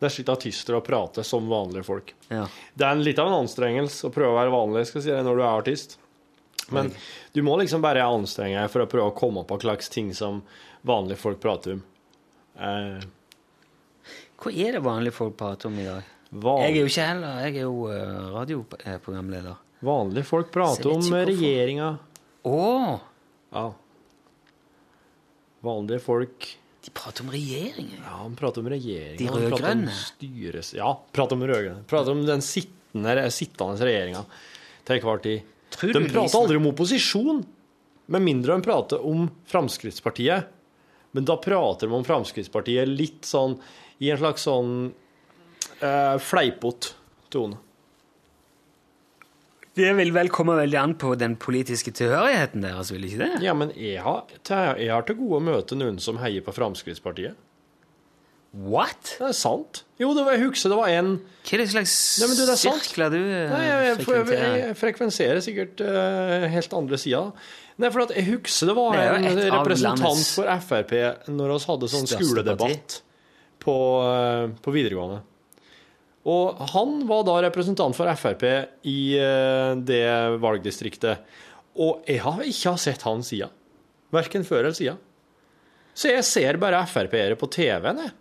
Der 0.00 0.08
sitter 0.14 0.32
artister 0.36 0.76
og 0.78 0.84
prater 0.86 1.24
som 1.26 1.48
vanlige 1.50 1.82
folk. 1.84 2.14
Ja. 2.30 2.46
Det 2.76 2.86
er 2.86 2.92
en 2.94 3.02
litt 3.02 3.18
av 3.18 3.26
en 3.26 3.40
anstrengelse 3.42 4.06
å 4.06 4.12
prøve 4.14 4.30
å 4.30 4.38
være 4.38 4.54
vanlig 4.54 4.86
skal 4.86 5.00
jeg 5.00 5.08
si 5.08 5.10
det, 5.16 5.24
når 5.26 5.36
du 5.36 5.42
er 5.42 5.58
artist. 5.58 5.98
Men 6.70 6.92
du 7.34 7.42
må 7.42 7.58
liksom 7.58 7.82
bare 7.82 8.06
anstrenge 8.06 8.60
deg 8.62 8.70
for 8.70 8.84
å 8.84 8.86
prøve 8.86 9.10
å 9.10 9.18
komme 9.18 9.42
på 9.44 9.58
hva 9.58 9.66
slags 9.66 9.90
ting 9.90 10.14
som 10.14 10.42
vanlige 10.86 11.18
folk 11.18 11.40
prater 11.42 11.72
om. 11.74 11.82
Eh, 12.54 13.02
Hva 14.38 14.50
er 14.52 14.72
det 14.78 14.82
vanlige 14.84 15.12
folk 15.16 15.36
prater 15.36 15.66
om 15.70 15.78
i 15.80 15.84
dag? 15.90 16.02
Van, 16.34 16.64
Jeg 16.64 16.74
er 16.74 16.80
jo 16.80 16.90
ikke 16.90 17.06
heller. 17.06 17.38
Jeg 17.44 17.54
er 17.56 17.66
jo 17.68 17.86
eh, 17.92 18.18
radioprogramleder. 18.34 19.56
vanlige 19.84 20.26
folk 20.26 20.50
prater 20.54 20.90
om 20.90 21.16
regjeringa. 21.30 21.90
Å! 22.44 22.60
Ja. 23.54 23.64
Vanlige 25.64 26.02
folk 26.04 26.48
De 26.84 26.92
prater 26.92 27.24
om 27.24 27.30
regjeringen. 27.32 28.00
Ja, 28.02 28.18
han 28.20 28.34
prater 28.36 28.60
om 28.60 28.68
regjeringa. 28.68 29.16
De 29.20 29.28
rød-grønne? 29.30 29.94
styres... 29.96 30.74
Ja, 30.76 30.90
prater 31.16 31.38
om 31.38 31.44
rød-grønne. 31.48 31.84
Prater 31.88 32.12
om 32.12 32.24
den 32.28 32.44
sittende, 32.44 33.14
sittende 33.32 33.88
regjeringa 33.88 34.24
til 34.84 34.98
enhver 34.98 35.22
tid. 35.24 35.46
De 35.80 36.02
prater 36.10 36.38
aldri 36.38 36.58
om 36.60 36.68
opposisjon, 36.70 37.40
med 38.12 38.22
mindre 38.22 38.58
de 38.58 38.66
prater 38.66 39.00
om 39.00 39.24
Fremskrittspartiet. 39.48 40.50
Men 41.16 41.24
da 41.24 41.38
prater 41.40 41.88
de 41.88 41.96
om 41.96 42.04
Fremskrittspartiet 42.04 42.90
litt 42.90 43.24
sånn 43.24 43.56
i 44.02 44.10
en 44.12 44.20
slags 44.20 44.44
sånn 44.44 44.92
uh, 45.82 46.16
fleipete 46.22 46.94
tone. 47.34 47.60
Det 49.74 49.90
vil 49.98 50.12
vel 50.14 50.30
komme 50.30 50.54
veldig 50.54 50.78
an 50.78 50.92
på 50.98 51.16
den 51.18 51.34
politiske 51.40 51.90
tilhørigheten 51.98 52.62
deres, 52.62 52.92
vil 52.94 53.08
ikke 53.08 53.24
det? 53.24 53.32
Ja, 53.42 53.56
men 53.58 53.72
jeg 53.74 54.04
har, 54.04 54.28
jeg 54.78 54.92
har 54.92 55.06
til 55.08 55.18
gode 55.18 55.40
å 55.40 55.46
møte 55.48 55.78
noen 55.78 55.98
som 56.02 56.20
heier 56.22 56.44
på 56.46 56.54
Fremskrittspartiet. 56.54 57.34
What? 58.54 59.16
Det 59.18 59.32
er 59.32 59.34
sant. 59.34 59.82
Jo, 59.98 60.12
det 60.14 60.22
var, 60.22 60.36
jeg 60.36 60.44
husker 60.46 60.70
det 60.70 60.78
var 60.78 60.92
en 60.94 61.08
Hva 61.18 61.56
er 61.56 61.60
det 61.64 61.66
slags 61.72 61.94
Nei, 62.22 62.28
du, 62.30 62.34
det 62.38 62.52
er 62.52 62.60
sant. 62.60 62.84
sirkler 62.84 63.10
du 63.10 63.18
eh, 63.18 63.50
Nei, 63.50 63.62
jeg, 63.66 63.96
jeg, 63.98 64.28
jeg, 64.30 64.76
frekvenserer 64.78 65.42
sikkert 65.42 65.82
uh, 65.82 66.46
helt 66.52 66.76
andre 66.78 67.00
sida. 67.02 67.24
Nei, 67.82 67.90
for 67.90 68.04
at 68.04 68.14
jeg 68.14 68.28
husker 68.28 68.70
det 68.70 68.76
var 68.78 69.00
en 69.00 69.26
av 69.26 69.42
representant 69.58 70.22
for 70.36 70.62
Frp 70.68 70.94
når 71.34 71.56
vi 71.56 71.60
hadde 71.66 71.90
sånn 71.96 72.10
skoledebatt 72.14 73.00
på, 73.64 73.76
uh, 74.06 74.54
på 74.62 74.76
videregående. 74.76 75.24
Og 76.24 76.60
han 76.72 77.02
var 77.08 77.24
da 77.28 77.34
representant 77.44 77.96
for 77.96 78.08
Frp 78.16 78.44
i 78.88 78.98
eh, 79.20 79.74
det 79.84 80.04
valgdistriktet. 80.40 81.20
Og 81.76 82.06
jeg 82.08 82.22
har 82.24 82.40
ikke 82.48 82.76
sett 82.80 83.02
han 83.04 83.20
sida. 83.26 83.50
Verken 84.14 84.46
før 84.46 84.62
eller 84.68 84.76
sida. 84.78 84.94
Så 85.94 86.10
jeg 86.10 86.24
ser 86.26 86.56
bare 86.62 86.80
Frp-ere 86.90 87.36
på 87.38 87.46
TV-en, 87.54 88.00
jeg. 88.06 88.14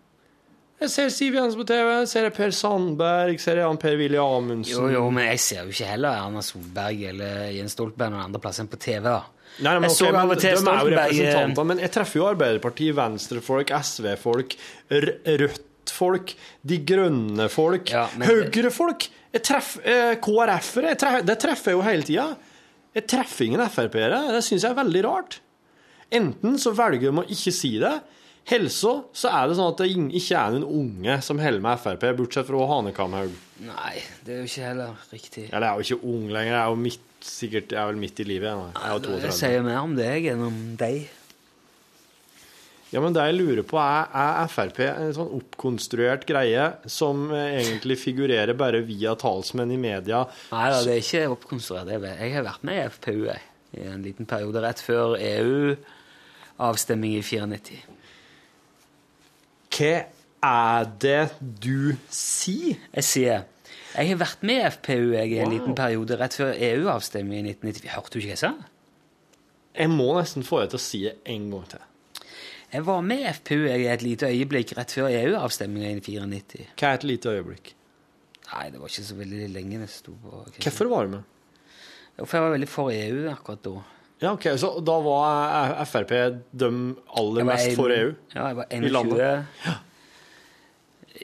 Jeg 0.83 0.91
ser 0.91 1.11
Siv 1.15 1.35
Jensen 1.37 1.61
på 1.61 1.65
TV, 1.69 1.87
jeg 2.01 2.07
ser 2.11 2.25
Per 2.35 2.51
Sandberg, 2.51 3.37
ser 3.39 3.61
Jan 3.61 3.77
Per-Willy 3.79 4.17
Amundsen 4.19 4.73
Jo, 4.73 4.87
jo, 4.91 5.03
men 5.15 5.29
jeg 5.29 5.39
ser 5.39 5.61
jo 5.63 5.71
ikke 5.71 5.87
heller 5.93 6.17
Erna 6.25 6.41
Solberg 6.43 7.05
eller 7.13 7.45
Jens 7.55 7.75
Stoltenberg 7.77 8.11
noen 8.11 8.25
andre 8.25 8.41
plasser 8.43 8.65
enn 8.65 8.71
på 8.73 8.79
TV. 8.83 9.05
da. 9.05 9.21
Nei, 9.63 9.75
men 9.79 9.85
Jeg 9.87 10.09
av 10.09 10.27
men 10.33 10.41
de 10.41 10.49
er 10.49 10.57
jo 10.57 10.65
eh, 10.65 10.97
representanter, 10.97 11.67
men 11.69 11.79
jeg 11.85 11.93
treffer 11.93 12.19
jo 12.19 12.25
Arbeiderpartiet, 12.33 12.97
Venstrefolk, 12.97 13.71
SV-folk, 13.79 14.57
R- 14.97 15.13
Rødt-folk, 15.83 16.33
De 16.63 16.77
Grønne-folk, 16.85 17.89
Ja, 17.91 18.07
Høyre-folk. 18.07 19.09
Eh, 19.33 20.15
KrF-ere. 20.21 21.23
Det 21.25 21.39
treffer 21.39 21.71
jeg 21.71 21.77
jo 21.77 21.81
hele 21.83 22.03
tida. 22.03 22.27
Jeg 22.93 23.07
treffer 23.07 23.45
ingen 23.45 23.63
Frp-ere. 23.69 24.31
Det 24.31 24.43
syns 24.43 24.63
jeg 24.63 24.71
er 24.71 24.77
veldig 24.83 25.03
rart. 25.03 25.39
Enten 26.13 26.59
så 26.59 26.71
velger 26.77 27.09
de 27.11 27.23
å 27.23 27.25
ikke 27.25 27.51
si 27.51 27.77
det, 27.81 28.01
Helsa 28.45 29.05
så 29.15 29.29
er 29.31 29.47
det 29.47 29.55
sånn 29.55 29.69
at 29.71 29.79
det 29.79 29.87
ikke 30.19 30.35
er 30.37 30.51
noen 30.51 30.65
unge 30.67 31.21
som 31.23 31.39
holder 31.39 31.63
med 31.63 31.79
Frp, 31.79 32.03
bortsett 32.17 32.45
fra 32.45 32.65
Hanekamhaug. 32.67 33.31
Nei, 33.63 34.03
det 34.25 34.33
er 34.35 34.41
jo 34.43 34.49
ikke 34.51 34.67
heller 34.67 34.97
riktig. 35.13 35.45
Eller 35.49 35.65
jeg 35.65 35.71
er 35.71 35.79
jo 35.79 35.87
ikke 35.87 36.11
ung 36.11 36.25
lenger, 36.27 36.51
jeg 36.51 36.59
er 36.59 36.69
jo 36.73 36.79
midt, 36.83 37.09
sikkert, 37.23 37.71
jeg 37.71 37.79
er 37.79 37.87
vel 37.87 38.01
midt 38.03 38.19
i 38.19 38.25
livet. 38.27 38.49
Jeg, 38.51 38.59
jeg, 38.59 38.75
jeg 38.75 38.83
er 38.83 38.93
jo 38.93 38.99
Det 38.99 39.31
32. 39.31 39.37
sier 39.39 39.63
mer 39.63 39.79
om 39.81 39.95
deg 39.95 40.27
enn 40.33 40.43
om 40.49 40.59
deg. 40.83 41.07
Ja, 42.93 43.01
men 43.01 43.15
det 43.15 43.23
jeg 43.25 43.37
lurer 43.39 43.65
på 43.65 43.79
er, 43.81 44.11
er 44.13 44.49
Frp 44.53 44.79
en 44.85 45.13
sånn 45.15 45.31
oppkonstruert 45.39 46.27
greie 46.29 46.67
som 46.85 47.25
eh, 47.33 47.55
egentlig 47.63 47.97
figurerer 47.97 48.53
bare 48.57 48.83
via 48.85 49.15
talsmenn 49.17 49.73
i 49.73 49.79
media? 49.81 50.19
Nei 50.53 50.67
da, 50.69 50.81
det 50.85 50.93
er 50.93 51.01
ikke 51.01 51.23
oppkonstruert. 51.33 51.89
Jeg 51.89 52.35
har 52.35 52.45
vært 52.45 52.67
med 52.69 52.77
i 52.77 52.83
FPU 52.93 53.23
i 53.33 53.87
en 53.89 54.03
liten 54.05 54.29
periode 54.29 54.61
rett 54.61 54.83
før 54.85 55.15
EU-avstemning 55.17 57.15
i 57.17 57.23
94. 57.25 57.79
Hva 59.73 59.95
er 60.45 60.91
det 61.01 61.23
du 61.41 61.95
sier? 62.13 62.77
Jeg 62.93 63.07
sier 63.07 63.47
Jeg 63.95 64.11
har 64.11 64.19
vært 64.21 64.45
med 64.45 64.59
i 64.59 64.69
FPU 64.75 65.15
i 65.17 65.39
en 65.41 65.53
liten 65.53 65.73
periode 65.77 66.19
rett 66.21 66.37
før 66.37 66.53
EU-avstemningen 66.53 67.49
i 67.49 67.55
1994. 67.55 67.89
Hørte 67.95 68.13
du 68.13 68.21
ikke 68.21 68.29
hva 68.29 68.35
jeg 68.35 68.43
sa? 68.43 68.53
Jeg 69.73 69.89
må 69.89 70.11
nesten 70.19 70.45
få 70.45 70.61
deg 70.61 70.75
til 70.75 70.81
å 70.81 70.85
si 70.85 71.01
det 71.07 71.15
en 71.33 71.49
gang 71.49 71.65
til. 71.73 71.89
Jeg 72.73 72.85
var 72.87 73.01
med 73.05 73.21
i 73.21 73.29
FPU 73.37 73.67
i 73.69 73.85
et 73.91 74.01
lite 74.01 74.25
øyeblikk 74.33 74.73
rett 74.77 74.91
før 74.95 75.11
EU-avstemningen 75.13 75.99
i 75.99 76.01
94. 76.01 76.67
Hva 76.79 76.89
er 76.89 76.97
et 76.99 77.03
lite 77.05 77.29
øyeblikk? 77.29 77.73
Nei, 78.53 78.69
det 78.73 78.79
var 78.81 78.89
ikke 78.91 79.05
så 79.07 79.15
veldig 79.17 79.47
lenge 79.53 79.79
det 79.83 79.89
sto 79.93 80.13
på. 80.23 80.41
Hvorfor 80.57 80.89
var 80.91 81.05
du 81.07 81.13
med? 81.17 81.29
For 82.23 82.37
jeg 82.37 82.43
var 82.45 82.53
veldig 82.57 82.69
for 82.69 82.91
EU 82.93 83.23
akkurat 83.31 83.63
da. 83.65 83.75
Ja, 84.23 84.31
ok, 84.37 84.45
Så 84.57 84.69
da 84.85 84.97
var 85.03 85.85
Frp 85.89 86.11
de 86.53 86.69
aller 87.17 87.43
mest 87.49 87.67
en- 87.71 87.75
for 87.75 87.89
EU? 87.91 88.13
Ja, 88.35 88.47
jeg 88.47 88.55
var 88.55 88.65
I 88.71 88.89
landet? 88.89 89.45
Ja. 89.65 89.73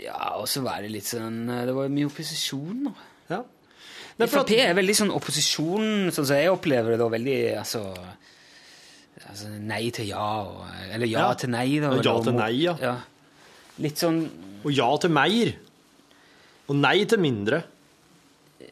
Ja, 0.04 0.36
og 0.39 0.47
så 0.47 0.62
var 0.64 0.82
det 0.82 0.91
litt 0.91 1.04
sånn 1.10 1.47
Det 1.66 1.74
var 1.76 1.89
mye 1.89 2.06
opposisjon, 2.10 2.84
da. 2.86 2.91
Ja. 3.36 3.43
Frp 4.28 4.52
er 4.60 4.74
veldig 4.76 4.95
sånn 4.95 5.12
opposisjon, 5.16 6.12
sånn 6.12 6.26
som 6.26 6.36
jeg 6.36 6.50
opplever 6.52 6.91
det 6.91 7.00
da, 7.00 7.08
veldig 7.10 7.38
altså, 7.58 7.84
altså 9.28 9.49
Nei 9.59 9.89
til 9.95 10.07
ja, 10.11 10.28
og, 10.47 10.61
eller 10.93 11.07
ja, 11.09 11.26
Ja. 11.28 11.34
til 11.34 11.49
nei, 11.51 11.80
da. 11.84 11.91
Ja, 11.99 12.15
til 12.24 12.34
nei, 12.38 12.51
ja. 12.63 12.95
Litt 13.80 13.97
sånn 14.01 14.22
Og 14.63 14.72
ja 14.76 14.88
til 14.99 15.11
mer. 15.15 15.53
Og 16.70 16.76
nei 16.76 16.97
til 17.09 17.20
mindre. 17.24 17.63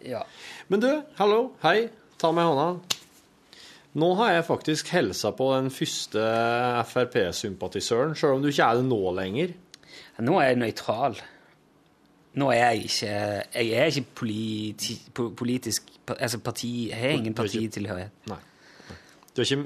Ja. 0.06 0.22
Men 0.68 0.84
du, 0.84 0.90
hallo, 1.18 1.54
hei, 1.64 1.90
ta 2.20 2.32
meg 2.36 2.44
i 2.44 2.50
hånda. 2.52 2.98
Nå 3.98 4.10
har 4.20 4.34
jeg 4.36 4.46
faktisk 4.46 4.92
helsa 4.94 5.32
på 5.34 5.48
den 5.56 5.72
første 5.74 6.22
Frp-sympatisøren, 6.92 8.14
sjøl 8.20 8.36
om 8.38 8.44
du 8.44 8.52
ikke 8.52 8.68
er 8.68 8.82
det 8.82 8.86
nå 8.86 9.00
lenger. 9.18 9.56
Nå 10.22 10.36
er 10.42 10.52
jeg 10.52 10.60
nøytral. 10.62 11.18
Nå 12.38 12.52
er 12.54 12.60
jeg 12.76 12.84
ikke 12.92 13.14
Jeg 13.56 13.72
er 13.74 13.88
ikke 13.90 14.04
politi, 14.20 14.98
politisk 15.16 15.88
Altså 16.20 16.38
parti 16.44 16.90
Jeg 16.92 17.00
har 17.00 17.16
ingen 17.16 17.34
partitilhørighet. 17.34 18.12
Du 19.38 19.44
er 19.44 19.46
ikke 19.46 19.66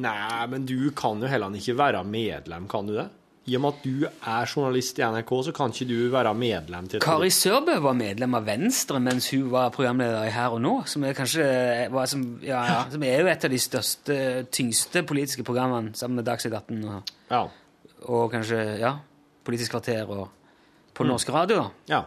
Nei, 0.00 0.46
men 0.52 0.66
du 0.70 0.76
kan 0.94 1.18
jo 1.18 1.26
heller 1.26 1.50
ikke 1.58 1.74
være 1.80 2.04
medlem, 2.06 2.68
kan 2.70 2.86
du 2.86 2.94
det? 2.94 3.08
I 3.50 3.56
og 3.56 3.62
med 3.64 3.72
at 3.72 3.82
du 3.82 4.04
er 4.06 4.44
journalist 4.46 4.98
i 5.00 5.02
NRK, 5.02 5.30
så 5.48 5.52
kan 5.56 5.72
ikke 5.74 5.86
du 5.88 6.10
være 6.12 6.30
medlem 6.38 6.86
til 6.92 7.00
Kari 7.02 7.30
Sørbø 7.34 7.78
var 7.82 7.96
medlem 7.98 8.36
av 8.38 8.44
Venstre 8.46 9.00
mens 9.02 9.26
hun 9.32 9.48
var 9.50 9.72
programleder 9.74 10.28
i 10.28 10.30
Her 10.30 10.54
og 10.54 10.60
Nå, 10.62 10.74
som 10.86 11.02
er 11.08 11.16
kanskje 11.18 11.46
var 11.90 12.06
som, 12.12 12.22
ja, 12.44 12.60
ja, 12.68 12.78
som 12.92 13.02
er 13.08 13.24
jo 13.24 13.30
et 13.32 13.46
av 13.48 13.50
de 13.50 13.58
største, 13.64 14.18
tyngste 14.54 15.02
politiske 15.08 15.42
programmene 15.48 15.96
sammen 15.98 16.20
med 16.20 16.28
Dagsnytt 16.28 16.54
18 16.60 16.84
og, 16.84 17.10
Ja. 17.32 17.42
og 18.06 18.30
kanskje 18.36 18.62
ja, 18.78 18.94
Politisk 19.42 19.72
kvarter 19.74 20.04
og 20.06 20.28
på 20.94 21.02
Mm. 21.02 21.08
norsk 21.14 21.28
radio. 21.32 21.56
da. 21.56 21.70
Ja. 21.96 22.02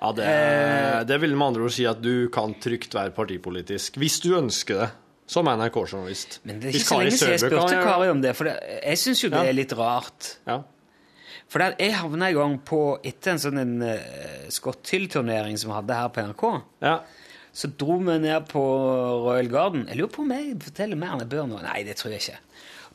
Ja, 0.00 0.12
det, 0.12 1.06
det 1.08 1.20
vil 1.22 1.34
med 1.36 1.46
andre 1.50 1.64
ord 1.66 1.72
si 1.74 1.84
at 1.88 2.00
du 2.02 2.28
kan 2.32 2.54
trygt 2.62 2.94
være 2.94 3.10
partipolitisk, 3.16 3.96
hvis 4.00 4.20
du 4.22 4.34
ønsker 4.38 4.80
det, 4.84 4.88
som 5.26 5.46
NRK-journalist. 5.48 6.40
Men 6.44 6.60
det 6.60 6.68
er 6.68 6.76
ikke 6.78 6.84
så 6.90 6.98
lenge 7.00 7.16
siden 7.16 7.32
jeg 7.32 7.40
spurte 7.46 7.80
Kari 7.84 8.08
om 8.12 8.20
det, 8.20 8.34
for 8.36 8.44
det, 8.50 8.54
jeg 8.84 8.98
syns 9.00 9.22
jo 9.24 9.30
det 9.32 9.40
Ja. 9.42 9.48
er 9.50 9.56
litt 9.56 9.72
rart. 9.78 10.36
Ja. 10.46 10.58
For 11.48 11.58
der, 11.62 11.74
jeg 11.78 11.94
havna 11.94 12.28
en 12.28 12.34
gang 12.34 12.58
på 12.66 12.80
Etter 13.04 13.32
en 13.32 13.38
sånn 13.38 13.58
en, 13.60 13.74
uh, 13.82 14.48
Skotthyll-turnering 14.50 15.56
som 15.60 15.70
vi 15.70 15.76
hadde 15.76 15.94
her 15.98 16.08
på 16.08 16.22
NRK, 16.28 16.62
Ja. 16.82 16.98
så 17.54 17.68
dro 17.76 17.98
vi 17.98 18.18
ned 18.18 18.48
på 18.48 18.60
Royal 19.24 19.48
Garden. 19.48 19.86
Jeg 19.88 19.96
lurer 19.98 20.10
på 20.12 20.22
om 20.24 20.30
jeg 20.32 20.56
forteller 20.60 20.96
mer 20.96 21.12
enn 21.14 21.20
jeg 21.20 21.28
bør 21.28 21.46
nå. 21.48 21.62
Nei, 21.62 21.82
det 21.84 21.96
tror 21.96 22.10
jeg 22.12 22.20
ikke. 22.24 22.38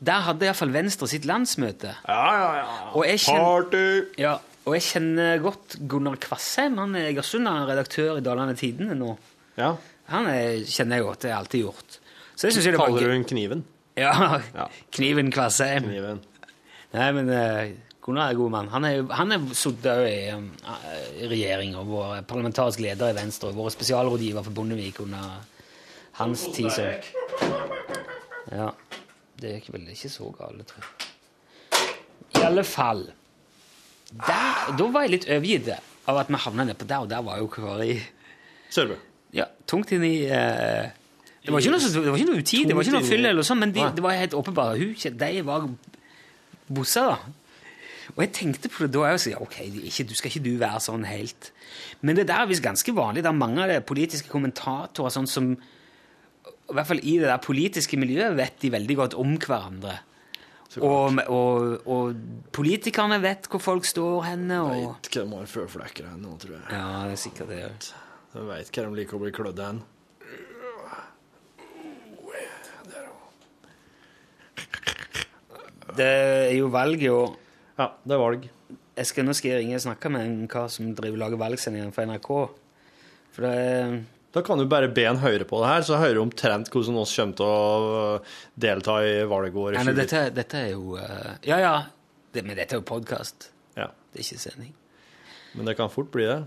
Der 0.02 0.20
hadde 0.24 0.46
iallfall 0.46 0.72
Venstre 0.72 1.08
sitt 1.08 1.24
landsmøte. 1.28 1.94
Ja, 2.08 2.26
ja, 2.36 2.54
ja. 2.60 2.90
Og 2.94 3.04
jeg 3.06 3.18
kjenner, 3.20 3.70
Party! 3.70 4.06
ja, 4.18 4.38
og 4.66 4.74
jeg 4.74 4.82
kjenner 4.82 5.38
godt 5.42 5.76
Gunnar 5.88 6.16
Kvassheim. 6.16 6.78
Han 6.78 6.94
er 6.96 7.10
Egersund, 7.12 7.46
han 7.46 7.62
er 7.64 7.74
redaktør 7.74 8.16
i 8.18 8.20
Dalane 8.24 8.54
Tidende 8.56 8.94
nå. 8.96 9.16
Ja. 9.58 9.74
Han 10.08 10.26
er, 10.26 10.64
kjenner 10.66 10.96
jeg 10.96 11.04
godt, 11.04 11.20
det 11.22 11.30
har 11.30 11.36
jeg 11.36 11.44
alltid 11.44 11.64
gjort. 11.66 11.99
Så 12.40 12.48
jeg 12.64 12.74
Kaller 12.78 12.96
gøy. 12.96 13.06
du 13.06 13.12
den 13.12 13.28
kniven? 13.28 13.62
Ja, 14.00 14.40
Ja. 14.54 14.66
Kniven 14.96 15.30
Kvassheim. 15.34 15.84
Kniven. 15.84 16.20
Nei, 16.94 17.08
men 17.12 17.28
uh, 17.28 17.68
Gunnar 18.00 18.30
er 18.30 18.34
en 18.34 18.40
god 18.40 18.50
mann. 18.54 18.68
Han 18.72 18.86
er, 18.88 19.02
han 19.12 19.34
er 19.34 19.42
sittet 19.54 20.06
i 20.08 20.30
um, 20.32 20.46
i 21.20 21.28
regjering 21.28 21.76
og 21.76 21.90
vært 21.92 22.28
parlamentarisk 22.30 22.80
leder 22.80 23.12
i 23.12 23.16
Venstre 23.18 23.50
og 23.52 23.60
vært 23.60 23.76
spesialrådgiver 23.76 24.46
for 24.46 24.56
Bondevik 24.56 25.02
under 25.04 25.42
hans 26.20 26.46
tid 26.56 26.70
som 26.72 26.88
Ja. 28.50 28.70
Det 29.40 29.52
gikk 29.54 29.70
vel 29.74 29.86
ikke 29.92 30.10
så 30.12 30.30
galt, 30.36 30.64
tror 30.68 30.84
jeg. 30.84 32.40
I 32.40 32.44
alle 32.46 32.64
fall 32.64 33.04
der, 34.10 34.72
Da 34.78 34.86
var 34.90 35.04
jeg 35.06 35.12
litt 35.14 35.28
overgitt 35.30 35.70
av 36.08 36.18
at 36.24 36.32
vi 36.32 36.40
havna 36.40 36.66
nedpå 36.66 36.88
der, 36.88 37.04
og 37.04 37.08
der 37.12 37.22
var 37.22 37.38
jo 37.38 37.46
Kari 37.52 38.00
Sørbø. 38.72 38.96
ja, 39.36 39.46
tungt 39.70 39.92
inn 39.94 40.04
i 40.04 40.24
eh, 40.26 40.90
Det 41.50 41.56
var 41.56 41.64
ikke 41.66 41.74
noe, 41.74 41.90
det 42.06 42.12
var 42.14 42.20
ikke 42.22 42.30
noe 42.30 42.40
utid, 42.44 42.70
det 42.70 42.76
var 42.78 42.86
ikke 42.86 42.94
noe 42.96 43.08
fyll 43.10 43.28
eller 43.32 43.46
sånn, 43.46 43.60
men 43.64 43.74
de, 43.74 43.84
det 43.96 44.04
var 44.04 44.16
helt 44.16 44.36
åpenbart. 44.38 44.78
Hun, 44.80 45.18
de 45.20 45.30
var 45.48 45.68
bossa, 46.70 47.06
da. 47.10 47.18
Og 48.16 48.22
jeg 48.24 48.32
tenkte 48.34 48.70
på 48.72 48.86
det 48.86 48.94
da 48.94 49.04
òg, 49.06 49.24
ja, 49.30 49.38
ok, 49.42 49.58
ikke, 49.86 50.06
du 50.10 50.14
skal 50.18 50.32
ikke 50.32 50.42
du 50.46 50.52
være 50.58 50.80
sånn 50.82 51.04
helt. 51.06 51.50
Men 52.02 52.18
det 52.18 52.26
der 52.30 52.42
er 52.42 52.50
visst 52.50 52.64
ganske 52.64 52.94
vanlig. 52.96 53.22
Det 53.22 53.30
er 53.30 53.38
mange 53.38 53.62
av 53.62 53.70
de 53.70 53.78
politiske 53.86 54.30
kommentatorer 54.32 55.14
sånn 55.14 55.28
som 55.30 55.52
i 55.54 56.74
hvert 56.74 56.86
fall 56.86 57.02
i 57.02 57.16
det 57.18 57.26
der 57.26 57.42
politiske 57.42 57.98
miljøet 57.98 58.36
vet 58.38 58.58
de 58.62 58.70
veldig 58.74 58.96
godt 58.98 59.16
om 59.18 59.34
hverandre. 59.42 59.96
Og, 60.78 61.16
og, 61.34 61.86
og 61.90 62.18
politikerne 62.54 63.18
vet 63.22 63.48
hvor 63.50 63.62
folk 63.62 63.88
står 63.88 64.28
henne. 64.28 64.60
Og, 64.62 64.84
Veit 65.02 65.08
hva 65.10 65.24
de 65.24 65.38
har 65.40 65.48
føflekker 65.50 66.10
henne 66.12 66.36
tror 66.38 66.54
jeg. 66.54 66.62
ja, 66.70 66.84
det 67.08 67.16
er 67.16 67.22
sikkert 67.24 67.50
det. 67.50 67.94
De 68.34 68.44
veit 68.46 68.70
hva 68.70 68.84
de 68.86 69.00
liker 69.00 69.18
å 69.18 69.22
bli 69.24 69.32
klødd 69.34 69.62
hen. 69.64 69.80
Det 75.96 76.06
er 76.06 76.54
jo 76.58 76.68
valg, 76.72 77.02
og 77.10 77.36
Ja, 77.80 77.90
det 78.04 78.12
er 78.16 78.20
valg. 78.22 78.48
jeg 78.96 79.06
skal, 79.08 79.24
nå 79.24 79.32
skal 79.34 79.50
jeg 79.54 79.60
ringe 79.62 79.74
og 79.78 79.84
snakke 79.86 80.10
med 80.12 80.26
en 80.26 80.48
kar 80.48 80.68
som 80.68 80.90
driver 80.94 81.16
lager 81.22 81.38
valgsendinger 81.40 81.92
for 81.96 82.04
NRK. 82.10 82.30
For 83.32 83.46
det 83.46 83.52
er 83.58 84.00
Da 84.34 84.42
kan 84.46 84.58
du 84.58 84.66
bare 84.70 84.88
be 84.94 85.02
en 85.08 85.16
høre 85.18 85.44
på 85.48 85.58
det 85.62 85.68
her, 85.72 85.82
så 85.82 85.96
hører 85.98 86.14
du 86.14 86.20
omtrent 86.22 86.68
hvordan 86.70 86.98
oss 87.00 87.14
kommer 87.16 87.34
til 87.34 87.46
å 87.46 88.22
delta 88.54 89.00
i 89.02 89.24
valgåret. 89.26 89.78
Ja, 89.80 89.82
men 89.84 89.96
dette, 89.98 90.30
dette 90.34 90.60
er 90.60 90.68
jo 90.76 90.96
eh, 91.00 91.32
Ja, 91.48 91.58
ja. 91.58 91.72
Det, 92.32 92.44
men 92.46 92.54
dette 92.54 92.76
er 92.76 92.78
jo 92.78 92.86
podkast. 92.86 93.48
Ja, 93.74 93.88
Det 94.12 94.20
er 94.20 94.26
ikke 94.28 94.38
sending. 94.44 94.74
men 95.54 95.66
det 95.66 95.76
kan 95.76 95.90
fort 95.90 96.12
bli 96.14 96.28
det. 96.28 96.44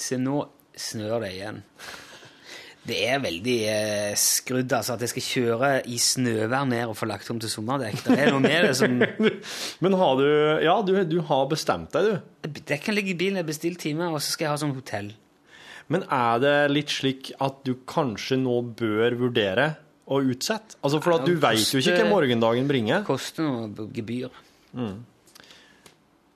Se, 0.00 0.16
nå 0.16 0.46
snør 0.76 1.20
det 1.26 1.32
igjen. 1.34 1.62
Det 2.86 2.96
er 3.08 3.20
veldig 3.22 3.56
eh, 3.70 4.12
skrudd, 4.20 4.70
altså, 4.76 4.94
at 4.94 5.02
jeg 5.02 5.12
skal 5.14 5.24
kjøre 5.26 5.70
i 5.90 5.98
snøvær 6.00 6.66
ned 6.70 6.84
og 6.86 6.96
få 6.98 7.08
lagt 7.10 7.30
om 7.32 7.40
til 7.42 7.50
sommerdekk. 7.50 8.02
Det 8.06 8.18
er 8.22 8.30
noe 8.30 8.42
med 8.44 8.68
det 8.68 8.74
som 8.78 8.98
Men 9.84 9.96
har 9.98 10.18
du 10.20 10.26
Ja, 10.62 10.76
du, 10.86 10.92
du 11.08 11.18
har 11.26 11.48
bestemt 11.50 11.96
deg, 11.96 12.12
du. 12.12 12.60
Det 12.68 12.78
kan 12.84 12.94
ligge 12.94 13.14
i 13.14 13.18
bilen, 13.18 13.40
jeg 13.40 13.48
bestilt 13.48 13.82
time, 13.82 14.10
og 14.12 14.20
så 14.20 14.34
skal 14.34 14.48
jeg 14.48 14.54
ha 14.54 14.60
sånn 14.62 14.76
hotell. 14.76 15.10
Men 15.92 16.06
er 16.10 16.38
det 16.42 16.54
litt 16.72 16.94
slik 16.94 17.32
at 17.42 17.60
du 17.66 17.76
kanskje 17.86 18.38
nå 18.42 18.60
bør 18.78 19.18
vurdere 19.18 19.72
å 20.06 20.20
utsette? 20.22 20.78
Altså, 20.82 21.02
for 21.02 21.18
at 21.18 21.26
du 21.26 21.34
veit 21.42 21.62
jo 21.62 21.82
ikke 21.82 22.00
hva 22.00 22.08
morgendagen 22.10 22.70
bringer. 22.70 23.04
Koster 23.06 23.46
noe 23.46 23.90
gebyr. 23.94 24.30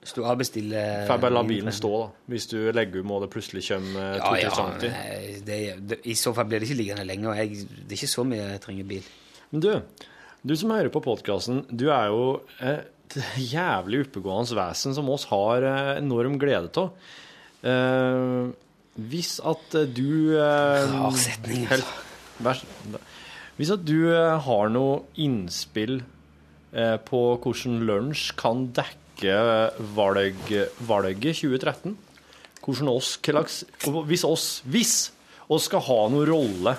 Hvis 0.01 0.15
du 0.17 0.23
avbestiller 0.25 1.03
Får 1.05 1.19
bare 1.21 1.35
la 1.35 1.43
bilen 1.45 1.73
stå, 1.77 1.89
da. 2.01 2.05
Hvis 2.33 2.47
du 2.49 2.57
legger 2.73 3.03
om 3.03 3.11
og 3.13 3.21
det 3.25 3.29
plutselig 3.35 3.61
kommer 3.67 4.15
Ja, 4.17 4.31
to-tre 4.31 4.89
ja, 4.89 4.95
nei, 4.95 5.35
det, 5.45 5.57
det, 5.91 5.99
I 6.09 6.15
så 6.17 6.33
fall 6.33 6.47
blir 6.49 6.59
det 6.63 6.69
ikke 6.71 6.79
liggende 6.79 7.05
lenge, 7.05 7.27
og 7.29 7.37
jeg, 7.37 7.67
det 7.85 7.91
er 7.93 7.99
ikke 7.99 8.09
så 8.15 8.25
mye 8.25 8.47
jeg 8.55 8.63
trenger 8.63 8.87
bil. 8.89 9.11
Men 9.51 9.61
du, 9.61 9.69
du 10.49 10.55
som 10.57 10.73
hører 10.73 10.89
på 10.95 11.03
podkasten, 11.05 11.61
du 11.69 11.85
er 11.93 12.09
jo 12.09 12.23
et 12.65 13.17
jævlig 13.37 14.05
oppegående 14.07 14.57
vesen 14.57 14.95
som 14.97 15.09
oss 15.13 15.27
har 15.29 15.67
eh, 15.69 15.91
enorm 15.99 16.39
glede 16.41 16.71
av. 16.81 16.93
Eh, 17.61 18.49
hvis 19.11 19.35
at 19.53 19.75
eh, 19.77 19.85
du 19.85 20.33
eh, 20.33 20.87
Rar 20.95 21.13
setning, 21.19 21.67
helt- 21.69 21.93
Hvis 23.59 23.69
at 23.75 23.85
du 23.85 23.97
eh, 24.15 24.39
har 24.47 24.71
noe 24.73 25.03
innspill 25.21 25.99
eh, 26.73 26.97
på 27.05 27.21
hvordan 27.43 27.83
lunsj 27.85 28.31
kan 28.39 28.65
dekke 28.73 28.97
valg, 29.95 30.47
valget 30.87 31.37
2013 31.41 31.97
hvordan 32.61 32.91
oss, 32.91 33.15
hva 33.25 33.33
slags, 33.33 33.55
hvis 34.05 34.23
oss, 34.27 34.45
hvis 34.69 34.93
oss 35.49 35.65
skal 35.65 35.81
ha 35.87 35.95
noen 36.13 36.27
rolle 36.29 36.75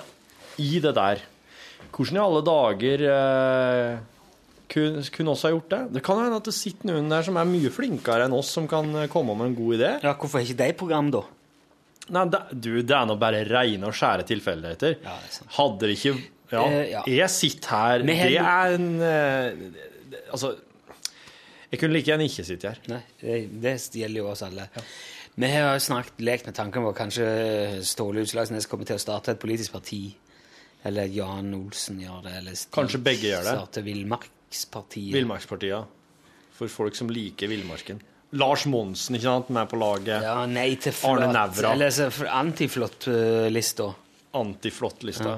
i 0.63 0.77
det 0.79 0.93
der, 0.95 1.19
hvordan 1.91 2.15
i 2.15 2.21
alle 2.23 2.41
dager 2.47 3.03
eh, 3.11 3.97
kunne, 4.71 5.03
kunne 5.11 5.33
oss 5.35 5.43
ha 5.43 5.51
gjort 5.51 5.67
det? 5.73 5.81
Det 5.97 6.03
kan 6.07 6.21
hende 6.23 6.39
at 6.39 6.47
det 6.47 6.55
sitter 6.55 6.87
noen 6.87 7.11
der 7.11 7.25
som 7.27 7.35
er 7.37 7.49
mye 7.51 7.71
flinkere 7.73 8.29
enn 8.29 8.37
oss, 8.37 8.53
som 8.55 8.67
kan 8.71 8.89
eh, 8.95 9.09
komme 9.11 9.35
med 9.35 9.51
en 9.51 9.57
god 9.59 9.75
idé. 9.75 9.91
Ja, 10.07 10.15
Hvorfor 10.15 10.39
er 10.39 10.47
ikke 10.47 10.59
de 10.63 10.69
program, 10.79 11.11
da? 11.13 11.23
Nei, 12.15 12.23
det, 12.31 12.41
du, 12.63 12.71
det 12.83 12.95
er 12.97 13.05
nå 13.11 13.19
bare 13.19 13.43
rene 13.47 13.87
og 13.91 13.95
skjære 13.99 14.25
tilfeldigheter. 14.31 14.97
Ja, 15.03 15.19
det. 15.23 15.47
Hadde 15.59 15.83
det 15.89 15.97
ikke 15.99 16.15
Ja, 16.53 16.63
Uh, 16.63 16.73
ja. 16.85 16.99
jeg 17.09 17.31
sitter 17.33 17.71
her 17.73 18.03
Det 18.05 18.15
er 18.37 18.73
en 18.75 18.89
det- 18.99 20.19
Altså, 20.31 20.51
jeg 21.73 21.81
kunne 21.81 21.95
like 21.95 22.05
gjerne 22.11 22.27
ikke 22.29 22.43
sitte 22.45 22.69
her. 22.69 22.79
Nei, 22.91 23.01
det, 23.17 23.39
det 23.57 23.73
gjelder 23.97 24.21
jo 24.21 24.27
oss 24.29 24.43
alle. 24.45 24.67
Vi 25.33 25.49
har 25.49 25.79
snakket 25.81 26.21
lekt 26.21 26.45
med 26.45 26.53
tanken 26.53 26.85
på 26.85 26.91
kanskje 26.93 27.25
Ståle 27.89 28.21
Utslagsnes 28.21 28.69
kommer 28.69 28.85
til 28.85 28.99
å 28.99 29.01
starte 29.01 29.33
et 29.33 29.41
politisk 29.41 29.73
parti. 29.73 30.03
Eller 30.85 31.09
Jan 31.09 31.49
Olsen 31.57 31.97
gjør 32.03 32.27
det. 32.27 32.35
Eller 32.43 32.59
Stig 32.59 32.75
Kanskje 32.77 33.01
begge 33.01 33.31
gjør 33.31 33.47
det. 33.47 33.57
Starte 33.57 33.85
Villmarkspartiet. 33.87 35.13
Villmarkspartiet. 35.17 35.99
For 36.53 36.69
folk 36.69 36.93
som 36.99 37.09
liker 37.09 37.49
villmarken. 37.49 38.03
Lars 38.37 38.67
Monsen, 38.69 39.17
ikke 39.17 39.25
sant, 39.25 39.49
med 39.53 39.69
på 39.69 39.77
laget. 39.81 40.21
Ja, 40.25 40.39
nei 40.49 40.75
til 40.81 40.93
flott. 40.93 41.21
Arne 41.21 41.33
Nævra. 41.33 41.73
Eller 41.73 42.33
antiflott-lista. 42.37 43.89
Antiflott-lista. 44.37 45.37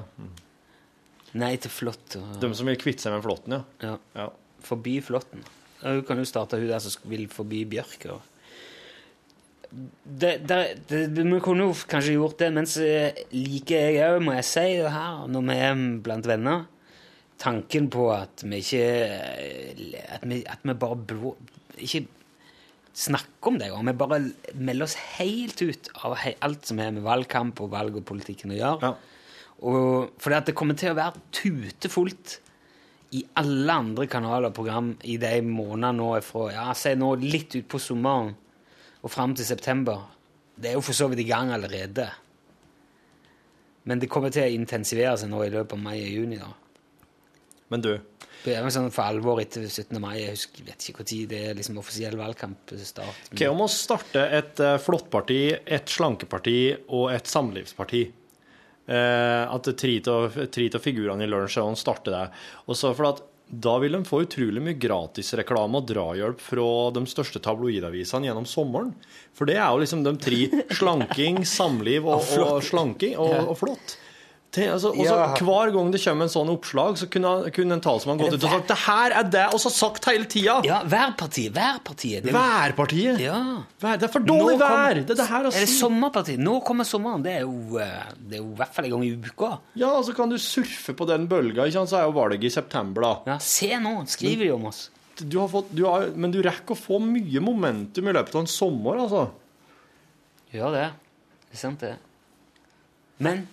Nei 1.40 1.56
til 1.64 1.72
flott. 1.72 2.16
De 2.44 2.52
som 2.56 2.68
vil 2.68 2.80
kvitte 2.80 3.08
seg 3.08 3.16
med 3.16 3.24
flåtten, 3.24 3.58
ja. 3.58 3.64
Ja. 3.84 4.00
ja. 4.16 4.32
Forby 4.66 5.00
flåtten. 5.04 5.44
Ja, 5.82 5.94
Hun 5.94 6.06
kan 6.08 6.22
jo 6.22 6.28
starte 6.28 6.60
hun 6.60 6.70
der 6.70 6.82
som 6.84 7.10
vil 7.12 7.28
forbi 7.32 7.64
bjørk. 7.70 8.08
Og... 8.14 8.22
Det, 9.72 10.38
det, 10.48 10.60
det, 10.90 11.02
vi 11.18 11.40
kunne 11.44 11.68
jo 11.68 11.76
kanskje 11.90 12.16
gjort 12.16 12.40
det, 12.40 12.52
men 12.56 12.70
så 12.70 12.86
liker 13.34 13.90
jeg 13.90 14.06
òg, 14.06 14.22
må 14.24 14.38
jeg 14.38 14.48
si, 14.48 14.66
det 14.80 14.94
her, 14.94 15.26
når 15.28 15.48
vi 15.50 15.58
er 15.66 15.86
blant 16.06 16.30
venner, 16.30 16.68
tanken 17.42 17.90
på 17.92 18.08
at 18.16 18.46
vi 18.48 18.62
ikke 18.64 18.84
At 20.16 20.24
vi, 20.24 20.38
at 20.48 20.62
vi 20.64 20.76
bare 20.80 20.96
blå, 20.96 21.34
ikke 21.76 22.06
snakker 22.96 23.52
om 23.52 23.58
det 23.60 23.68
engang. 23.68 23.90
Vi 23.90 23.98
bare 24.00 24.20
melder 24.56 24.88
oss 24.88 24.96
helt 25.18 25.60
ut 25.62 25.90
av 26.08 26.16
alt 26.16 26.70
som 26.70 26.80
har 26.80 26.94
med 26.96 27.04
valgkamp 27.04 27.60
og 27.66 27.74
valg 27.74 28.00
og 28.00 28.06
politikken 28.08 28.54
å 28.56 28.60
gjøre. 28.60 28.94
Og, 29.66 30.16
fordi 30.22 30.38
at 30.38 30.48
det 30.48 30.56
kommer 30.56 30.78
til 30.80 30.94
å 30.94 30.98
være 30.98 31.20
tutefullt 31.36 32.40
i 33.16 33.22
alle 33.40 33.78
andre 33.84 34.08
kanaler 34.12 34.50
og 34.50 34.58
program 34.58 34.92
i 35.08 35.16
de 35.22 35.38
månedene 35.46 35.94
nå 36.00 36.10
fra 36.26 36.50
ja, 36.54 36.66
si 36.76 36.96
nå 37.00 37.14
litt 37.22 37.56
utpå 37.62 37.80
sommeren 37.82 38.34
og 39.06 39.14
fram 39.14 39.36
til 39.38 39.48
september. 39.48 40.02
Det 40.56 40.72
er 40.72 40.78
jo 40.78 40.84
for 40.86 40.98
så 40.98 41.08
vidt 41.12 41.22
i 41.22 41.30
gang 41.30 41.52
allerede. 41.54 42.08
Men 43.86 44.02
det 44.02 44.10
kommer 44.10 44.34
til 44.34 44.48
å 44.48 44.56
intensivere 44.56 45.14
seg 45.22 45.30
nå 45.30 45.44
i 45.46 45.52
løpet 45.54 45.78
av 45.78 45.84
mai 45.84 46.00
og 46.00 46.10
juni. 46.10 46.40
da. 46.42 46.50
Men 47.70 47.86
du 47.86 47.92
Det 48.46 48.54
er 48.54 48.62
jo 48.62 48.70
sånn 48.70 48.92
for 48.94 49.10
alvor 49.10 49.40
etter 49.42 49.64
17. 49.66 49.98
mai. 50.02 50.20
Jeg 50.20 50.36
husker, 50.36 50.66
vet 50.68 50.90
ikke 50.90 51.06
når 51.06 51.30
det 51.30 51.40
er 51.50 51.56
liksom 51.58 51.80
offisiell 51.82 52.18
valgkampstart. 52.18 53.32
Hva 53.34 53.48
om 53.50 53.64
å 53.66 53.70
starte 53.70 54.22
et 54.38 54.62
uh, 54.62 54.76
flåttparti, 54.78 55.40
et 55.66 55.90
slankeparti 55.90 56.60
og 56.94 57.10
et 57.14 57.26
samlivsparti? 57.30 58.04
Eh, 58.86 59.44
at 59.50 59.70
tre 59.78 59.96
av 60.06 60.84
figurene 60.84 61.26
i 61.26 61.30
Lunsj 61.30 61.58
og 61.64 61.78
starter 61.80 62.14
det. 62.14 62.26
Og 62.70 62.78
så 62.78 62.94
for 62.94 63.10
at 63.14 63.24
da 63.46 63.76
vil 63.78 63.94
de 63.94 64.02
få 64.08 64.24
utrolig 64.24 64.62
mye 64.64 64.78
gratisreklame 64.82 65.78
og 65.78 65.90
drahjelp 65.90 66.40
fra 66.42 66.70
de 66.96 67.04
største 67.10 67.42
tabloidavisene 67.46 68.30
gjennom 68.30 68.48
sommeren. 68.50 68.96
For 69.38 69.50
det 69.50 69.60
er 69.60 69.70
jo 69.70 69.84
liksom 69.84 70.02
de 70.06 70.16
tre 70.22 70.64
slanking, 70.74 71.44
samliv 71.46 72.10
og, 72.10 72.26
og 72.48 72.64
slanking 72.66 73.18
og, 73.22 73.36
og 73.54 73.60
flott. 73.62 73.98
Te- 74.56 74.70
altså, 74.72 74.94
og 74.94 75.02
så 75.04 75.16
Ja. 75.20 75.24
Hver 75.44 75.72
gang 75.76 75.90
det 75.92 76.00
kommer 76.00 76.24
en 76.24 76.32
sånn 76.32 76.48
oppslag, 76.54 76.96
så 76.96 77.08
kunne, 77.12 77.32
kunne 77.52 77.74
en 77.76 77.82
talsmann 77.84 78.18
gått 78.22 78.38
ut 78.38 78.44
og 78.46 78.52
sagt 78.54 78.70
det 78.72 78.78
her 78.86 79.12
er 79.20 79.24
det, 79.34 79.42
og 79.52 79.60
så 79.60 79.72
sagt 79.74 80.06
hele 80.08 80.24
tida. 80.32 80.62
Ja, 80.64 80.78
værpartiet. 80.88 81.52
Værpartiet. 81.58 82.24
Det 82.24 82.32
Værpartiet? 82.34 83.20
Ja. 83.20 83.42
Vær, 83.84 83.98
det 84.00 84.08
er 84.08 84.14
for 84.14 84.24
dårlig 84.24 84.56
kom- 84.56 84.64
vær! 84.64 84.94
Det 85.02 85.12
er 85.12 85.20
det 85.20 85.28
her 85.28 85.44
å 85.44 85.52
Er 85.52 85.66
det 85.66 85.74
sommerpartiet? 85.74 86.40
Nå 86.40 86.56
kommer 86.64 86.88
sommeren. 86.88 87.22
Det 87.26 87.34
er 87.36 87.42
jo, 87.42 87.78
eh, 87.84 88.14
det 88.16 88.40
er 88.40 88.44
jo 88.46 88.52
i 88.54 88.56
hvert 88.62 88.74
fall 88.74 88.86
en 88.86 88.92
gang 88.96 89.04
i 89.04 89.12
uka. 89.28 89.52
Ja, 89.76 89.90
og 89.98 90.06
så 90.08 90.16
kan 90.16 90.30
du 90.30 90.38
surfe 90.38 90.96
på 90.96 91.06
den 91.12 91.28
bølga, 91.28 91.66
ikke 91.68 91.74
sant? 91.82 91.90
så 91.92 92.00
er 92.00 92.06
jo 92.08 92.16
valget 92.16 92.44
i 92.48 92.50
september, 92.56 93.02
da. 93.02 93.14
Ja, 93.34 93.38
Se 93.40 93.68
nå, 93.76 93.98
skriver 94.08 94.46
de 94.48 94.52
om 94.56 94.66
oss. 94.72 94.90
Du 95.20 95.40
har 95.40 95.48
fått, 95.48 95.74
du 95.76 95.84
har, 95.86 96.08
men 96.16 96.32
du 96.32 96.42
rekker 96.42 96.76
å 96.76 96.80
få 96.80 97.02
mye 97.02 97.40
momentum 97.44 98.08
i 98.08 98.14
løpet 98.14 98.36
av 98.36 98.42
en 98.42 98.48
sommer, 98.48 98.98
altså. 99.04 99.30
Gjør 100.54 100.72
det. 100.80 100.88
Det 101.52 101.54
er 101.54 101.58
sant, 101.58 101.80
det. 101.80 101.96
Men 103.20 103.48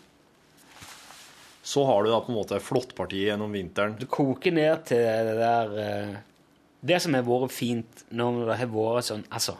Så 1.62 1.84
har 1.86 2.02
du 2.02 2.10
da 2.10 2.20
på 2.20 2.32
en 2.32 2.38
måte 2.40 2.58
flåttpartiet 2.58 3.28
gjennom 3.30 3.52
vinteren. 3.54 3.94
det 3.98 4.10
koker 4.10 4.54
ned 4.54 4.86
til 4.90 5.02
det 5.02 5.34
der 5.38 5.76
eh, 5.78 6.14
Det 6.82 6.98
som 7.02 7.14
har 7.14 7.22
vært 7.22 7.54
fint 7.54 8.04
når 8.10 8.48
det 8.48 8.56
har 8.58 8.72
vært 8.72 9.06
sånn 9.06 9.22
Altså, 9.30 9.54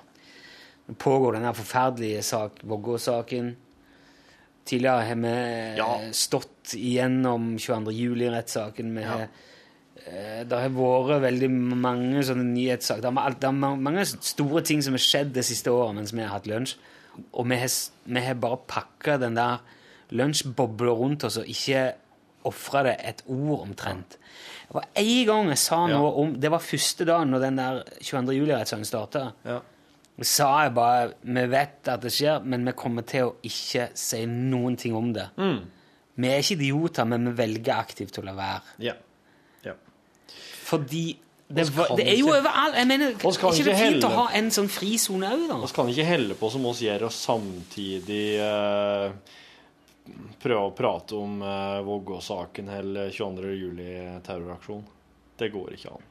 nå 0.89 0.97
pågår 0.99 1.37
den 1.37 1.47
der 1.47 1.55
forferdelige 1.55 2.25
sak, 2.27 2.59
Vågå-saken. 2.67 3.53
Tidligere 4.67 5.07
har 5.07 5.21
vi 5.23 6.11
stått 6.15 6.75
igjennom 6.75 7.55
22. 7.59 7.95
juli-rettssaken. 7.95 8.91
Vi 8.99 9.05
har 9.07 9.23
eh, 9.29 10.43
Det 10.43 10.59
har 10.59 10.75
vært 10.75 11.23
veldig 11.23 11.51
mange 11.55 12.25
sånne 12.27 12.49
nyhetssaker. 12.51 13.07
Er, 13.15 13.39
det 13.39 13.47
er 13.47 13.79
mange 13.79 14.07
store 14.11 14.65
ting 14.67 14.83
som 14.83 14.99
har 14.99 15.05
skjedd 15.07 15.31
det 15.39 15.47
siste 15.47 15.71
året 15.71 16.01
mens 16.01 16.15
vi 16.15 16.23
har 16.25 16.35
hatt 16.35 16.51
lunsj. 16.51 16.75
Og 17.31 17.47
vi 17.47 17.61
har, 17.63 17.79
vi 18.11 18.27
har 18.27 18.43
bare 18.43 18.59
pakka 18.67 19.21
den 19.23 19.39
der 19.39 19.63
lunsjbobla 20.13 20.95
rundt 20.99 21.25
oss 21.29 21.39
og 21.41 21.49
ikke 21.51 21.85
ofra 22.49 22.83
det 22.89 22.97
et 23.07 23.23
ord 23.31 23.67
omtrent. 23.67 24.17
Det 24.69 24.75
var 24.79 24.89
én 24.99 25.27
gang 25.29 25.49
jeg 25.53 25.59
sa 25.59 25.83
Ja. 25.89 25.99
noe 25.99 26.13
om 26.23 26.33
Det 26.41 26.51
var 26.51 26.59
første 26.59 27.05
dagen 27.05 27.31
når 27.31 27.41
den 27.41 27.57
der 27.57 27.83
22. 28.01 28.33
juli-rettssaken 28.33 28.85
starta. 28.85 29.33
Ja. 29.45 29.61
sa 30.23 30.63
jeg 30.65 30.75
bare 30.75 31.13
Vi 31.23 31.47
vet 31.51 31.89
at 31.89 32.01
det 32.03 32.13
skjer, 32.13 32.43
men 32.45 32.65
vi 32.65 32.73
kommer 32.73 33.03
til 33.03 33.25
å 33.25 33.35
ikke 33.43 33.89
si 33.95 34.25
noen 34.27 34.77
ting 34.77 34.95
om 34.97 35.13
det. 35.13 35.29
Mm. 35.37 35.61
Vi 36.17 36.29
er 36.29 36.39
ikke 36.39 36.57
idioter, 36.61 37.05
men 37.05 37.25
vi 37.31 37.37
velger 37.37 37.75
aktivt 37.75 38.19
å 38.19 38.23
la 38.23 38.33
være. 38.33 38.63
Ja. 38.79 38.95
ja. 39.65 39.73
Fordi 40.65 41.19
det, 41.53 41.77
var, 41.77 41.97
det 41.97 42.07
er 42.09 42.19
jo 42.19 42.29
overalt. 42.29 42.77
Jeg 42.77 42.87
mener, 42.89 43.15
Oss 43.25 43.37
kan 43.41 43.53
ikke 43.53 43.71
det 43.71 43.77
fint 43.77 44.05
å 44.05 44.09
ha 44.09 44.27
en 44.39 44.51
sånn 44.51 44.69
frisone 44.73 45.29
òg, 45.29 45.47
da? 45.51 45.59
Vi 45.67 45.73
kan 45.77 45.89
ikke 45.93 46.05
helle 46.09 46.37
på 46.39 46.51
som 46.53 46.65
oss 46.69 46.81
gjør, 46.85 47.09
og 47.09 47.13
samtidig 47.13 48.39
eh, 48.41 49.11
prøve 50.43 50.65
å 50.67 50.75
prate 50.77 51.19
om 51.19 51.41
uh, 51.45 51.81
Vågå-saken 51.87 52.71
eller 52.73 53.13
22. 53.15 53.53
juli-terroraksjon. 53.61 54.83
Det 55.39 55.49
går 55.53 55.77
ikke 55.77 55.95
an. 55.95 56.11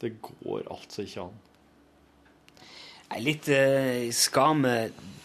Det 0.00 0.12
går 0.20 0.68
altså 0.72 1.06
ikke 1.06 1.26
an. 1.26 1.42
Nei, 3.06 3.20
Litt 3.22 3.48
uh, 3.48 4.06
Skal 4.14 4.62
vi 4.64 4.76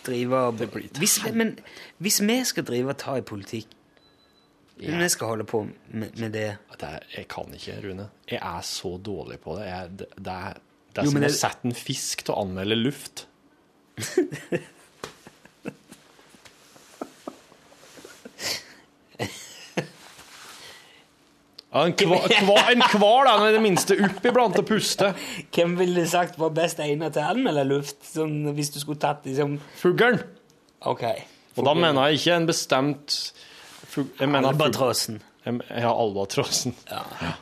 drive 0.06 0.42
og 0.48 0.60
hvis, 0.98 1.20
Men 1.34 1.56
hvis 2.02 2.20
vi 2.24 2.36
skal 2.46 2.66
drive 2.66 2.94
og 2.94 3.00
ta 3.02 3.16
i 3.18 3.24
politikk 3.26 3.74
Ja. 4.82 4.98
Vi 4.98 5.10
skal 5.14 5.34
holde 5.34 5.46
på 5.50 5.64
med, 5.66 6.14
med 6.18 6.32
det 6.34 6.48
Det 6.78 6.88
er, 6.88 7.08
jeg 7.18 7.28
kan 7.30 7.52
ikke, 7.54 7.80
Rune. 7.84 8.08
Jeg 8.30 8.40
er 8.42 8.62
så 8.66 8.96
dårlig 8.98 9.40
på 9.44 9.58
det. 9.60 9.68
Jeg, 9.70 9.90
det, 10.00 10.08
det 10.18 10.38
er, 10.50 10.62
det 10.94 11.02
er 11.04 11.10
Jo, 11.10 11.14
som 11.14 11.26
å 11.28 11.34
sette 11.36 11.70
en 11.70 11.78
fisk 11.78 12.24
til 12.26 12.34
å 12.34 12.40
anmelde 12.46 12.80
luft. 12.80 13.28
Ja, 21.72 21.86
en, 21.88 21.94
hval 23.00 23.28
er 23.32 23.46
i 23.48 23.52
det 23.56 23.62
minste 23.64 23.96
opp 24.04 24.26
iblant 24.28 24.58
og 24.60 24.66
puste. 24.68 25.14
Hvem 25.56 25.78
ville 25.80 26.04
sagt 26.12 26.36
var 26.40 26.52
best 26.56 26.82
egnet 26.84 27.16
til 27.16 27.24
å 27.24 27.30
anmelde 27.32 27.64
luft? 27.70 28.02
Sånn, 28.04 28.42
hvis 28.58 28.74
du 28.76 28.82
skulle 28.82 29.00
tatt 29.00 29.24
liksom 29.24 29.56
Fuglen. 29.80 30.20
Okay, 30.92 31.22
Og 31.56 31.64
da 31.68 31.76
mener 31.78 32.10
jeg 32.10 32.20
ikke 32.20 32.36
en 32.42 32.48
bestemt 32.50 33.16
fugl... 33.86 34.10
Jeg 34.20 34.32
mener 34.34 34.50
Albatrossen. 34.50 35.22
Ja, 35.46 35.92
albatrossen. 35.94 36.76
Ja. 36.90 37.36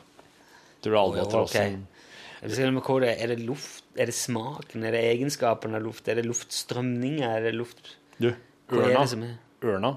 Du 0.84 0.92
albatrossen 0.96 1.80
Ok. 1.80 1.96
Jeg 2.40 2.48
vil 2.48 2.56
si 2.56 2.64
noe 2.64 2.72
om 2.72 2.84
hva 2.84 2.98
det 3.02 3.08
er. 3.10 3.18
Er 3.24 3.32
det 3.34 3.42
luft? 3.44 3.82
Er 4.00 4.08
det 4.08 4.14
smaken? 4.16 4.84
Er 4.88 4.94
det 4.96 5.00
egenskapen 5.10 5.76
av 5.76 5.82
luft? 5.84 6.06
Er 6.08 6.20
det 6.20 6.24
luftstrømninger? 6.28 7.26
Er 7.28 7.48
det 7.48 7.52
luft... 7.56 7.96
Du, 8.20 8.30
er 8.30 8.36
ørna, 8.76 9.02
er? 9.02 9.34
ørna, 9.66 9.90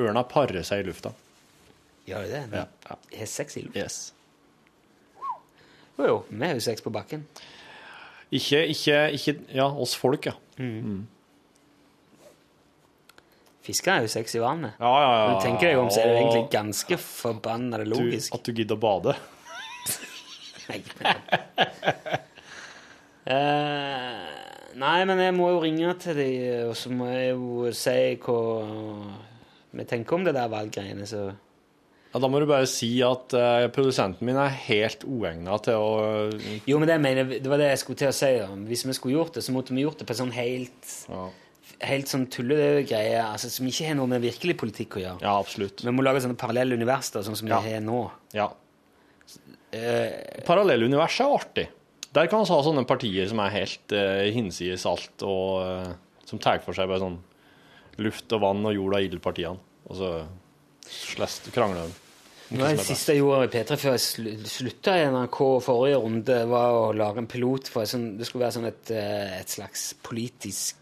ørna 0.00 0.24
parer 0.30 0.64
seg 0.66 0.82
i 0.82 0.88
lufta. 0.88 1.12
Gjør 2.08 2.26
det 2.28 2.42
det? 2.52 2.60
Ja, 2.60 2.96
Jeg 3.12 3.18
Har 3.18 3.26
sex 3.32 3.56
i 3.56 3.64
lufta? 3.64 3.84
Yes. 3.84 4.14
Jo, 5.98 6.06
jo. 6.06 6.16
Vi 6.28 6.44
har 6.44 6.54
jo 6.54 6.60
sex 6.64 6.82
på 6.84 6.92
bakken. 6.92 7.26
Ikke, 8.34 8.64
ikke, 8.66 9.10
ikke 9.14 9.34
Ja, 9.54 9.68
oss 9.70 9.94
folk, 9.96 10.26
ja. 10.26 10.34
Fisker 13.64 13.94
har 13.94 14.04
jo 14.04 14.10
sex 14.12 14.34
i 14.36 14.42
vannet. 14.42 14.74
Ja, 14.80 14.90
ja, 15.00 15.12
ja. 15.16 15.28
Men 15.30 15.40
tenker 15.40 15.70
deg 15.70 15.78
om, 15.80 15.88
så 15.88 16.02
er 16.02 16.10
det 16.10 16.18
egentlig 16.20 16.48
ganske 16.52 16.98
forbanna 17.00 17.80
du, 17.80 17.86
logisk. 17.94 18.34
At 18.36 18.44
du 18.44 18.52
gidder 18.52 18.76
å 18.76 18.82
bade. 18.82 19.14
Nei. 20.68 20.82
Eh, 23.24 24.24
nei, 24.76 24.98
men 25.08 25.20
jeg 25.22 25.32
må 25.32 25.46
jo 25.54 25.62
ringe 25.62 25.94
til 26.00 26.18
de, 26.18 26.28
og 26.68 26.74
så 26.76 26.92
må 26.92 27.08
jeg 27.08 27.30
jo 27.32 27.70
si 27.72 27.94
hva 28.20 28.36
vi 29.74 29.86
tenker 29.88 30.18
om 30.18 30.26
det 30.26 30.34
der 30.36 30.50
valggreiene, 30.52 31.06
så 31.08 31.30
Ja, 32.14 32.20
da 32.22 32.28
må 32.30 32.38
du 32.38 32.46
bare 32.46 32.66
si 32.70 32.92
at 33.02 33.34
uh, 33.34 33.66
produsenten 33.74 34.22
min 34.28 34.36
er 34.38 34.52
helt 34.68 35.02
uegna 35.02 35.56
til 35.64 35.74
å 35.74 35.88
Jo, 36.70 36.78
men 36.78 36.86
det, 36.86 36.98
mener, 37.02 37.26
det 37.42 37.50
var 37.50 37.58
det 37.58 37.72
jeg 37.72 37.80
skulle 37.82 37.98
til 38.04 38.12
å 38.12 38.14
si. 38.14 38.28
da. 38.38 38.46
Hvis 38.70 38.84
vi 38.86 38.94
skulle 38.94 39.16
gjort 39.16 39.34
det, 39.34 39.42
så 39.42 39.50
måtte 39.56 39.74
vi 39.74 39.82
gjort 39.82 39.98
det 39.98 40.06
på 40.06 40.14
sånn 40.20 40.30
helt 40.36 40.92
Ja, 41.10 41.24
Helt 41.84 42.06
sånn 42.08 42.28
tullegreie 42.30 43.18
altså, 43.26 43.50
som 43.50 43.66
ikke 43.66 43.88
har 43.88 43.96
noe 43.98 44.06
med 44.12 44.22
virkelig 44.22 44.54
politikk 44.60 44.94
å 44.96 45.02
gjøre. 45.02 45.18
ja 45.26 45.32
absolutt. 45.42 45.82
Vi 45.82 45.90
må 45.92 46.04
lage 46.06 46.22
sånne 46.22 46.38
parallelle 46.38 46.78
univers, 46.78 47.10
da, 47.10 47.24
sånn 47.26 47.34
som 47.36 47.50
Ja. 47.50 47.58
vi 47.64 47.72
har 47.74 47.82
nå. 47.82 47.98
Ja. 48.32 48.46
Parallelle 50.46 50.86
univers 50.86 51.18
er 51.20 51.34
artig. 51.34 51.66
Der 52.14 52.28
kan 52.30 52.44
vi 52.44 52.52
ha 52.52 52.60
sånne 52.62 52.84
partier 52.86 53.26
som 53.26 53.40
er 53.42 53.50
helt 53.56 53.92
uh, 53.96 54.22
hinsides 54.30 54.86
alt 54.86 55.24
og 55.26 55.64
uh, 55.66 55.90
som 56.30 56.38
tar 56.38 56.62
for 56.62 56.76
seg 56.78 56.86
bare 56.88 57.02
sånn 57.02 57.18
luft 57.98 58.30
og 58.38 58.44
vann 58.46 58.62
og 58.70 58.74
jord 58.76 58.94
og 58.96 59.02
ildpartiene, 59.08 59.58
og 59.90 59.98
så 59.98 60.12
slest 60.86 61.50
krangler 61.54 61.90
de. 61.90 62.03
Det 62.50 62.58
var 62.60 62.74
det 62.76 62.84
siste 62.84 63.14
jeg 63.14 63.22
gjorde 63.22 63.46
i 63.46 63.50
P3 63.54 63.76
før 63.80 63.94
jeg 63.96 64.02
slu- 64.04 64.48
slutta 64.52 64.94
i 65.00 65.04
NRK 65.10 65.38
forrige 65.64 65.96
runde, 66.02 66.36
var 66.50 66.74
å 66.76 66.92
lage 66.96 67.18
en 67.22 67.26
pilot 67.30 67.68
for 67.72 67.88
sånn, 67.88 68.16
Det 68.18 68.26
skulle 68.28 68.44
være 68.44 68.56
sånn 68.58 68.66
et, 68.68 68.90
eh, 68.90 69.38
et 69.40 69.48
slags 69.48 69.94
politisk 70.04 70.76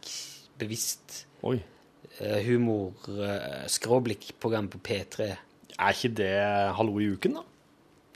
bevisst 0.58 1.24
Oi. 1.44 1.62
eh, 2.20 2.42
humor, 2.44 2.92
eh, 3.08 3.64
skråblikkprogram 3.68 4.68
på 4.68 4.80
P3. 4.82 5.30
Er 5.78 5.92
ikke 5.94 6.14
det 6.14 6.74
Hallo 6.76 6.98
i 7.00 7.06
uken, 7.14 7.34
da? 7.34 7.42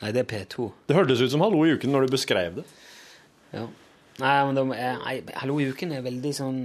Nei, 0.02 0.10
det 0.12 0.20
er 0.26 0.44
P2. 0.44 0.72
Det 0.88 0.96
hørtes 0.96 1.20
ut 1.22 1.30
som 1.30 1.40
Hallo 1.40 1.64
i 1.64 1.72
uken 1.78 1.90
når 1.90 2.06
du 2.06 2.16
beskrev 2.16 2.56
det. 2.60 2.64
Ja. 3.54 3.66
Nei, 4.18 4.44
men 4.44 4.54
de 4.54 4.64
nei, 4.74 5.22
Hallo 5.36 5.58
i 5.60 5.70
uken 5.70 5.92
er 5.92 6.02
veldig 6.02 6.32
sånn 6.34 6.60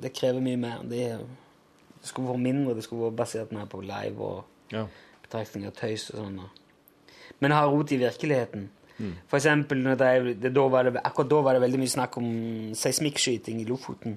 Det 0.00 0.12
krever 0.14 0.40
mye 0.40 0.56
mer. 0.58 0.78
Det, 0.82 1.18
det 1.20 2.08
skulle 2.08 2.28
vært 2.32 2.42
mindre, 2.42 2.74
det 2.74 2.84
skulle 2.84 3.10
vært 3.10 3.16
basert 3.20 3.52
mer 3.52 3.66
på 3.66 3.82
live 3.84 4.18
og 4.20 4.44
Ja. 4.72 4.86
Betraktning 5.36 5.68
av 5.68 5.76
tøys 5.76 6.08
og 6.14 6.22
sånn. 6.22 6.40
Men 7.44 7.52
har 7.52 7.68
rot 7.68 7.92
i 7.92 8.00
virkeligheten. 8.00 8.70
For 9.28 9.36
eksempel, 9.36 9.82
det, 10.00 10.36
det, 10.40 10.52
da 10.56 10.62
var 10.72 10.88
det, 10.88 11.02
akkurat 11.04 11.28
da 11.28 11.40
var 11.44 11.56
det 11.56 11.66
veldig 11.66 11.80
mye 11.82 11.92
snakk 11.92 12.16
om 12.16 12.28
seismikkskyting 12.76 13.60
i 13.60 13.66
Lofoten. 13.68 14.16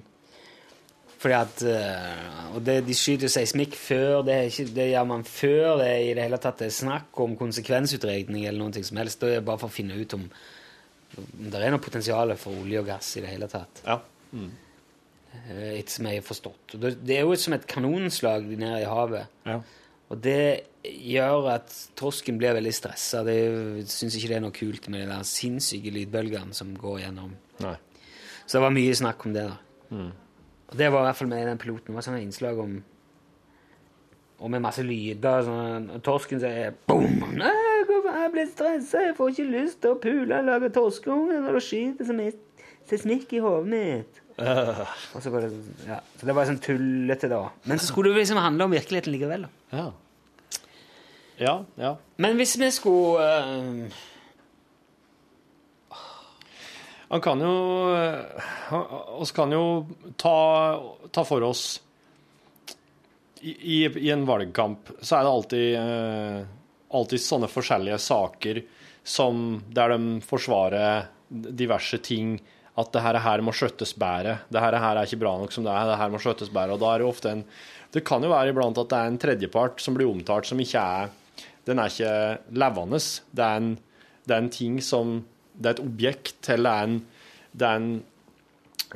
Fordi 1.20 1.34
at, 1.36 1.62
eh, 1.68 2.54
og 2.54 2.62
det, 2.64 2.78
De 2.86 2.94
skyter 2.96 3.28
seismikk 3.28 3.76
før 3.76 4.22
det, 4.24 4.38
ikke, 4.48 4.64
det 4.72 4.86
gjør 4.88 5.10
man 5.10 5.26
før 5.28 5.82
det 5.82 5.90
i 6.06 6.14
det 6.16 6.24
hele 6.24 6.38
tatt 6.40 6.62
er 6.64 6.72
snakk 6.72 7.20
om 7.20 7.36
konsekvensutregning 7.36 8.46
eller 8.48 8.62
noe 8.62 8.86
som 8.86 9.02
helst. 9.02 9.20
Det 9.20 9.36
er 9.36 9.44
bare 9.44 9.60
for 9.60 9.68
å 9.68 9.74
finne 9.74 10.00
ut 10.00 10.16
om, 10.16 10.24
om 11.20 11.50
det 11.52 11.60
er 11.60 11.74
noe 11.74 11.84
potensial 11.84 12.32
for 12.40 12.64
olje 12.64 12.80
og 12.80 12.88
gass 12.88 13.12
i 13.20 13.24
det 13.26 13.34
hele 13.34 13.50
tatt. 13.52 13.82
Ja. 13.84 13.98
Mm. 14.32 14.48
Etter 15.50 15.92
som 15.92 16.08
jeg 16.08 16.22
har 16.22 16.26
forstått. 16.26 16.78
Det, 16.80 16.94
det 17.04 17.20
er 17.20 17.28
jo 17.28 17.36
som 17.38 17.58
et 17.58 17.68
kanonslag 17.68 18.48
nede 18.48 18.80
i 18.80 18.88
havet. 18.88 19.28
Ja. 19.44 19.60
Og 20.10 20.18
det 20.24 20.66
gjør 20.82 21.46
at 21.52 21.70
torsken 21.98 22.38
blir 22.40 22.56
veldig 22.56 22.72
stressa. 22.74 23.22
De 23.26 23.84
syns 23.86 24.16
ikke 24.18 24.32
det 24.32 24.38
er 24.40 24.42
noe 24.42 24.54
kult 24.56 24.88
med 24.90 25.04
de 25.04 25.10
der 25.12 25.26
sinnssyke 25.28 25.92
lydbølgene 25.94 26.56
som 26.56 26.72
går 26.78 27.04
gjennom. 27.04 27.36
Nei. 27.62 27.76
Så 28.42 28.58
det 28.58 28.64
var 28.64 28.74
mye 28.74 28.96
snakk 28.98 29.26
om 29.28 29.36
det, 29.36 29.44
da. 29.46 30.00
Og 30.70 30.78
det 30.78 30.88
var 30.90 31.04
i 31.04 31.08
hvert 31.10 31.18
fall 31.18 31.30
med 31.30 31.44
i 31.44 31.48
den 31.50 31.60
piloten. 31.62 31.92
Det 31.92 31.98
var 31.98 32.06
sånne 32.06 32.24
innslag 32.24 32.58
om 32.62 32.80
Og 34.40 34.48
med 34.50 34.62
masse 34.64 34.80
lyder. 34.82 35.42
Sånn, 35.44 35.90
og 35.92 36.02
torsken 36.06 36.40
sier 36.40 36.72
boom! 36.88 37.18
Nei, 37.36 37.50
jeg 37.84 38.30
blir 38.32 38.46
stressa? 38.48 39.02
Jeg 39.04 39.16
får 39.18 39.34
ikke 39.34 39.50
lyst 39.50 39.82
til 39.84 39.92
å 39.92 39.98
pule 40.00 40.38
og 40.38 40.46
lage 40.48 40.70
torskeunge 40.72 41.42
når 41.44 41.58
det 41.58 41.62
skyter 41.66 42.08
så 42.08 42.16
mye 42.16 42.32
seismikk 42.88 43.34
i 43.36 43.42
hodet 43.44 43.68
mitt. 43.68 44.22
Og 45.14 45.22
så 45.22 45.32
bare, 45.32 45.50
ja. 45.86 45.98
Så 46.16 46.28
det 46.28 46.36
var 46.36 46.48
sånn 46.48 46.62
tullete, 46.64 47.28
da. 47.30 47.42
Men 47.68 47.80
så 47.80 47.90
skulle 47.90 48.14
det 48.14 48.22
liksom 48.24 48.40
handle 48.40 48.68
om 48.68 48.76
virkeligheten 48.76 49.12
likevel. 49.14 49.46
da. 49.46 49.50
Ja. 49.76 49.88
Ja, 51.40 51.54
ja. 51.80 51.94
Men 52.20 52.36
hvis 52.36 52.56
vi 52.60 52.68
skulle 52.72 53.24
eh, 53.24 54.00
Han 57.10 57.22
kan 57.24 57.40
jo 57.40 57.54
Vi 58.70 59.30
kan 59.34 59.54
jo 59.56 59.62
ta, 60.20 60.34
ta 61.10 61.24
for 61.24 61.46
oss 61.48 61.80
i, 63.40 63.50
i, 63.50 63.78
I 63.88 64.10
en 64.12 64.26
valgkamp 64.28 64.90
så 65.00 65.16
er 65.16 65.24
det 65.24 65.30
alltid, 65.32 65.68
eh, 65.80 66.42
alltid 66.92 67.22
sånne 67.24 67.48
forskjellige 67.48 67.96
saker 68.04 68.60
som 69.00 69.62
der 69.72 69.94
de 69.94 70.18
forsvarer 70.20 71.06
diverse 71.30 71.96
ting. 72.04 72.34
At 72.80 72.92
det 72.94 73.02
her, 73.04 73.42
må 73.44 73.52
skjøttes 73.56 73.92
bedre. 73.98 74.38
Det 74.48 74.62
her, 74.62 74.76
er 74.78 75.02
ikke 75.04 75.20
bra 75.20 75.36
nok 75.40 75.52
som 75.54 75.66
det 75.66 75.72
er. 75.74 75.90
Det 75.90 76.00
her 76.00 76.12
må 76.12 76.20
skjøttes 76.22 76.52
bedre. 76.52 76.76
Og 76.76 76.82
da 76.82 76.94
er 76.94 77.02
det 77.02 77.10
ofte 77.10 77.34
en 77.34 77.44
Det 77.90 78.04
kan 78.06 78.22
jo 78.22 78.30
være 78.30 78.52
iblant 78.52 78.78
at 78.78 78.90
det 78.90 78.98
er 78.98 79.10
en 79.10 79.18
tredjepart 79.18 79.80
som 79.82 79.96
blir 79.96 80.06
omtalt 80.06 80.46
som 80.46 80.60
ikke 80.62 80.78
er 80.78 81.10
Den 81.66 81.78
er 81.78 81.90
ikke 81.90 82.12
levende. 82.54 83.00
Det 83.34 83.46
er 83.46 83.56
en, 83.62 83.72
det 84.26 84.36
er 84.36 84.44
en 84.44 84.54
ting 84.54 84.80
som 84.80 85.24
Det 85.54 85.66
er 85.66 85.74
et 85.76 85.84
objekt, 85.84 86.48
eller 86.48 86.70
er 86.70 86.88
en, 86.88 87.00
det 87.52 87.66
er 87.66 87.82
en 87.82 87.90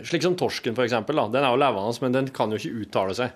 Slik 0.03 0.25
som 0.25 0.35
torsken, 0.35 0.75
for. 0.75 0.91
Da. 0.91 1.29
Den 1.31 1.45
er 1.45 1.53
jo 1.53 1.59
levende, 1.61 1.99
men 2.03 2.15
den 2.17 2.29
kan 2.35 2.51
jo 2.51 2.59
ikke 2.59 2.83
uttale 2.83 3.15
seg. 3.15 3.35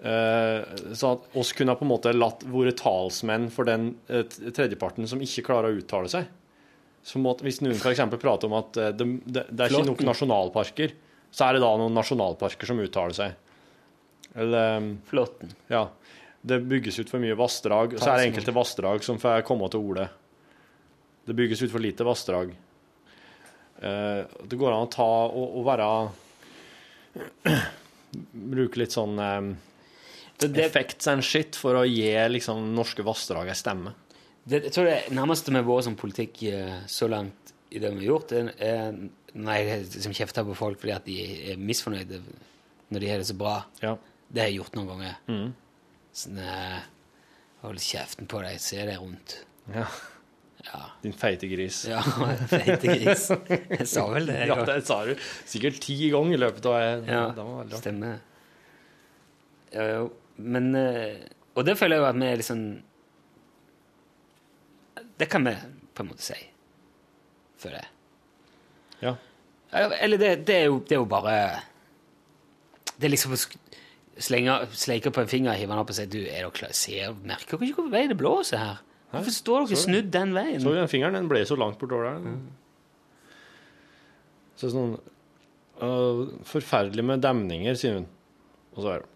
Eh, 0.00 0.94
så 0.96 1.10
at 1.12 1.34
oss 1.36 1.52
kunne 1.52 1.74
på 1.76 1.84
en 1.84 1.90
måte 1.90 2.12
latt 2.16 2.46
vært 2.48 2.78
talsmenn 2.80 3.50
for 3.52 3.68
den 3.68 3.90
eh, 4.08 4.24
tredjeparten 4.24 5.08
som 5.10 5.20
ikke 5.20 5.44
klarer 5.50 5.68
å 5.68 5.82
uttale 5.82 6.08
seg. 6.08 6.30
Måtte, 7.16 7.46
hvis 7.46 7.62
noen 7.64 7.78
f.eks. 7.80 8.02
prater 8.20 8.46
om 8.50 8.58
at 8.58 8.76
eh, 8.76 8.90
det, 8.94 9.06
det, 9.24 9.46
det 9.48 9.64
er 9.64 9.72
ikke 9.72 9.88
nok 9.88 10.02
nasjonalparker, 10.10 10.92
så 11.32 11.46
er 11.46 11.56
det 11.56 11.62
da 11.64 11.70
noen 11.80 11.94
nasjonalparker 11.96 12.68
som 12.68 12.82
uttaler 12.82 13.16
seg. 13.16 13.36
Eller 14.36 14.76
eh, 14.76 14.88
Flåtten. 15.10 15.54
Ja. 15.72 15.86
Det 16.40 16.60
bygges 16.64 16.98
ut 17.02 17.10
for 17.12 17.20
mye 17.20 17.36
vassdrag, 17.36 17.94
og 17.96 18.00
så 18.00 18.12
er 18.14 18.20
det 18.22 18.28
enkelte 18.30 18.54
vassdrag 18.56 19.02
som 19.04 19.18
får 19.20 19.42
komme 19.48 19.68
til 19.72 19.82
orde. 19.90 20.06
Det 21.28 21.36
bygges 21.36 21.60
ut 21.66 21.72
for 21.72 21.82
lite 21.84 22.04
vassdrag. 22.06 22.52
Eh, 23.80 24.20
Det 24.48 24.60
går 24.60 24.72
an 24.76 24.86
å 24.86 24.92
ta 24.92 25.08
og, 25.28 25.56
og 25.60 25.66
være 25.68 25.88
Bruke 28.54 28.80
litt 28.80 28.94
sånn 28.94 29.18
eh, 29.22 29.50
effects 30.64 31.08
and 31.12 31.24
shit 31.24 31.56
for 31.58 31.76
å 31.80 31.84
gi 31.88 32.08
liksom 32.32 32.70
norske 32.76 33.04
vassdrag 33.06 33.50
en 33.52 33.58
stemme. 33.58 33.92
Det, 34.50 34.62
jeg 34.66 34.74
tror 34.74 34.88
det 34.88 34.98
nærmeste 35.14 35.54
med 35.54 35.66
vår 35.68 35.82
som 35.86 35.96
politikk 35.98 36.42
eh, 36.50 36.78
så 36.90 37.08
langt 37.10 37.52
i 37.70 37.78
det 37.78 37.90
vi 37.94 38.02
har 38.02 38.08
gjort, 38.16 38.32
er, 38.34 38.94
Nei, 39.38 39.58
som 39.94 40.10
kjefter 40.16 40.42
på 40.42 40.56
folk 40.58 40.80
fordi 40.82 40.90
at 40.96 41.04
de 41.06 41.16
er 41.52 41.60
misfornøyde 41.60 42.18
når 42.90 43.02
de 43.04 43.10
har 43.12 43.20
det 43.22 43.28
så 43.28 43.36
bra. 43.38 43.60
Ja. 43.78 43.92
Det 44.26 44.42
har 44.42 44.48
jeg 44.50 44.58
gjort 44.58 44.78
noen 44.78 44.88
ganger. 44.90 45.20
Mm. 45.30 45.52
Sånn 46.22 46.40
eh, 46.42 46.80
Hold 47.60 47.82
kjeften 47.84 48.26
på 48.30 48.40
deg, 48.42 48.56
se 48.62 48.80
deg 48.88 48.96
rundt. 48.98 49.36
Ja. 49.70 49.84
Ja. 50.64 50.80
Din 51.04 51.14
feite 51.16 51.48
gris. 51.48 51.82
Ja, 51.88 52.00
feite 52.50 52.88
gris. 52.88 53.26
Jeg 53.30 53.86
sa 53.88 54.06
vel 54.12 54.26
det. 54.28 54.38
jeg 54.42 54.50
Ja, 54.50 54.56
det 54.68 54.78
sa 54.88 54.98
du 55.08 55.12
sikkert 55.48 55.78
ti 55.84 55.96
ganger 56.12 56.36
i 56.36 56.40
løpet 56.40 56.68
av 56.68 57.08
Ja, 57.08 57.22
det 57.68 57.80
stemmer. 57.80 58.18
Ja. 59.76 60.02
Men 60.40 60.72
eh, 60.74 61.20
Og 61.54 61.66
det 61.68 61.76
føler 61.78 61.98
jeg 61.98 62.02
jo 62.02 62.08
at 62.10 62.18
vi 62.18 62.26
er 62.26 62.38
litt 62.40 62.42
liksom 62.42 62.64
Det 65.20 65.28
kan 65.28 65.44
vi 65.44 65.52
på 65.94 66.04
en 66.04 66.08
måte 66.10 66.24
si, 66.24 66.36
føler 67.60 67.82
jeg. 67.82 67.90
Ja. 69.04 69.14
Eller 70.00 70.18
det, 70.20 70.30
det, 70.48 70.54
er, 70.56 70.64
jo, 70.68 70.78
det 70.82 70.96
er 70.96 70.98
jo 70.98 71.06
bare 71.08 71.34
Det 72.98 73.06
er 73.06 73.12
liksom 73.12 73.32
å 73.32 73.38
sleike 74.20 75.12
på 75.14 75.22
en 75.22 75.30
finger, 75.30 75.52
og 75.52 75.60
hive 75.60 75.70
den 75.70 75.80
opp 75.80 75.92
og 75.92 75.96
si 75.96 76.06
du, 76.10 76.18
er 76.24 76.42
dere 76.42 76.50
klar? 76.56 76.72
Ser, 76.76 77.14
Merker 77.24 77.56
dere 77.60 77.70
ikke 77.70 77.84
hvor 77.84 77.92
vei 77.94 78.02
det 78.10 78.16
blåser 78.20 78.60
her? 78.60 78.80
Hvorfor 79.12 79.34
står 79.34 79.64
dere 79.68 79.76
Så- 79.78 79.86
snudd 79.86 80.10
den 80.14 80.34
veien? 80.36 80.60
Så 80.62 80.74
den 80.74 80.90
fingeren 80.90 81.16
den 81.16 81.28
ble 81.30 81.44
så 81.48 81.56
langt 81.58 81.78
bortover 81.80 82.10
der. 82.10 82.34
Så 84.60 84.68
sånn 84.74 84.92
uh, 85.80 86.26
Forferdelig 86.44 87.04
med 87.06 87.22
demninger, 87.24 87.78
sier 87.78 88.00
hun. 88.00 88.06
Og 88.76 88.84
så 88.84 88.92
er 88.96 89.04
det 89.04 89.08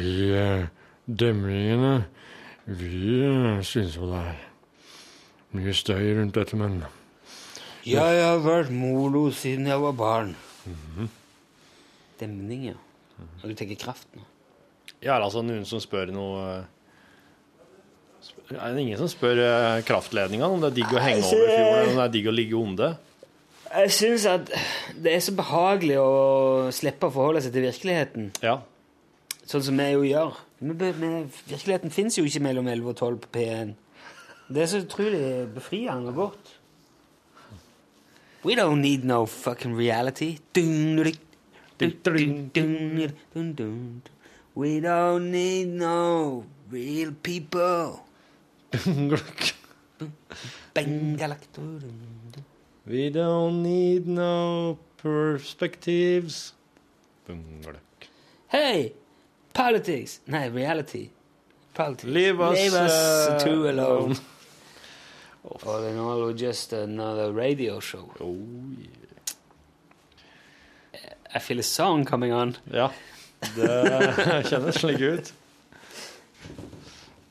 Vi 0.00 0.12
eh, 0.36 0.66
demningene 1.06 1.94
Vi 2.66 3.20
eh, 3.22 3.60
syns 3.64 3.94
jo 4.00 4.08
det 4.10 4.22
er 4.32 4.45
mye 5.56 5.74
støy 5.76 6.14
rundt 6.18 6.36
dette, 6.36 6.56
men 6.58 6.82
Jeg 7.86 8.22
har 8.22 8.40
vært 8.42 8.72
molo 8.74 9.28
siden 9.34 9.68
jeg 9.70 9.80
var 9.82 9.94
barn. 9.96 10.34
Mhm. 10.66 11.10
Demning, 12.20 12.64
ja. 12.72 12.78
Og 13.42 13.50
du 13.50 13.54
tenker 13.56 13.78
kraft 13.80 14.08
nå? 14.16 14.24
Ja, 15.02 15.16
er 15.16 15.24
altså 15.26 15.42
noen 15.44 15.66
som 15.68 15.80
spør 15.80 16.10
noe 16.12 16.64
Er 18.50 18.72
det 18.74 18.82
ingen 18.82 18.98
som 18.98 19.08
spør 19.10 19.38
øh, 19.38 19.82
kraftledningene 19.86 20.48
om 20.48 20.62
det 20.62 20.70
er 20.70 20.76
digg 20.78 20.94
å 20.94 21.02
henge 21.02 21.24
over 21.26 21.50
fjorden, 21.50 21.90
om 21.90 21.98
det 22.00 22.04
er 22.04 22.14
digg 22.14 22.28
å 22.30 22.34
ligge 22.34 22.56
onde? 22.58 22.88
Jeg 23.66 23.92
syns 23.92 24.26
at 24.30 24.50
det 24.94 25.12
er 25.12 25.22
så 25.24 25.34
behagelig 25.36 25.98
å 26.00 26.10
slippe 26.74 27.08
å 27.08 27.14
forholde 27.14 27.42
seg 27.44 27.54
til 27.54 27.66
virkeligheten. 27.66 28.28
Ja. 28.44 28.60
Sånn 29.46 29.64
som 29.66 29.78
vi 29.78 29.88
jo 29.92 30.04
gjør. 30.06 30.38
Men 30.62 31.28
virkeligheten 31.46 31.92
fins 31.94 32.16
jo 32.18 32.24
ikke 32.26 32.42
mellom 32.46 32.70
11 32.70 32.92
og 32.92 32.96
12 32.96 33.18
på 33.26 33.32
P1. 33.36 33.74
Det 34.48 34.62
er 34.62 34.66
så 34.66 34.78
utrolig 34.84 35.48
befriende 35.54 36.08
og 36.08 36.14
godt. 36.14 36.60
We 38.44 38.54
don't 38.54 38.78
need 38.80 39.04
no 39.04 39.24
fucking 39.26 39.76
reality. 39.78 40.36
We 44.56 44.80
don't 44.80 45.30
need 45.30 45.66
no 45.66 46.44
real 46.72 47.12
people. 47.12 48.00
We 52.86 53.10
don't 53.10 53.62
need 53.62 54.06
no 54.06 54.78
perspectives. 54.96 56.54
Hey, 58.48 58.92
politics. 59.52 60.20
Nei, 60.26 60.48
reality. 60.48 61.08
Politics. 61.74 62.04
Leave 62.04 62.40
us, 62.40 62.58
Leave 62.58 62.74
us 62.74 62.92
uh, 63.28 63.38
two 63.40 63.68
alone. 63.68 64.16
All 65.46 65.84
in 65.84 65.98
all, 65.98 66.32
just 66.34 66.72
another 66.72 67.32
radio 67.32 67.78
show. 67.80 68.10
Oh, 68.20 68.36
yeah. 68.78 68.88
I 71.34 71.38
feel 71.38 71.58
a 71.60 71.62
song 71.62 72.04
coming 72.04 72.32
on. 72.32 72.56
Ja, 72.72 72.90
det 73.54 73.68
kjennes 74.50 74.80
slik 74.80 75.00
ut. 75.00 75.32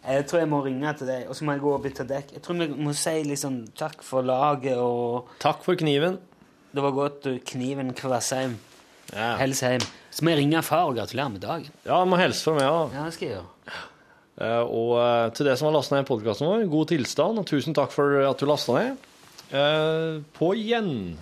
Jeg 0.06 0.28
tror 0.30 0.40
jeg 0.44 0.50
må 0.52 0.60
ringe 0.62 0.92
til 1.00 1.10
deg, 1.10 1.26
og 1.28 1.36
så 1.36 1.46
må 1.48 1.56
jeg 1.56 1.64
gå 1.64 1.72
og 1.74 1.82
bytte 1.82 2.06
dekk. 2.08 2.36
Jeg 2.38 2.44
tror 2.46 2.60
vi 2.60 2.68
må 2.86 2.94
si 2.94 3.16
liksom 3.26 3.64
takk 3.78 4.04
for 4.06 4.22
laget 4.26 4.78
og 4.78 5.32
Takk 5.42 5.64
for 5.66 5.76
kniven. 5.80 6.20
Det 6.76 6.84
var 6.84 6.94
godt 6.94 7.24
du 7.26 7.32
kniven 7.52 7.94
Kvassheim. 7.98 8.58
Ja. 9.16 9.34
Helsheim. 9.40 9.82
Så 10.14 10.24
må 10.24 10.32
jeg 10.36 10.44
ringe 10.44 10.62
far 10.66 10.86
og 10.92 10.96
gratulere 11.00 11.34
med 11.34 11.42
dagen. 11.44 11.74
Ja, 11.88 11.98
jeg 12.04 12.12
må 12.12 12.20
hilse 12.22 12.46
fra 12.46 12.54
meg, 12.60 12.70
òg. 12.70 12.94
Ja, 12.96 13.08
det 13.10 13.16
skal 13.18 13.28
jeg 13.28 13.36
gjøre. 13.40 13.50
Eh, 14.36 14.64
Og 14.64 14.98
eh, 15.00 15.30
til 15.36 15.48
det 15.48 15.56
som 15.60 15.70
har 15.70 15.78
lastet 15.78 15.96
ned 15.98 16.08
podkasten 16.10 16.50
vår, 16.50 16.66
god 16.72 16.92
tilstand, 16.92 17.40
og 17.40 17.48
tusen 17.48 17.76
takk 17.78 17.94
for 17.96 18.20
at 18.28 18.40
du 18.42 18.50
lasta 18.50 18.76
ned. 18.80 19.08
Eh, 19.56 20.22
På 20.36 20.52
gjen... 20.60 21.16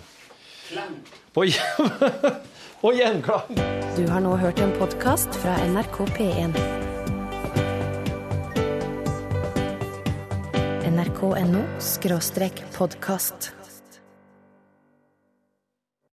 På, 1.34 1.44
gjen... 1.46 1.90
på 2.82 2.94
gjenklang. 2.96 3.58
Du 3.94 4.06
har 4.10 4.24
nå 4.24 4.34
hørt 4.40 4.58
en 4.64 4.74
podkast 4.80 5.36
fra 5.42 5.58
NRK 5.68 6.00
P1. 6.16 6.58
nrk.no 10.94 11.62
podkast. 12.78 13.54